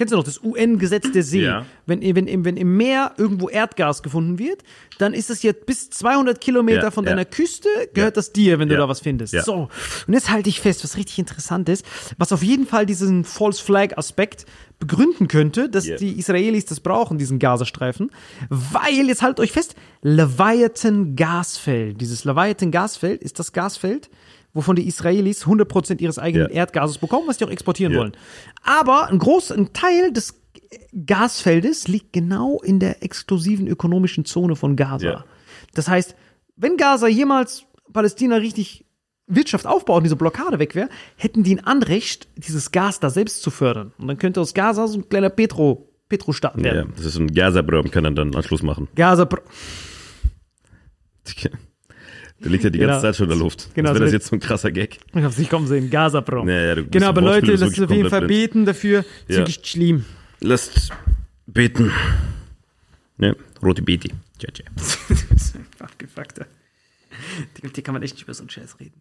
Kennst 0.00 0.12
du 0.14 0.16
noch 0.16 0.24
das 0.24 0.42
UN-Gesetz 0.42 1.12
der 1.12 1.22
See? 1.22 1.42
Ja. 1.42 1.66
Wenn, 1.84 2.00
wenn, 2.00 2.26
im- 2.26 2.42
wenn 2.46 2.56
im 2.56 2.74
Meer 2.78 3.12
irgendwo 3.18 3.50
Erdgas 3.50 4.02
gefunden 4.02 4.38
wird, 4.38 4.62
dann 4.96 5.12
ist 5.12 5.28
das 5.28 5.42
jetzt 5.42 5.66
bis 5.66 5.90
200 5.90 6.40
Kilometer 6.40 6.84
Ja, 6.84 6.90
von 6.90 7.04
ja. 7.04 7.10
deiner 7.10 7.26
Küste, 7.26 7.68
gehört 7.92 8.16
das 8.16 8.32
dir, 8.32 8.58
wenn 8.58 8.68
du 8.68 8.74
Ja. 8.76 8.80
da 8.80 8.88
was 8.88 9.00
findest. 9.00 9.34
Ja. 9.34 9.42
So. 9.42 9.68
Und 10.06 10.14
jetzt 10.14 10.30
halte 10.30 10.48
ich 10.48 10.58
fest, 10.62 10.82
was 10.84 10.96
richtig 10.96 11.18
interessant 11.18 11.68
ist, 11.68 11.84
was 12.16 12.32
auf 12.32 12.42
jeden 12.42 12.66
Fall 12.66 12.86
diesen 12.86 13.24
False 13.24 13.62
Flag-Aspekt 13.62 14.46
begründen 14.78 15.28
könnte, 15.28 15.68
dass 15.68 15.86
Ja. 15.86 15.96
die 15.96 16.18
Israelis 16.18 16.64
das 16.64 16.80
brauchen, 16.80 17.18
diesen 17.18 17.38
Gazastreifen. 17.38 18.10
Weil, 18.48 19.06
jetzt 19.08 19.20
haltet 19.20 19.40
euch 19.40 19.52
fest, 19.52 19.74
Leviathan 20.00 21.16
Gasfeld. 21.16 22.00
Dieses 22.00 22.24
Leviathan 22.24 22.70
Gasfeld 22.70 23.22
ist 23.22 23.38
das 23.38 23.52
Gasfeld, 23.52 24.08
wovon 24.52 24.76
die 24.76 24.86
Israelis 24.86 25.46
100% 25.46 26.00
ihres 26.00 26.18
eigenen 26.18 26.48
Ja. 26.48 26.54
Erdgases 26.54 26.98
bekommen, 26.98 27.28
was 27.28 27.36
die 27.38 27.44
auch 27.44 27.50
exportieren 27.50 27.92
Ja. 27.92 28.00
wollen. 28.00 28.12
Aber 28.62 29.08
ein 29.08 29.18
großer 29.18 29.72
Teil 29.72 30.12
des 30.12 30.40
Gasfeldes 31.06 31.88
liegt 31.88 32.12
genau 32.12 32.60
in 32.62 32.78
der 32.78 33.02
exklusiven 33.02 33.66
ökonomischen 33.66 34.24
Zone 34.24 34.56
von 34.56 34.76
Gaza. 34.76 35.06
Ja. 35.06 35.24
Das 35.74 35.88
heißt, 35.88 36.14
wenn 36.56 36.76
Gaza 36.76 37.08
jemals 37.08 37.64
Palästina 37.92 38.36
richtig 38.36 38.84
Wirtschaft 39.26 39.66
aufbaut 39.66 39.98
und 39.98 40.02
diese 40.04 40.16
Blockade 40.16 40.58
weg 40.58 40.74
wäre, 40.74 40.88
hätten 41.16 41.44
die 41.44 41.54
ein 41.56 41.64
Anrecht, 41.64 42.28
dieses 42.36 42.72
Gas 42.72 42.98
da 43.00 43.10
selbst 43.10 43.42
zu 43.42 43.50
fördern. 43.50 43.92
Und 43.98 44.08
dann 44.08 44.18
könnte 44.18 44.40
aus 44.40 44.54
Gaza 44.54 44.86
so 44.88 44.98
ein 44.98 45.08
kleiner 45.08 45.30
Petro, 45.30 45.88
Petrostaat 46.08 46.56
Ja, 46.58 46.64
werden. 46.64 46.92
das 46.96 47.06
ist 47.06 47.16
ein 47.16 47.32
Gaza-Brom, 47.32 47.90
kann 47.92 48.04
er 48.04 48.10
dann 48.10 48.34
Anschluss 48.34 48.62
machen. 48.62 48.88
Gaza, 48.96 49.24
Pro- 49.26 49.42
Der 52.42 52.50
liegt 52.50 52.64
ja 52.64 52.70
die 52.70 52.78
Genau. 52.78 52.92
ganze 52.92 53.06
Zeit 53.08 53.16
schon 53.16 53.24
in 53.24 53.30
der 53.30 53.38
Luft. 53.38 53.68
Genau, 53.74 53.90
das 53.90 53.96
so 53.96 54.00
wäre 54.00 54.04
das 54.06 54.12
jetzt 54.14 54.26
so 54.28 54.36
ein 54.36 54.40
krasser 54.40 54.70
Gag. 54.70 54.98
ich 55.14 55.22
hab's 55.22 55.36
nicht 55.38 55.50
kommen 55.50 55.66
sehen, 55.66 55.90
Gaza, 55.90 56.20
Bro. 56.20 56.48
Ja, 56.48 56.74
genau, 56.74 57.08
aber 57.08 57.20
Leute, 57.20 57.52
lasst 57.52 57.62
uns 57.62 57.80
auf 57.80 57.90
jeden 57.90 58.08
Fall 58.08 58.26
beten 58.26 58.64
dafür. 58.64 59.04
Ja. 59.28 59.46
Schlimm. 59.46 60.04
Lasst 60.40 60.90
beten. 61.46 61.92
Ja, 63.18 63.34
rote 63.62 63.82
Beete. 63.82 64.08
Ciao, 64.38 64.50
ciao. 64.52 64.66
Abgefuckter. 65.80 66.46
Mit 67.62 67.76
dir 67.76 67.82
kann 67.82 67.92
man 67.92 68.02
echt 68.02 68.14
nicht 68.14 68.22
über 68.24 68.32
so 68.32 68.42
einen 68.42 68.50
Scheiß 68.50 68.80
reden. 68.80 68.94